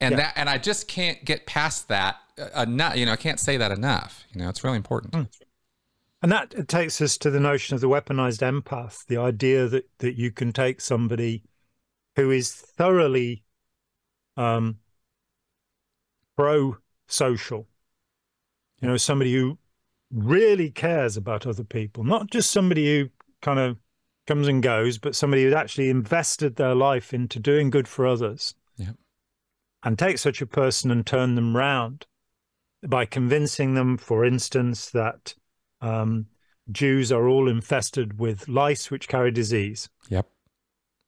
[0.01, 0.17] And yeah.
[0.17, 2.19] that and I just can't get past that
[2.57, 4.25] enough, you know, I can't say that enough.
[4.33, 5.13] You know, it's really important.
[5.13, 5.29] Mm.
[6.23, 10.17] And that takes us to the notion of the weaponized empath, the idea that that
[10.17, 11.45] you can take somebody
[12.17, 13.45] who is thoroughly
[14.37, 14.79] um,
[16.37, 17.67] pro-social,
[18.81, 19.59] you know, somebody who
[20.11, 23.09] really cares about other people, not just somebody who
[23.43, 23.77] kind of
[24.27, 28.55] comes and goes, but somebody who's actually invested their life into doing good for others.
[28.77, 28.97] Yep.
[29.83, 32.07] And take such a person and turn them round
[32.87, 35.35] by convincing them, for instance, that
[35.81, 36.27] um,
[36.71, 39.89] Jews are all infested with lice which carry disease.
[40.09, 40.29] Yep,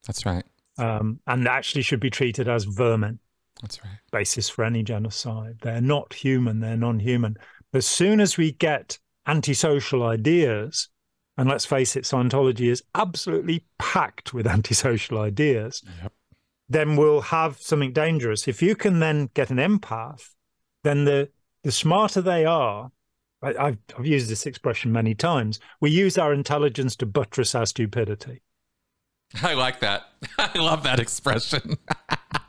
[0.05, 0.45] that's right.
[0.77, 3.19] Um, and actually should be treated as vermin.
[3.61, 3.97] That's right.
[4.11, 5.57] Basis for any genocide.
[5.61, 7.37] They're not human, they're non human.
[7.73, 8.97] As soon as we get
[9.27, 10.89] antisocial ideas,
[11.37, 16.13] and let's face it, Scientology is absolutely packed with antisocial ideas, yep.
[16.67, 18.47] then we'll have something dangerous.
[18.47, 20.29] If you can then get an empath,
[20.83, 21.29] then the,
[21.63, 22.91] the smarter they are,
[23.41, 25.59] I, have I've used this expression many times.
[25.79, 28.41] We use our intelligence to buttress our stupidity.
[29.43, 30.03] I like that.
[30.37, 31.77] I love that expression.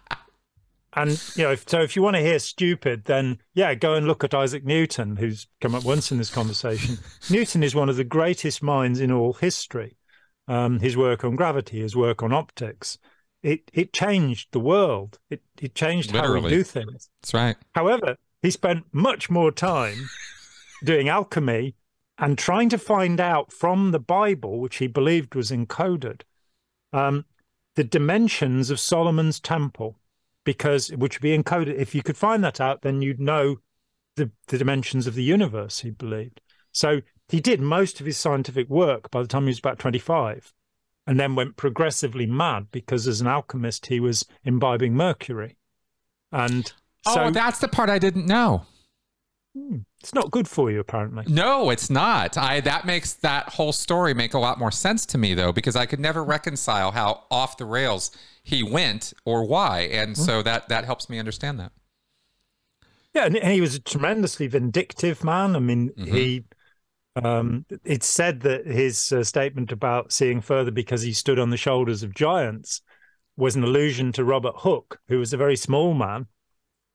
[0.94, 4.06] and you know, if, so if you want to hear stupid, then yeah, go and
[4.06, 6.98] look at Isaac Newton, who's come up once in this conversation.
[7.30, 9.96] Newton is one of the greatest minds in all history.
[10.48, 12.98] Um, his work on gravity, his work on optics,
[13.42, 15.18] it it changed the world.
[15.30, 16.40] It it changed Literally.
[16.40, 17.08] how we do things.
[17.22, 17.56] That's right.
[17.74, 20.08] However, he spent much more time
[20.84, 21.74] doing alchemy
[22.18, 26.22] and trying to find out from the Bible, which he believed was encoded,
[26.92, 27.24] um,
[27.76, 29.98] the dimensions of Solomon's temple,
[30.44, 31.74] because which would be encoded.
[31.78, 33.56] If you could find that out, then you'd know
[34.16, 36.40] the, the dimensions of the universe, he believed.
[36.72, 40.52] So he did most of his scientific work by the time he was about 25,
[41.06, 45.56] and then went progressively mad because as an alchemist, he was imbibing mercury.
[46.32, 46.66] And
[47.06, 48.66] so, oh, that's the part I didn't know.
[49.54, 49.78] Hmm.
[50.00, 51.24] It's not good for you, apparently.
[51.26, 52.38] No, it's not.
[52.38, 55.74] I that makes that whole story make a lot more sense to me, though, because
[55.74, 58.10] I could never reconcile how off the rails
[58.42, 60.22] he went or why, and mm-hmm.
[60.22, 61.72] so that that helps me understand that.
[63.12, 65.56] Yeah, and he was a tremendously vindictive man.
[65.56, 66.14] I mean, mm-hmm.
[66.14, 66.44] he.
[67.16, 71.56] Um, it's said that his uh, statement about seeing further because he stood on the
[71.56, 72.82] shoulders of giants
[73.36, 76.28] was an allusion to Robert Hooke, who was a very small man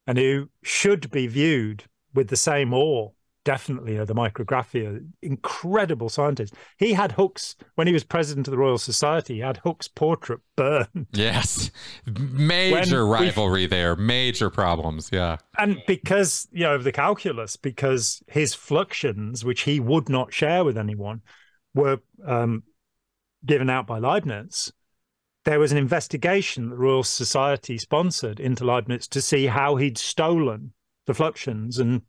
[0.07, 1.83] and who should be viewed
[2.15, 3.09] with the same awe
[3.45, 6.53] definitely uh, the micrographia incredible scientist.
[6.77, 10.41] He had Hooke's when he was president of the royal society he had Hooke's portrait
[10.57, 11.71] burned yes.
[12.05, 15.37] Major when rivalry we, there major problems yeah.
[15.57, 20.65] And because you know of the calculus because his fluxions which he would not share
[20.65, 21.21] with anyone
[21.73, 22.63] were um,
[23.45, 24.73] given out by leibniz
[25.45, 30.73] there was an investigation the Royal Society sponsored into Leibniz to see how he'd stolen
[31.05, 32.01] the fluxions and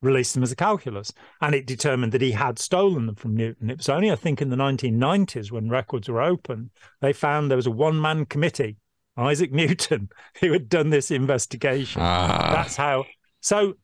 [0.00, 1.12] released them as a calculus.
[1.40, 3.70] And it determined that he had stolen them from Newton.
[3.70, 6.70] It was only, I think, in the 1990s when records were open,
[7.00, 8.76] they found there was a one man committee,
[9.16, 10.08] Isaac Newton,
[10.40, 12.00] who had done this investigation.
[12.02, 12.52] Ah.
[12.54, 13.04] That's how.
[13.40, 13.74] So,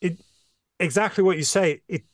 [0.00, 0.18] it
[0.78, 1.82] exactly what you say.
[1.88, 2.04] It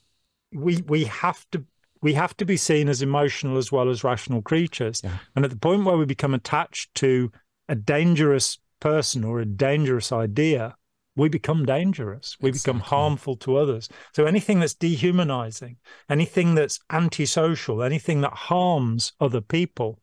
[0.52, 1.64] we we have to
[2.02, 5.02] we have to be seen as emotional as well as rational creatures.
[5.04, 5.18] Yeah.
[5.36, 7.30] And at the point where we become attached to
[7.68, 10.76] a dangerous person or a dangerous idea,
[11.16, 12.36] we become dangerous.
[12.40, 12.72] We exactly.
[12.72, 13.88] become harmful to others.
[14.14, 15.76] So anything that's dehumanizing,
[16.08, 19.98] anything that's antisocial, anything that harms other people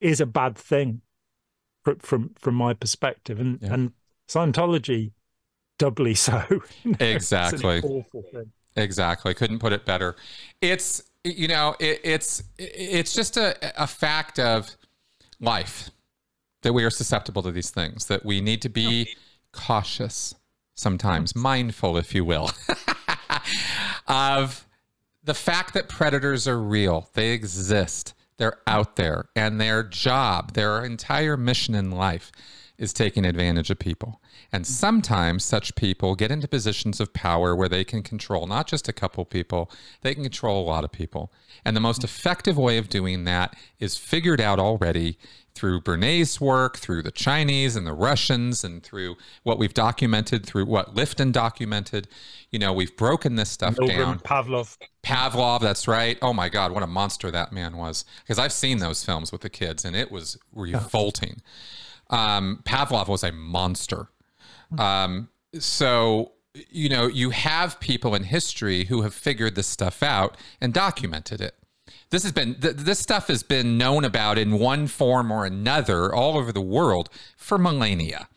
[0.00, 1.02] is a bad thing
[1.84, 3.38] from from, from my perspective.
[3.40, 3.74] And yeah.
[3.74, 3.92] and
[4.28, 5.12] Scientology
[5.78, 6.44] doubly so.
[7.00, 7.80] exactly.
[7.80, 8.52] awful thing.
[8.76, 9.34] Exactly.
[9.34, 10.16] Couldn't put it better.
[10.60, 14.76] It's you know, it, it's it's just a, a fact of
[15.40, 15.90] life
[16.62, 18.06] that we are susceptible to these things.
[18.06, 19.14] That we need to be
[19.52, 20.34] cautious
[20.74, 22.50] sometimes, mindful, if you will,
[24.06, 24.66] of
[25.22, 27.08] the fact that predators are real.
[27.14, 28.14] They exist.
[28.38, 32.32] They're out there, and their job, their entire mission in life,
[32.82, 34.20] is taking advantage of people.
[34.50, 38.88] And sometimes such people get into positions of power where they can control not just
[38.88, 41.32] a couple people, they can control a lot of people.
[41.64, 42.04] And the most mm.
[42.04, 45.16] effective way of doing that is figured out already
[45.54, 49.14] through Bernays' work, through the Chinese and the Russians, and through
[49.44, 52.08] what we've documented, through what Lifton documented.
[52.50, 54.18] You know, we've broken this stuff Milgram, down.
[54.20, 54.76] Pavlov.
[55.04, 56.18] Pavlov, that's right.
[56.20, 58.04] Oh my God, what a monster that man was.
[58.24, 61.42] Because I've seen those films with the kids, and it was revolting.
[62.12, 64.08] Um, Pavlov was a monster.
[64.78, 65.28] Um,
[65.58, 66.32] so,
[66.70, 71.40] you know, you have people in history who have figured this stuff out and documented
[71.40, 71.54] it.
[72.10, 76.14] This has been th- this stuff has been known about in one form or another
[76.14, 78.28] all over the world for millennia.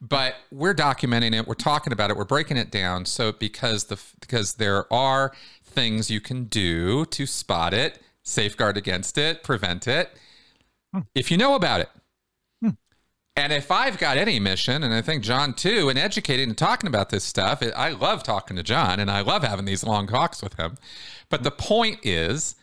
[0.00, 4.00] But we're documenting it, we're talking about it, we're breaking it down so because the
[4.20, 5.32] because there are
[5.62, 10.10] things you can do to spot it, safeguard against it, prevent it
[10.92, 11.00] hmm.
[11.14, 11.88] if you know about it.
[13.36, 16.86] And if I've got any mission, and I think Jon too, in educating and talking
[16.86, 20.40] about this stuff, I love talking to Jon and I love having these long talks
[20.40, 20.76] with him.
[21.30, 22.54] But the point is,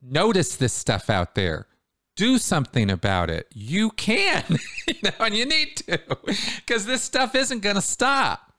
[0.00, 1.66] notice this stuff out there.
[2.16, 3.46] Do something about it.
[3.54, 4.44] You can,
[4.86, 6.00] you know, and you need to,
[6.56, 8.52] because this stuff isn't going to stop.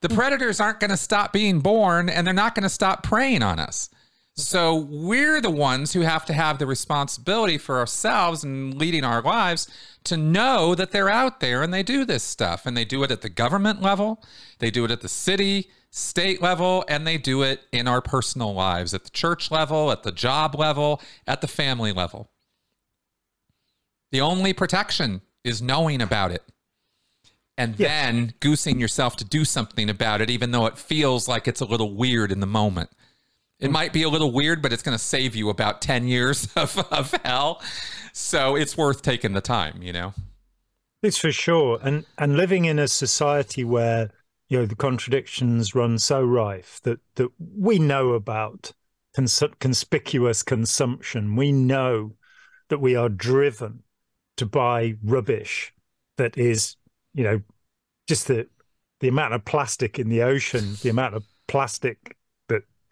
[0.00, 3.42] The predators aren't going to stop being born, and they're not going to stop preying
[3.42, 3.90] on us.
[4.38, 9.20] So we're the ones who have to have the responsibility for ourselves and leading our
[9.20, 9.66] lives
[10.04, 12.64] to know that they're out there and they do this stuff.
[12.64, 14.22] And they do it at the government level,
[14.60, 18.54] they do it at the city, state level, and they do it in our personal
[18.54, 22.30] lives at the church level, at the job level, at the family level.
[24.12, 26.44] The only protection is knowing about it
[27.56, 27.88] and yes.
[27.88, 31.66] then goosing yourself to do something about it, even though it feels like it's a
[31.66, 32.90] little weird in the moment.
[33.60, 36.48] It might be a little weird, but it's going to save you about 10 years
[36.56, 37.62] of, of hell.
[38.12, 40.14] So it's worth taking the time, you know?
[41.02, 41.78] It's for sure.
[41.82, 44.10] And, and living in a society where,
[44.48, 48.72] you know, the contradictions run so rife that, that we know about
[49.14, 51.36] cons- conspicuous consumption.
[51.36, 52.14] We know
[52.68, 53.82] that we are driven
[54.36, 55.72] to buy rubbish
[56.16, 56.76] that is,
[57.14, 57.40] you know,
[58.08, 58.48] just the,
[59.00, 62.16] the amount of plastic in the ocean, the amount of plastic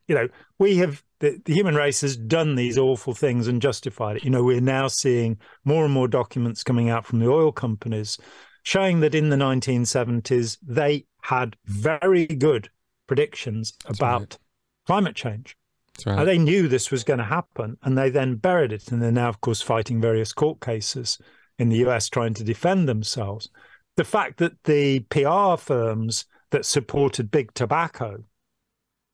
[0.09, 0.29] you know,
[0.59, 4.25] we have the, the, human race has done these awful things and justified it.
[4.25, 8.19] You know, we're now seeing more and more documents coming out from the oil companies
[8.63, 12.69] showing that in the 1970s they had very good
[13.07, 14.39] predictions That's about right.
[14.87, 15.57] climate change.
[16.05, 16.25] Right.
[16.25, 18.93] they knew this was going to happen and they then buried it.
[18.93, 21.19] And they're now, of course, fighting various court cases
[21.59, 23.49] in the US trying to defend themselves.
[23.97, 28.25] The fact that the PR firms that supported big tobacco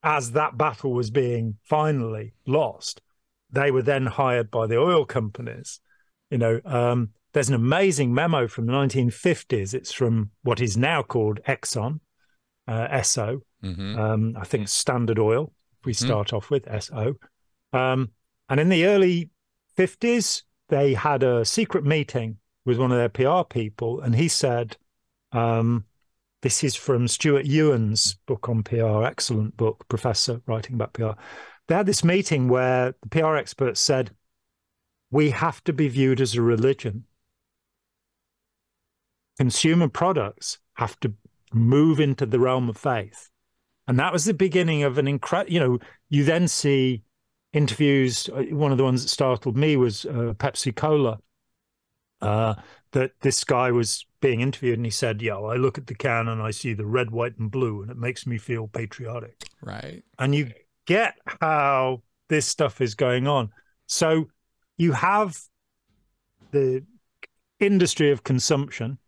[0.03, 3.01] as that battle was being finally lost,
[3.51, 5.81] they were then hired by the oil companies.
[6.31, 9.75] You know, um, there's an amazing memo from the 1950s.
[9.75, 12.01] It's from what is now called Exxon,
[12.67, 13.41] uh, Esso.
[13.63, 13.99] Mm-hmm.
[13.99, 15.53] Um, I think Standard Oil.
[15.85, 16.07] We mm-hmm.
[16.07, 16.37] start mm-hmm.
[16.37, 17.15] off with SO.
[17.73, 18.11] Um,
[18.49, 19.31] and in the early
[19.77, 24.77] 50s, they had a secret meeting with one of their PR people, and he said,
[25.33, 25.85] um,
[26.43, 31.13] this is from Stuart Ewen's book on PR, excellent book, professor writing about PR.
[31.69, 34.11] They had this meeting where the PR experts said,
[35.11, 37.05] we have to be viewed as a religion.
[39.39, 41.15] Consumer products have to
[41.53, 43.31] move into the realm of faith.
[43.87, 45.79] And that was the beginning of an incredible, you know,
[46.09, 47.03] you then see
[47.53, 48.29] interviews.
[48.29, 51.19] Uh, one of the ones that startled me was uh, Pepsi Cola
[52.21, 52.55] uh,
[52.93, 56.29] that this guy was being interviewed and he said, Yeah, I look at the can
[56.29, 59.37] and I see the red, white, and blue, and it makes me feel patriotic.
[59.61, 60.03] Right.
[60.19, 60.53] And you
[60.87, 63.51] get how this stuff is going on.
[63.87, 64.29] So
[64.77, 65.39] you have
[66.51, 66.85] the
[67.61, 68.99] industry of consumption,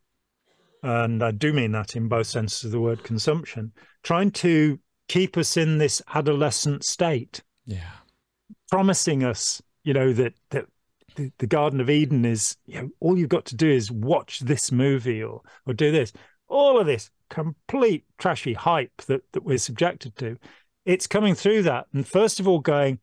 [0.82, 4.78] and I do mean that in both senses of the word consumption, trying to
[5.09, 7.43] keep us in this adolescent state.
[7.66, 7.90] Yeah.
[8.70, 10.66] Promising us, you know, that that
[11.15, 14.41] the, the Garden of Eden is, you know, all you've got to do is watch
[14.41, 16.12] this movie or or do this.
[16.49, 20.36] All of this complete trashy hype that, that we're subjected to.
[20.85, 21.86] It's coming through that.
[21.93, 23.01] And first of all, going,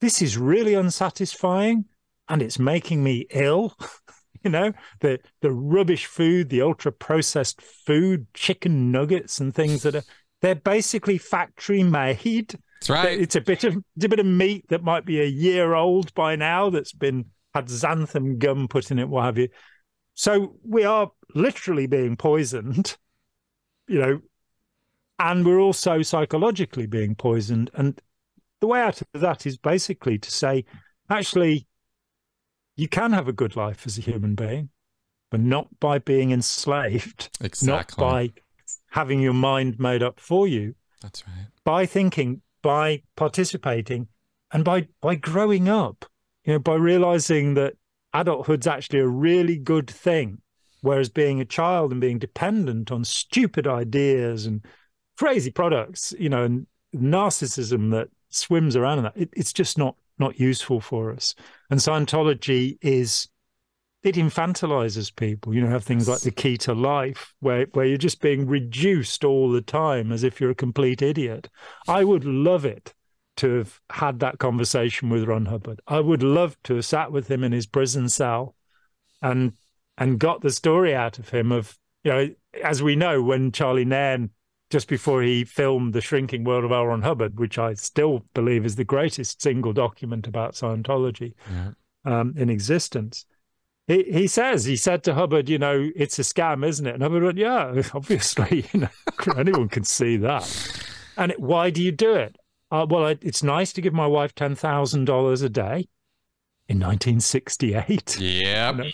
[0.00, 1.86] this is really unsatisfying
[2.28, 3.76] and it's making me ill.
[4.44, 9.94] you know, the the rubbish food, the ultra processed food, chicken nuggets and things that
[9.94, 10.04] are
[10.42, 12.54] they're basically factory made.
[12.80, 13.20] That's right.
[13.20, 16.14] It's a bit of it's a bit of meat that might be a year old
[16.14, 17.26] by now that's been
[17.56, 19.48] had xanthan gum put in it, what have you.
[20.12, 22.98] So we are literally being poisoned,
[23.88, 24.20] you know,
[25.18, 27.70] and we're also psychologically being poisoned.
[27.72, 27.98] And
[28.60, 30.66] the way out of that is basically to say,
[31.08, 31.66] actually,
[32.76, 34.68] you can have a good life as a human being,
[35.30, 37.72] but not by being enslaved, exactly.
[37.72, 38.32] not by
[38.90, 40.74] having your mind made up for you.
[41.00, 41.46] That's right.
[41.64, 44.08] By thinking, by participating,
[44.52, 46.04] and by by growing up,
[46.46, 47.74] you know, by realizing that
[48.14, 50.38] adulthood's actually a really good thing,
[50.80, 54.64] whereas being a child and being dependent on stupid ideas and
[55.18, 59.96] crazy products, you know, and narcissism that swims around in that, it, it's just not
[60.18, 61.34] not useful for us.
[61.68, 63.28] And Scientology is
[64.02, 65.52] it infantilizes people.
[65.52, 69.24] You know, have things like the key to life, where where you're just being reduced
[69.24, 71.50] all the time as if you're a complete idiot.
[71.88, 72.94] I would love it
[73.36, 75.80] to have had that conversation with Ron Hubbard.
[75.86, 78.54] I would love to have sat with him in his prison cell
[79.22, 79.52] and
[79.98, 82.28] and got the story out of him of, you know,
[82.62, 84.30] as we know, when Charlie Nairn
[84.70, 86.86] just before he filmed The Shrinking World of L.
[86.86, 91.70] Ron Hubbard, which I still believe is the greatest single document about Scientology yeah.
[92.04, 93.26] um, in existence.
[93.86, 96.94] He, he says, he said to Hubbard, you know, it's a scam, isn't it?
[96.94, 98.88] And Hubbard went, yeah, obviously, you know,
[99.36, 100.82] anyone can see that.
[101.16, 102.36] And it, why do you do it?
[102.70, 105.88] Uh, well, it, it's nice to give my wife $10,000 a day
[106.68, 108.18] in 1968.
[108.20, 108.70] Yeah.
[108.70, 108.90] You know?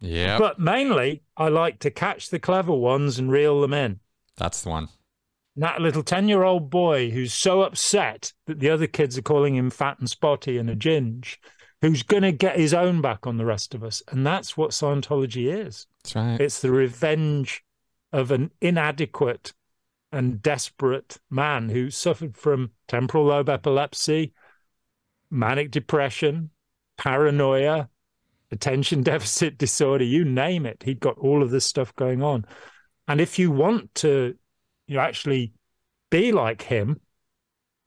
[0.00, 0.38] Yeah.
[0.38, 4.00] But mainly, I like to catch the clever ones and reel them in.
[4.36, 4.88] That's the one.
[5.56, 9.56] That little 10 year old boy who's so upset that the other kids are calling
[9.56, 11.36] him fat and spotty and a ginge,
[11.82, 14.02] who's going to get his own back on the rest of us.
[14.08, 15.86] And that's what Scientology is.
[16.04, 16.40] That's right.
[16.40, 17.64] It's the revenge
[18.12, 19.52] of an inadequate
[20.12, 24.32] and desperate man who suffered from temporal lobe epilepsy,
[25.30, 26.50] manic depression,
[26.96, 27.88] paranoia,
[28.50, 30.82] attention deficit disorder, you name it.
[30.84, 32.44] He'd got all of this stuff going on.
[33.06, 34.34] And if you want to,
[34.86, 35.52] you know, actually
[36.10, 37.00] be like him,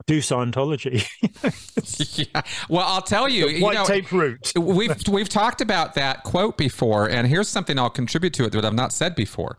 [0.07, 1.05] do Scientology.
[2.33, 2.41] yeah.
[2.69, 4.51] Well, I'll tell you, the white you know, tape route.
[4.59, 8.65] we've we've talked about that quote before, and here's something I'll contribute to it that
[8.65, 9.57] I've not said before.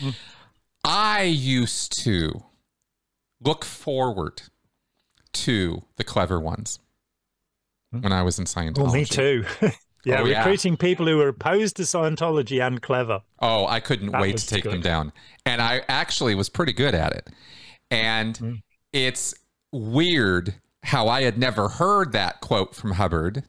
[0.00, 0.14] Mm.
[0.84, 2.44] I used to
[3.40, 4.42] look forward
[5.32, 6.78] to the clever ones
[7.94, 8.02] mm.
[8.02, 8.78] when I was in Scientology.
[8.78, 9.44] Well, me too.
[10.04, 10.78] Yeah, oh, recruiting yeah.
[10.78, 13.22] people who were opposed to Scientology and clever.
[13.40, 14.72] Oh, I couldn't that wait to take good.
[14.72, 15.12] them down.
[15.46, 17.30] And I actually was pretty good at it.
[17.90, 18.62] And mm.
[18.92, 19.34] it's
[19.70, 23.44] weird how I had never heard that quote from Hubbard.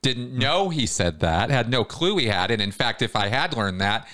[0.00, 0.38] Didn't mm.
[0.38, 2.52] know he said that, had no clue he had.
[2.52, 4.06] And in fact, if I had learned that,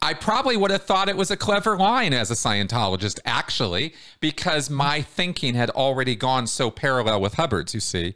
[0.00, 4.70] I probably would have thought it was a clever line as a Scientologist, actually, because
[4.70, 8.14] my thinking had already gone so parallel with Hubbard's, you see.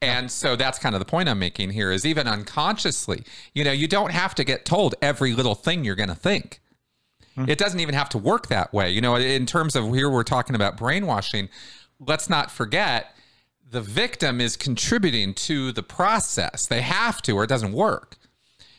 [0.00, 3.72] And so that's kind of the point I'm making here is even unconsciously, you know,
[3.72, 6.60] you don't have to get told every little thing you're going to think.
[7.36, 7.50] Mm-hmm.
[7.50, 8.90] It doesn't even have to work that way.
[8.90, 11.48] You know, in terms of here we're talking about brainwashing,
[11.98, 13.16] let's not forget
[13.68, 16.66] the victim is contributing to the process.
[16.66, 18.16] They have to or it doesn't work.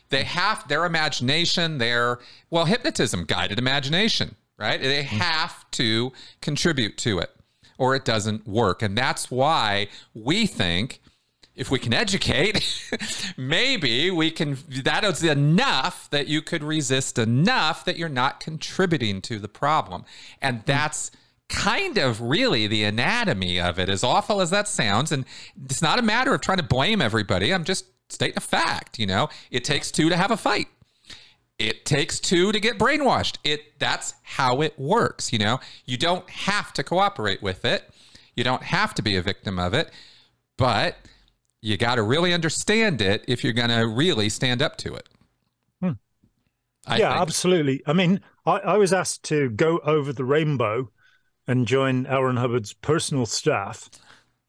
[0.10, 2.20] They have their imagination, their
[2.50, 4.82] well, hypnotism, guided imagination, right?
[4.82, 5.18] They mm-hmm.
[5.18, 6.12] have to
[6.42, 7.32] contribute to it
[7.78, 8.82] or it doesn't work.
[8.82, 11.02] And that's why we think
[11.56, 12.92] if we can educate,
[13.38, 19.22] maybe we can, that is enough that you could resist enough that you're not contributing
[19.22, 20.04] to the problem.
[20.42, 20.64] And hmm.
[20.66, 21.12] that's
[21.48, 25.12] kind of really the anatomy of it, as awful as that sounds.
[25.12, 25.26] And
[25.64, 27.54] it's not a matter of trying to blame everybody.
[27.54, 30.68] I'm just stating a fact, you know, it takes two to have a fight.
[31.58, 33.38] It takes two to get brainwashed.
[33.44, 35.60] It that's how it works, you know.
[35.86, 37.90] You don't have to cooperate with it.
[38.36, 39.92] You don't have to be a victim of it.
[40.58, 40.98] But
[41.62, 45.10] you got to really understand it if you're going to really stand up to it.
[46.88, 47.82] I yeah, absolutely.
[47.88, 50.92] I mean, I, I was asked to go over the rainbow
[51.48, 52.24] and join L.
[52.24, 53.90] Ron Hubbard's personal staff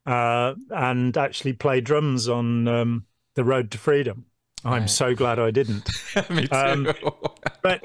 [0.05, 3.07] uh, and actually play drums on um,
[3.37, 4.27] the Road to Freedom.
[4.65, 4.91] I'm right.
[4.91, 5.89] so glad I didn't.
[6.31, 6.55] Me too.
[6.55, 6.93] Um,
[7.63, 7.85] but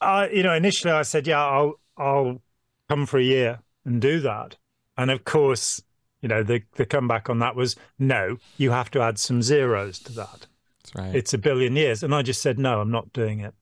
[0.00, 2.40] I, you know, initially I said, "Yeah, I'll I'll
[2.88, 4.56] come for a year and do that,"
[4.96, 5.82] and of course,
[6.22, 9.98] you know, the the comeback on that was, "No, you have to add some zeros
[10.00, 10.46] to that."
[10.78, 11.14] That's right.
[11.14, 13.54] It's a billion years, and I just said, "No, I'm not doing it."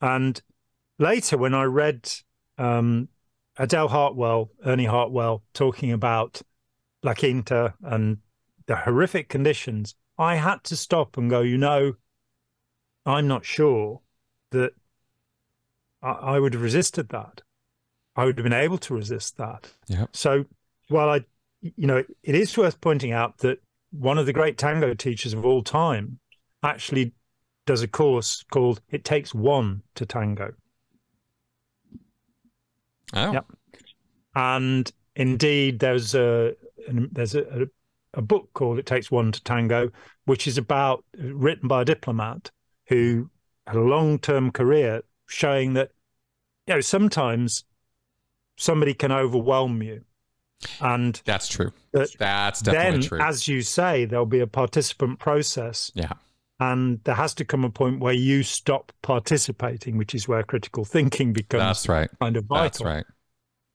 [0.00, 0.40] And
[0.98, 2.10] later, when I read
[2.56, 3.08] um,
[3.58, 6.42] Adelle Hartwell, Ernie Hartwell, talking about
[7.02, 8.18] La Quinta and
[8.68, 11.94] the horrific conditions, I had to stop and go, you know,
[13.04, 14.00] I'm not sure
[14.50, 14.72] that
[16.02, 17.42] I, I would have resisted that.
[18.14, 19.72] I would have been able to resist that.
[19.88, 20.06] Yeah.
[20.12, 20.44] So
[20.88, 21.24] while I,
[21.62, 23.58] you know, it is worth pointing out that
[23.90, 26.18] one of the great tango teachers of all time
[26.62, 27.14] actually
[27.64, 30.52] does a course called It Takes One to Tango.
[33.14, 33.32] Oh.
[33.32, 33.46] Yep.
[34.34, 36.54] And indeed, there's a
[36.88, 37.68] there's a,
[38.18, 39.90] a, book called It Takes One to Tango,
[40.24, 42.50] which is about written by a diplomat
[42.88, 43.30] who
[43.66, 45.90] had a long term career showing that
[46.66, 47.64] you know sometimes
[48.56, 50.02] somebody can overwhelm you.
[50.80, 51.72] And that's true.
[51.92, 53.20] that that's definitely then true.
[53.20, 55.92] as you say there'll be a participant process.
[55.94, 56.12] Yeah.
[56.60, 60.84] And there has to come a point where you stop participating which is where critical
[60.84, 62.10] thinking becomes that's right.
[62.20, 62.62] kind of vital.
[62.64, 63.04] that's right.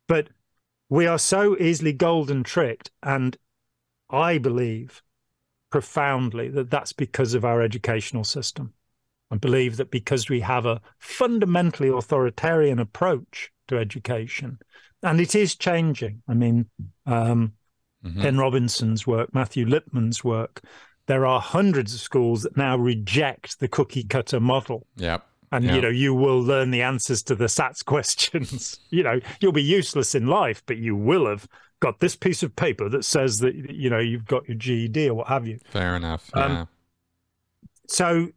[0.10, 0.28] But
[0.90, 3.38] we are so easily golden tricked and
[4.10, 5.02] i believe
[5.70, 8.74] profoundly that that's because of our educational system
[9.34, 14.60] I believe that because we have a fundamentally authoritarian approach to education,
[15.02, 16.22] and it is changing.
[16.28, 16.68] I mean,
[17.08, 17.54] um,
[18.06, 18.22] mm-hmm.
[18.22, 20.62] Ken Robinson's work, Matthew Lipman's work,
[21.08, 24.86] there are hundreds of schools that now reject the cookie cutter model.
[24.98, 25.26] Yep.
[25.52, 25.76] And yep.
[25.76, 28.80] you know, you will learn the answers to the SATs questions.
[28.92, 31.48] you know, you'll be useless in life, but you will have
[31.84, 35.16] got this piece of paper that says that you know you've got your GED or
[35.16, 35.60] what have you.
[35.66, 36.32] Fair enough.
[36.34, 36.60] Um, yeah.
[36.62, 36.68] Um,
[37.90, 38.30] so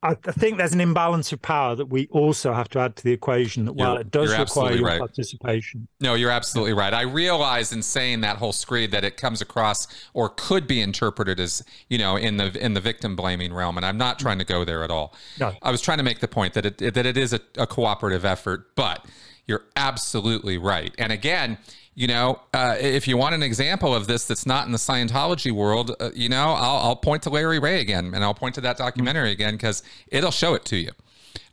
[0.00, 3.10] I, think there's an imbalance of power that we also have to add to the
[3.10, 3.64] equation.
[3.64, 5.00] That while you're, it does require your right.
[5.00, 6.94] participation, no, you're absolutely right.
[6.94, 11.40] I realize in saying that whole screed that it comes across or could be interpreted
[11.40, 14.44] as you know in the in the victim blaming realm, and I'm not trying to
[14.44, 15.16] go there at all.
[15.40, 15.52] No.
[15.62, 18.24] I was trying to make the point that it that it is a, a cooperative
[18.24, 19.04] effort, but
[19.46, 20.94] you're absolutely right.
[20.98, 21.58] And again,
[21.96, 25.50] you know, uh, if you want an example of this that's not in the Scientology
[25.50, 28.60] world, uh, you know, I'll, I'll, point to Larry Ray again and I'll point to
[28.60, 30.90] that documentary again because it'll show it to you.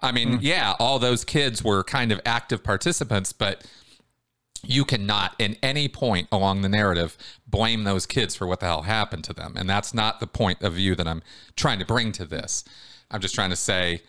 [0.02, 0.40] I mean, mm.
[0.42, 3.66] yeah, all those kids were kind of active participants, but
[4.66, 7.18] you cannot, in any point along the narrative,
[7.48, 9.54] blame those kids for what the hell happened to them.
[9.56, 11.22] And that's not the point of view that I'm
[11.56, 12.66] trying to bring to this.
[13.10, 14.02] I'm just trying to say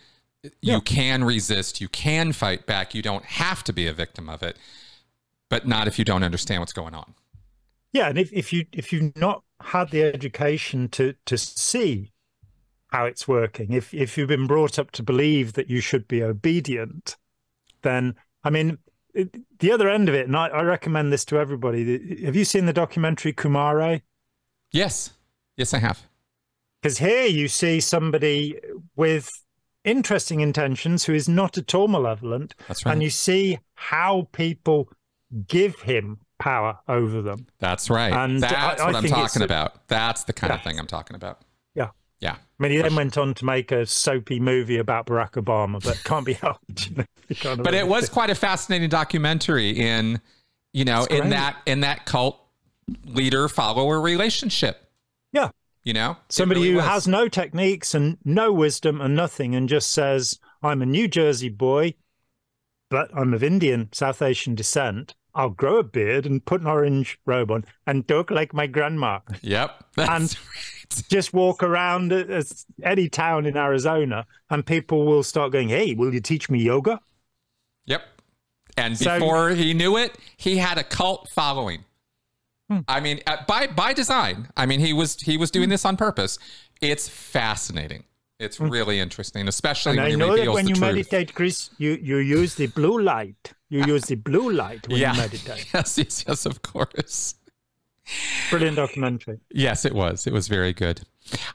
[0.42, 0.74] yeah.
[0.74, 4.42] you can resist, you can fight back, you don't have to be a victim of
[4.42, 4.58] it
[5.50, 7.14] but not if you don't understand what's going on.
[7.92, 12.12] Yeah, and if, if you if you've not had the education to to see
[12.88, 16.22] how it's working, if if you've been brought up to believe that you should be
[16.22, 17.16] obedient,
[17.82, 18.78] then I mean
[19.14, 22.24] it, the other end of it, and I, I recommend this to everybody.
[22.24, 24.02] Have you seen the documentary Kumare?
[24.72, 25.10] Yes,
[25.56, 26.02] yes, I have.
[26.82, 28.58] Because here you see somebody
[28.96, 29.30] with
[29.84, 32.92] interesting intentions who is not at all malevolent, That's right.
[32.92, 34.88] and you see how people
[35.46, 37.46] give him power over them.
[37.58, 38.12] That's right.
[38.12, 39.88] And that's I, what I am talking about.
[39.88, 40.56] That's the kind yeah.
[40.56, 41.42] of thing I'm talking about.
[41.74, 41.90] Yeah.
[42.20, 42.32] Yeah.
[42.32, 46.02] I mean, he then went on to make a soapy movie about Barack Obama, but
[46.04, 46.94] can't be helped.
[47.62, 50.20] but it was quite a fascinating documentary in,
[50.72, 52.38] you know, in that in that cult
[53.04, 54.88] leader follower relationship.
[55.32, 55.50] Yeah.
[55.82, 56.86] You know, somebody really who was.
[56.86, 61.50] has no techniques and no wisdom and nothing, and just says, "I'm a New Jersey
[61.50, 61.94] boy,
[62.88, 67.18] but I'm of Indian South Asian descent." I'll grow a beard and put an orange
[67.26, 69.20] robe on and talk like my grandma.
[69.42, 69.84] Yep.
[69.96, 71.02] and right.
[71.08, 72.12] just walk around
[72.82, 77.00] any town in Arizona and people will start going, Hey, will you teach me yoga?
[77.86, 78.02] Yep.
[78.76, 81.84] And so, before he knew it, he had a cult following.
[82.68, 82.80] Hmm.
[82.88, 84.48] I mean, uh, by by design.
[84.56, 85.72] I mean, he was he was doing hmm.
[85.72, 86.38] this on purpose.
[86.80, 88.04] It's fascinating.
[88.40, 88.68] It's hmm.
[88.68, 90.80] really interesting, especially and when I he know that when you truth.
[90.80, 93.52] meditate, Chris, you you use the blue light.
[93.68, 95.12] You use the blue light when yeah.
[95.12, 95.66] you meditate.
[95.74, 97.36] Yes, yes, yes, of course.
[98.50, 99.40] Brilliant documentary.
[99.50, 100.26] Yes, it was.
[100.26, 101.02] It was very good.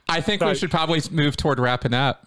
[0.08, 2.26] I think so, we should probably move toward wrapping up.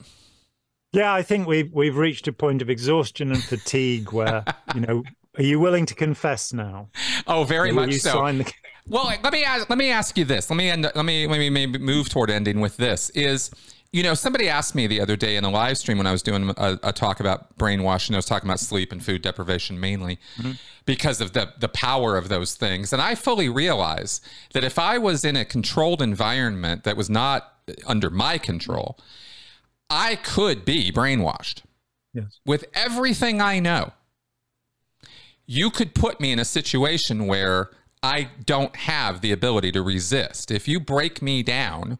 [0.94, 5.04] Yeah, I think we've we've reached a point of exhaustion and fatigue where you know.
[5.36, 6.90] Are you willing to confess now?
[7.26, 8.32] Oh, very much so.
[8.32, 8.54] The...
[8.88, 10.48] Well, let me ask, let me ask you this.
[10.52, 10.84] Let me end.
[10.84, 13.10] Let me let me maybe move toward ending with this.
[13.16, 13.50] Is
[13.94, 16.24] you know, somebody asked me the other day in a live stream when I was
[16.24, 18.16] doing a, a talk about brainwashing.
[18.16, 20.54] I was talking about sleep and food deprivation mainly mm-hmm.
[20.86, 22.92] because of the the power of those things.
[22.92, 24.20] And I fully realize
[24.54, 27.54] that if I was in a controlled environment that was not
[27.86, 28.98] under my control,
[29.92, 31.62] I could be brainwashed.
[32.16, 32.40] Yes.
[32.46, 33.94] With everything I know,
[35.46, 37.70] you could put me in a situation where
[38.02, 40.50] I don't have the ability to resist.
[40.50, 42.00] If you break me down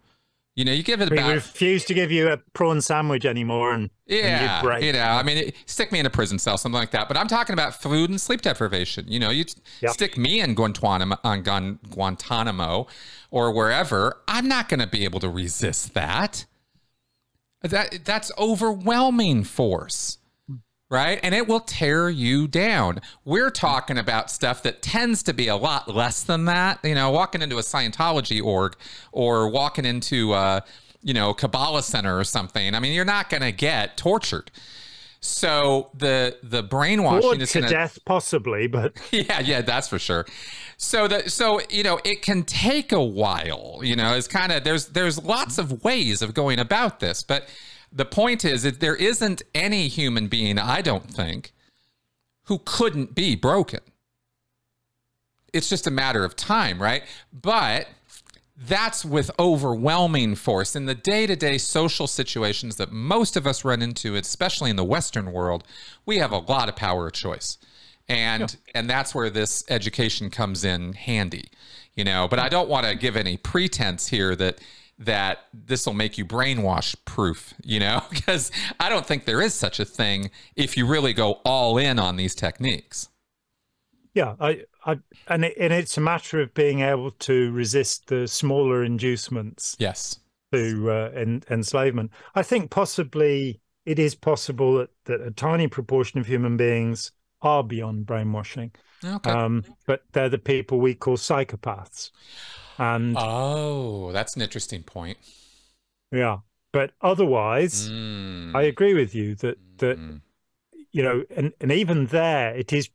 [0.56, 1.34] you know, you give it we about.
[1.34, 5.38] refuse to give you a prawn sandwich anymore, and yeah, and you know, I mean,
[5.38, 7.08] it, stick me in a prison cell, something like that.
[7.08, 9.06] But I'm talking about food and sleep deprivation.
[9.08, 9.46] You know, you
[9.82, 9.92] yep.
[9.92, 12.88] stick me in Guantanamo, on Guantanamo,
[13.32, 14.22] or wherever.
[14.28, 16.46] I'm not going to be able to resist that.
[17.62, 20.18] That that's overwhelming force
[20.94, 21.20] right?
[21.24, 23.02] And it will tear you down.
[23.26, 26.80] We're talking about stuff that tends to be a lot less than that.
[26.84, 28.76] You know, walking into a Scientology org
[29.12, 30.64] or walking into, a,
[31.02, 32.76] you know, Kabbalah Center or something.
[32.76, 34.52] I mean, you're not going to get tortured.
[35.20, 39.98] So the the brainwashing Bored is to gonna, death, possibly, but yeah, yeah, that's for
[39.98, 40.26] sure.
[40.76, 43.80] So the so you know it can take a while.
[43.82, 47.48] You know, it's kind of there's there's lots of ways of going about this, but
[47.94, 51.54] the point is that there isn't any human being, I don't think,
[52.46, 53.80] who couldn't be broken.
[55.54, 57.04] It's just a matter of time, right?
[57.32, 57.88] But
[58.58, 64.16] that's with overwhelming force in the day-to-day social situations that most of us run into
[64.16, 65.64] especially in the western world
[66.06, 67.58] we have a lot of power of choice
[68.08, 68.72] and yeah.
[68.76, 71.50] and that's where this education comes in handy
[71.96, 74.60] you know but i don't want to give any pretense here that
[75.00, 79.54] that this will make you brainwash proof, you know, because I don't think there is
[79.54, 83.10] such a thing if you really go all in on these techniques.
[84.14, 88.28] Yeah, I, I and it, and it's a matter of being able to resist the
[88.28, 89.76] smaller inducements.
[89.80, 90.20] Yes.
[90.52, 96.20] To uh, en- enslavement, I think possibly it is possible that, that a tiny proportion
[96.20, 97.12] of human beings
[97.42, 98.72] are beyond brainwashing.
[99.04, 99.32] Okay.
[99.32, 102.12] Um, but they're the people we call psychopaths.
[102.78, 105.18] And oh, that's an interesting point.
[106.12, 106.40] Yeah,
[106.72, 108.56] but otherwise, mm.
[108.56, 110.22] I agree with you that that mm.
[110.92, 112.90] you know, and and even there, it is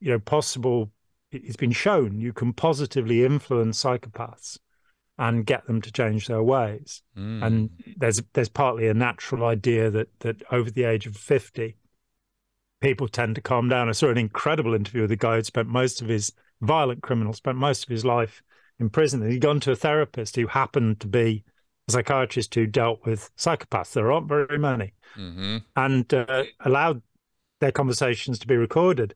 [0.00, 0.90] you know possible.
[1.32, 4.58] It's been shown you can positively influence psychopaths
[5.18, 7.02] and get them to change their ways.
[7.16, 7.44] Mm.
[7.44, 11.76] And there's there's partly a natural idea that that over the age of fifty,
[12.80, 13.88] people tend to calm down.
[13.88, 17.32] I saw an incredible interview with a guy who'd spent most of his violent criminal
[17.32, 18.42] spent most of his life
[18.78, 19.22] in prison.
[19.22, 21.44] And he'd gone to a therapist who happened to be
[21.88, 23.92] a psychiatrist who dealt with psychopaths.
[23.92, 25.58] There aren't very many, mm-hmm.
[25.76, 27.02] and uh, allowed
[27.60, 29.14] their conversations to be recorded.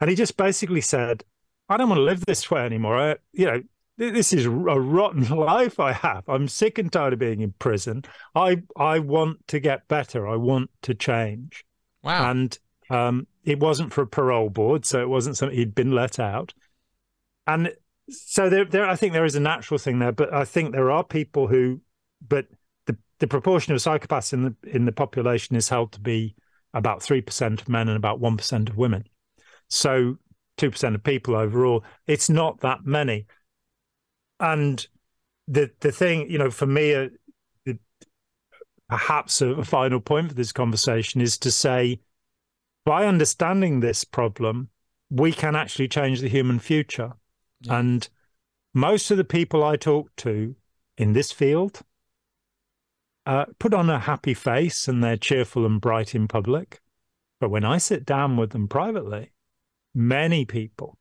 [0.00, 1.24] And he just basically said,
[1.68, 2.98] "I don't want to live this way anymore.
[2.98, 3.62] I, you know,
[3.96, 6.28] this is a rotten life I have.
[6.28, 8.04] I'm sick and tired of being in prison.
[8.34, 10.26] I I want to get better.
[10.26, 11.64] I want to change."
[12.02, 12.30] Wow.
[12.30, 12.58] And
[12.88, 16.54] um, it wasn't for a parole board, so it wasn't something he'd been let out.
[17.46, 17.72] And
[18.10, 20.90] so there, there, I think there is a natural thing there, but I think there
[20.90, 21.80] are people who,
[22.26, 22.46] but
[22.86, 26.34] the the proportion of psychopaths in the in the population is held to be
[26.74, 29.04] about three percent of men and about one percent of women.
[29.68, 30.18] So
[30.56, 31.84] two percent of people overall.
[32.06, 33.26] It's not that many.
[34.38, 34.86] And
[35.48, 37.08] the the thing, you know, for me, uh,
[37.64, 37.78] the,
[38.88, 42.00] perhaps a, a final point for this conversation is to say,
[42.84, 44.68] by understanding this problem,
[45.10, 47.12] we can actually change the human future
[47.68, 48.08] And
[48.72, 50.54] most of the people I talk to
[50.96, 51.80] in this field
[53.26, 56.80] uh, put on a happy face and they're cheerful and bright in public.
[57.40, 59.32] But when I sit down with them privately,
[59.94, 60.98] many people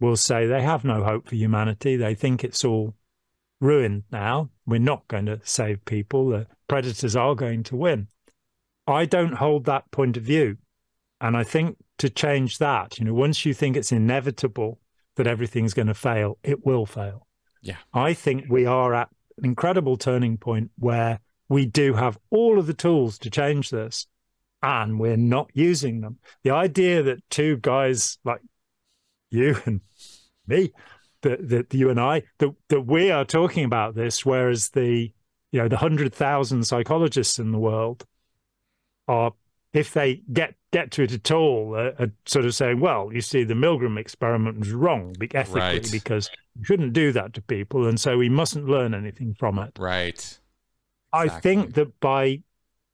[0.00, 1.96] will say they have no hope for humanity.
[1.96, 2.94] They think it's all
[3.60, 4.50] ruined now.
[4.66, 6.30] We're not going to save people.
[6.30, 8.08] The predators are going to win.
[8.86, 10.58] I don't hold that point of view.
[11.20, 14.80] And I think to change that, you know, once you think it's inevitable
[15.16, 17.26] that everything's going to fail, it will fail.
[17.60, 17.76] Yeah.
[17.92, 19.08] I think we are at
[19.38, 24.06] an incredible turning point where we do have all of the tools to change this
[24.62, 26.18] and we're not using them.
[26.44, 28.40] The idea that two guys like
[29.30, 29.80] you and
[30.46, 30.72] me,
[31.22, 35.12] that, that you and I, that, that we are talking about this, whereas the
[35.50, 38.06] you know the hundred thousand psychologists in the world
[39.06, 39.32] are,
[39.72, 43.20] if they get get to it at all, uh, uh, sort of saying, well, you
[43.20, 45.92] see, the Milgram experiment was wrong ethically right.
[45.92, 47.86] because you shouldn't do that to people.
[47.86, 49.78] And so we mustn't learn anything from it.
[49.78, 50.14] Right.
[50.14, 50.40] Exactly.
[51.12, 52.42] I think that by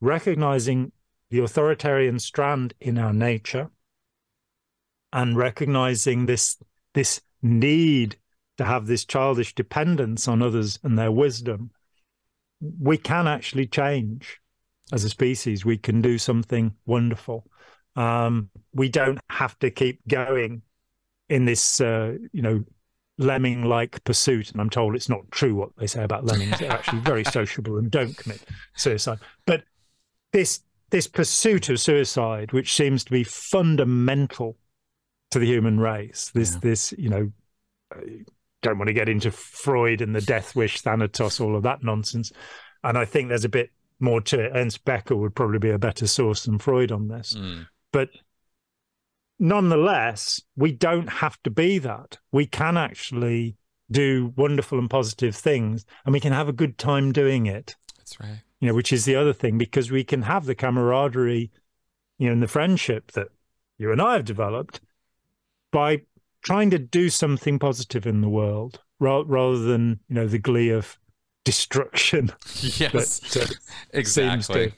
[0.01, 0.93] recognizing
[1.31, 3.71] the authoritarian strand in our nature
[5.13, 6.59] and recognizing this
[6.95, 8.17] this need
[8.57, 11.71] to have this childish dependence on others and their wisdom
[12.61, 14.41] we can actually change
[14.93, 15.65] as a species.
[15.65, 17.47] We can do something wonderful.
[17.97, 20.63] Um, we don't have to keep going
[21.29, 22.65] in this, uh, you know,
[23.19, 24.53] lemming-like pursuit.
[24.53, 26.59] And I'm told it's not true what they say about lemmings.
[26.59, 28.43] They're actually very sociable and don't commit
[28.77, 29.19] suicide.
[29.47, 29.65] But
[30.33, 30.61] this
[30.91, 34.57] this pursuit of suicide, which seems to be fundamental
[35.31, 36.59] to the human race, this yeah.
[36.63, 37.33] this you know,
[38.63, 42.33] don't want to get into Freud and the death wish, Thanatos, all of that nonsense.
[42.85, 43.71] And I think there's a bit
[44.01, 44.53] more to it.
[44.55, 47.35] Ernest Becker would probably be a better source than Freud on this.
[47.35, 47.67] Mm.
[47.93, 48.11] But
[49.39, 52.19] nonetheless, we don't have to be that.
[52.33, 53.57] We can actually
[53.91, 57.77] do wonderful and positive things, and we can have a good time doing it.
[57.97, 58.43] That's right.
[58.61, 61.51] You know, which is the other thing because we can have the camaraderie,
[62.19, 63.29] you know, and the friendship that
[63.79, 64.81] you and I have developed
[65.71, 66.03] by
[66.43, 70.99] trying to do something positive in the world rather than you know the glee of
[71.49, 72.31] destruction.
[72.61, 73.55] Yes, that, uh,
[73.93, 74.75] exactly.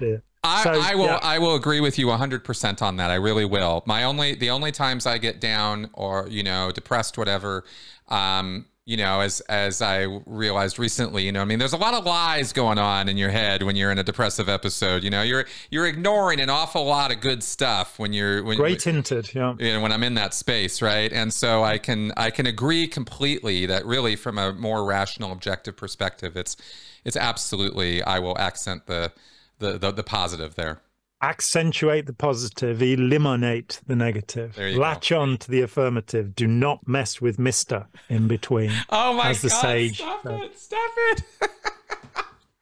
[0.00, 0.16] Yeah.
[0.42, 1.18] I, so, I will yeah.
[1.22, 3.10] I will agree with you 100% on that.
[3.10, 3.82] I really will.
[3.84, 7.64] My only the only times I get down or you know depressed whatever
[8.08, 11.94] um you know, as as I realized recently, you know, I mean, there's a lot
[11.94, 15.04] of lies going on in your head when you're in a depressive episode.
[15.04, 18.80] You know, you're you're ignoring an awful lot of good stuff when you're when great
[18.80, 19.54] tinted, yeah.
[19.60, 21.12] You know, when I'm in that space, right?
[21.12, 25.76] And so I can I can agree completely that really, from a more rational, objective
[25.76, 26.56] perspective, it's
[27.04, 29.12] it's absolutely I will accent the
[29.60, 30.80] the the, the positive there
[31.22, 35.20] accentuate the positive, eliminate the negative, latch go.
[35.20, 36.34] on to the affirmative.
[36.34, 38.72] Do not mess with Mister in between.
[38.90, 39.96] Oh my as the God, sage.
[39.98, 40.58] Stop it!
[40.58, 41.22] Stop it!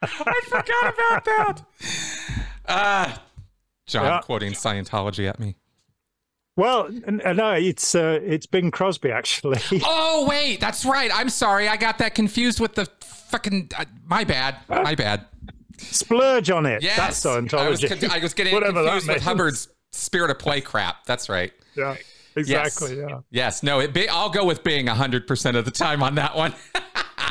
[0.02, 1.62] I forgot about that.
[2.68, 3.18] Ah, uh,
[3.86, 4.20] Jon yeah.
[4.20, 5.56] quoting Scientology at me.
[6.56, 9.60] Well, no, it's uh, it's Bing Crosby actually.
[9.85, 11.10] Oh wait, that's right.
[11.14, 13.70] I'm sorry, I got that confused with the fucking.
[13.78, 14.56] Uh, my bad.
[14.68, 15.24] My bad.
[15.78, 16.82] Splurge on it.
[16.82, 16.96] Yes.
[16.96, 17.59] That's Scientology.
[17.59, 21.05] I was, I was getting Whatever confused with Hubbard's spirit of play crap.
[21.06, 21.52] That's right.
[21.76, 21.96] Yeah.
[22.36, 22.96] Exactly.
[22.96, 23.06] Yes.
[23.09, 23.20] Yeah.
[23.30, 23.62] Yes.
[23.62, 23.80] No.
[23.80, 26.55] It be, I'll go with being hundred percent of the time on that one.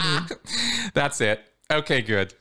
[0.93, 1.41] That's it.
[1.71, 2.01] Okay.
[2.01, 2.33] Good.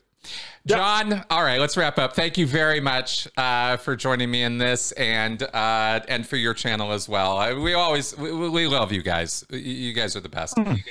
[0.67, 2.17] Jon, all right, let's wrap up.
[2.17, 6.55] Thank you very much uh, for joining me in this, and uh, and for your
[6.55, 7.37] channel as well.
[7.37, 9.45] I, we always we, we, love you guys.
[9.51, 10.57] You guys are the best.
[10.57, 10.83] Mm.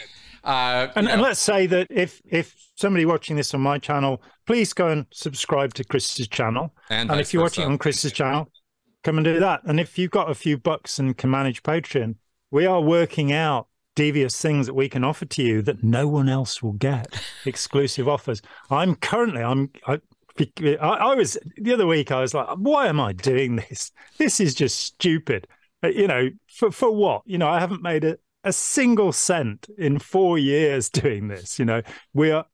[0.45, 4.73] Uh, and, and, let's say that if if somebody watching this on my channel, please
[4.73, 6.73] go and subscribe to Chris's channel.
[6.91, 8.51] And, and if you're watching on Chris's channel,
[9.03, 9.61] come and do that.
[9.63, 12.15] And if you've got a few bucks and can manage Patreon,
[12.51, 16.29] we are working out devious things that we can offer to you that no one
[16.29, 17.19] else will get.
[17.45, 18.43] Exclusive offers.
[18.69, 19.99] I'm currently I'm I,
[20.75, 22.11] I was the other week.
[22.11, 23.91] I was like, why am I doing this?
[24.17, 25.47] This is just stupid.
[25.83, 27.23] Uh, you know, for for what?
[27.25, 31.59] You know, I haven't made a, a single cent in four years doing this.
[31.59, 31.81] You know,
[32.13, 32.45] we are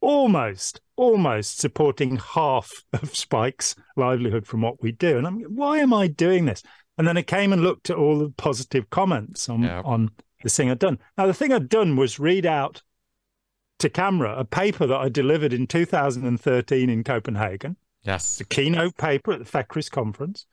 [0.00, 5.18] almost, almost supporting half of Spike's livelihood from what we do.
[5.18, 6.62] And I'm, why am I doing this?
[6.98, 9.82] And then I came and looked at all the positive comments on yeah.
[9.84, 10.10] on
[10.42, 10.98] the thing I'd done.
[11.16, 12.82] Now, the thing I'd done was read out
[13.78, 17.76] to camera a paper that I delivered in 2013 in Copenhagen.
[18.02, 20.46] Yes, the keynote paper at the FECRIS conference,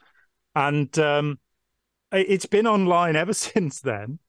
[0.54, 1.40] and um,
[2.12, 4.20] it's been online ever since then.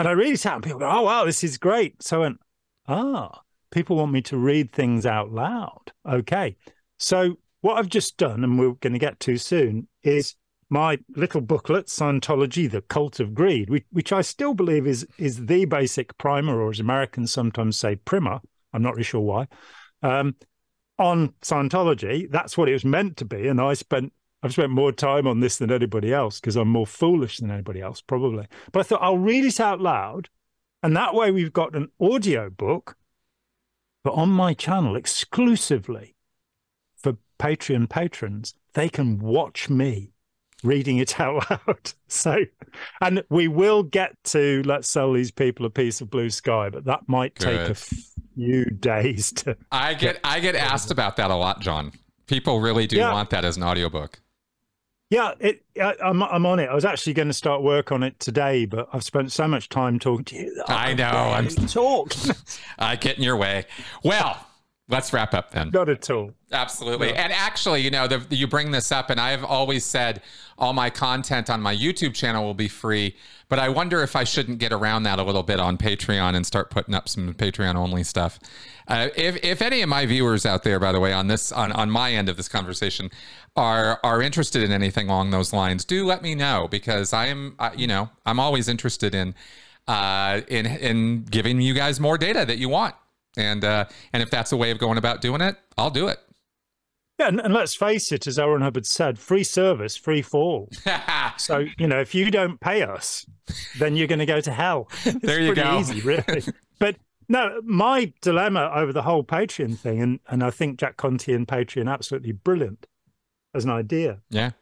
[0.00, 2.20] And I read it out, and people go, "Oh wow, this is great." So I
[2.20, 2.40] went,
[2.88, 6.56] "Ah, people want me to read things out loud." Okay,
[6.98, 10.36] so what I've just done, and we're going to get to soon, is
[10.70, 15.66] my little booklet, Scientology: The Cult of Greed, which, I still believe is is the
[15.66, 18.40] basic primer, or as Americans sometimes say, primer.
[18.72, 19.48] I'm not really sure why.
[20.00, 20.34] Um,
[20.98, 24.92] on Scientology, that's what it was meant to be, and I spent I've spent more
[24.92, 28.46] time on this than anybody else because I'm more foolish than anybody else, probably.
[28.72, 30.28] But I thought I'll read it out loud.
[30.82, 32.96] And that way we've got an audio book,
[34.02, 36.16] but on my channel exclusively
[36.96, 40.14] for Patreon patrons, they can watch me
[40.62, 41.92] reading it out loud.
[42.08, 42.44] So,
[43.02, 46.84] and we will get to let's sell these people a piece of blue sky, but
[46.84, 47.44] that might Good.
[47.44, 49.56] take a few days to.
[49.70, 51.92] I get, get I get asked about that a lot, Jon.
[52.26, 53.12] People really do yeah.
[53.12, 54.20] want that as an audiobook.
[55.10, 56.68] Yeah, it, I, am I'm, I'm on it.
[56.68, 59.68] I was actually going to start work on it today, but I've spent so much
[59.68, 60.64] time talking to you.
[60.68, 61.04] I, I know.
[61.04, 62.14] I'm talk.
[62.78, 63.66] I get in your way.
[64.04, 64.46] Well,
[64.90, 65.70] let's wrap up then.
[65.72, 66.32] Not at all.
[66.52, 67.08] Absolutely.
[67.08, 67.14] No.
[67.14, 70.22] And actually, you know, the, you bring this up, and I've always said
[70.58, 73.16] all my content on my YouTube channel will be free.
[73.48, 76.46] But I wonder if I shouldn't get around that a little bit on Patreon and
[76.46, 78.38] start putting up some Patreon only stuff.
[78.86, 81.72] Uh, if, if any of my viewers out there, by the way, on this on,
[81.72, 83.10] on my end of this conversation,
[83.56, 87.56] are are interested in anything along those lines, do let me know because I am,
[87.58, 89.34] uh, you know, I'm always interested in
[89.88, 92.94] uh, in in giving you guys more data that you want.
[93.36, 96.18] And uh, and if that's a way of going about doing it, I'll do it.
[97.20, 98.48] Yeah, and, and let's face it, as L.
[98.48, 100.70] Ron Hubbard said, free service, free fall.
[101.36, 103.26] so you know, if you don't pay us,
[103.78, 104.88] then you're going to go to hell.
[105.04, 105.78] It's there you go.
[105.78, 106.42] Easy, really.
[106.78, 106.96] but
[107.28, 111.46] no, my dilemma over the whole Patreon thing, and and I think Jack Conte and
[111.46, 112.86] Patreon absolutely brilliant
[113.54, 114.20] as an idea.
[114.30, 114.52] Yeah.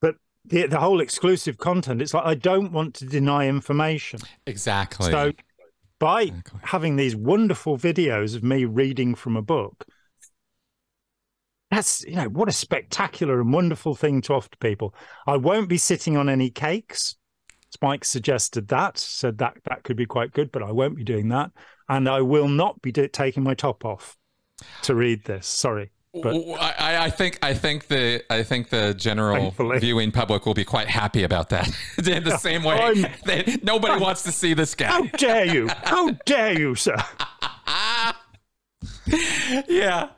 [0.00, 4.20] But the the whole exclusive content, it's like I don't want to deny information.
[4.46, 5.10] Exactly.
[5.10, 5.32] So
[5.98, 6.60] by exactly.
[6.64, 9.86] having these wonderful videos of me reading from a book
[11.70, 14.94] that's you know what a spectacular and wonderful thing to offer to people.
[15.26, 17.16] I won't be sitting on any cakes.
[17.70, 21.28] Spike suggested that said that that could be quite good but i won't be doing
[21.28, 21.50] that.
[21.88, 24.16] And i will not be do- taking my top off
[24.82, 25.46] to read this.
[25.46, 29.78] Sorry but I, I, think I think the I think the general thankfully.
[29.78, 31.68] viewing public will be quite happy about that.
[31.98, 34.86] In the same way, they, nobody wants to see this guy.
[34.86, 35.68] How dare you?
[35.84, 36.96] How dare you, sir?
[39.68, 40.08] yeah.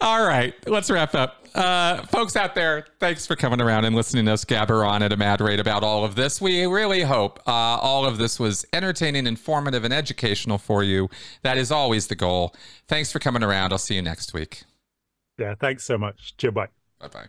[0.00, 0.54] All right.
[0.66, 1.46] Let's wrap up.
[1.54, 5.12] Uh, folks out there, thanks for coming around and listening to us gabber on at
[5.12, 6.40] a mad rate about all of this.
[6.40, 11.08] We really hope uh, all of this was entertaining, informative, and educational for you.
[11.42, 12.54] That is always the goal.
[12.86, 13.72] Thanks for coming around.
[13.72, 14.62] I'll see you next week.
[15.38, 15.54] Yeah.
[15.58, 16.36] Thanks so much.
[16.36, 16.54] Cheers.
[16.54, 16.68] Bye.
[16.98, 17.28] Bye bye.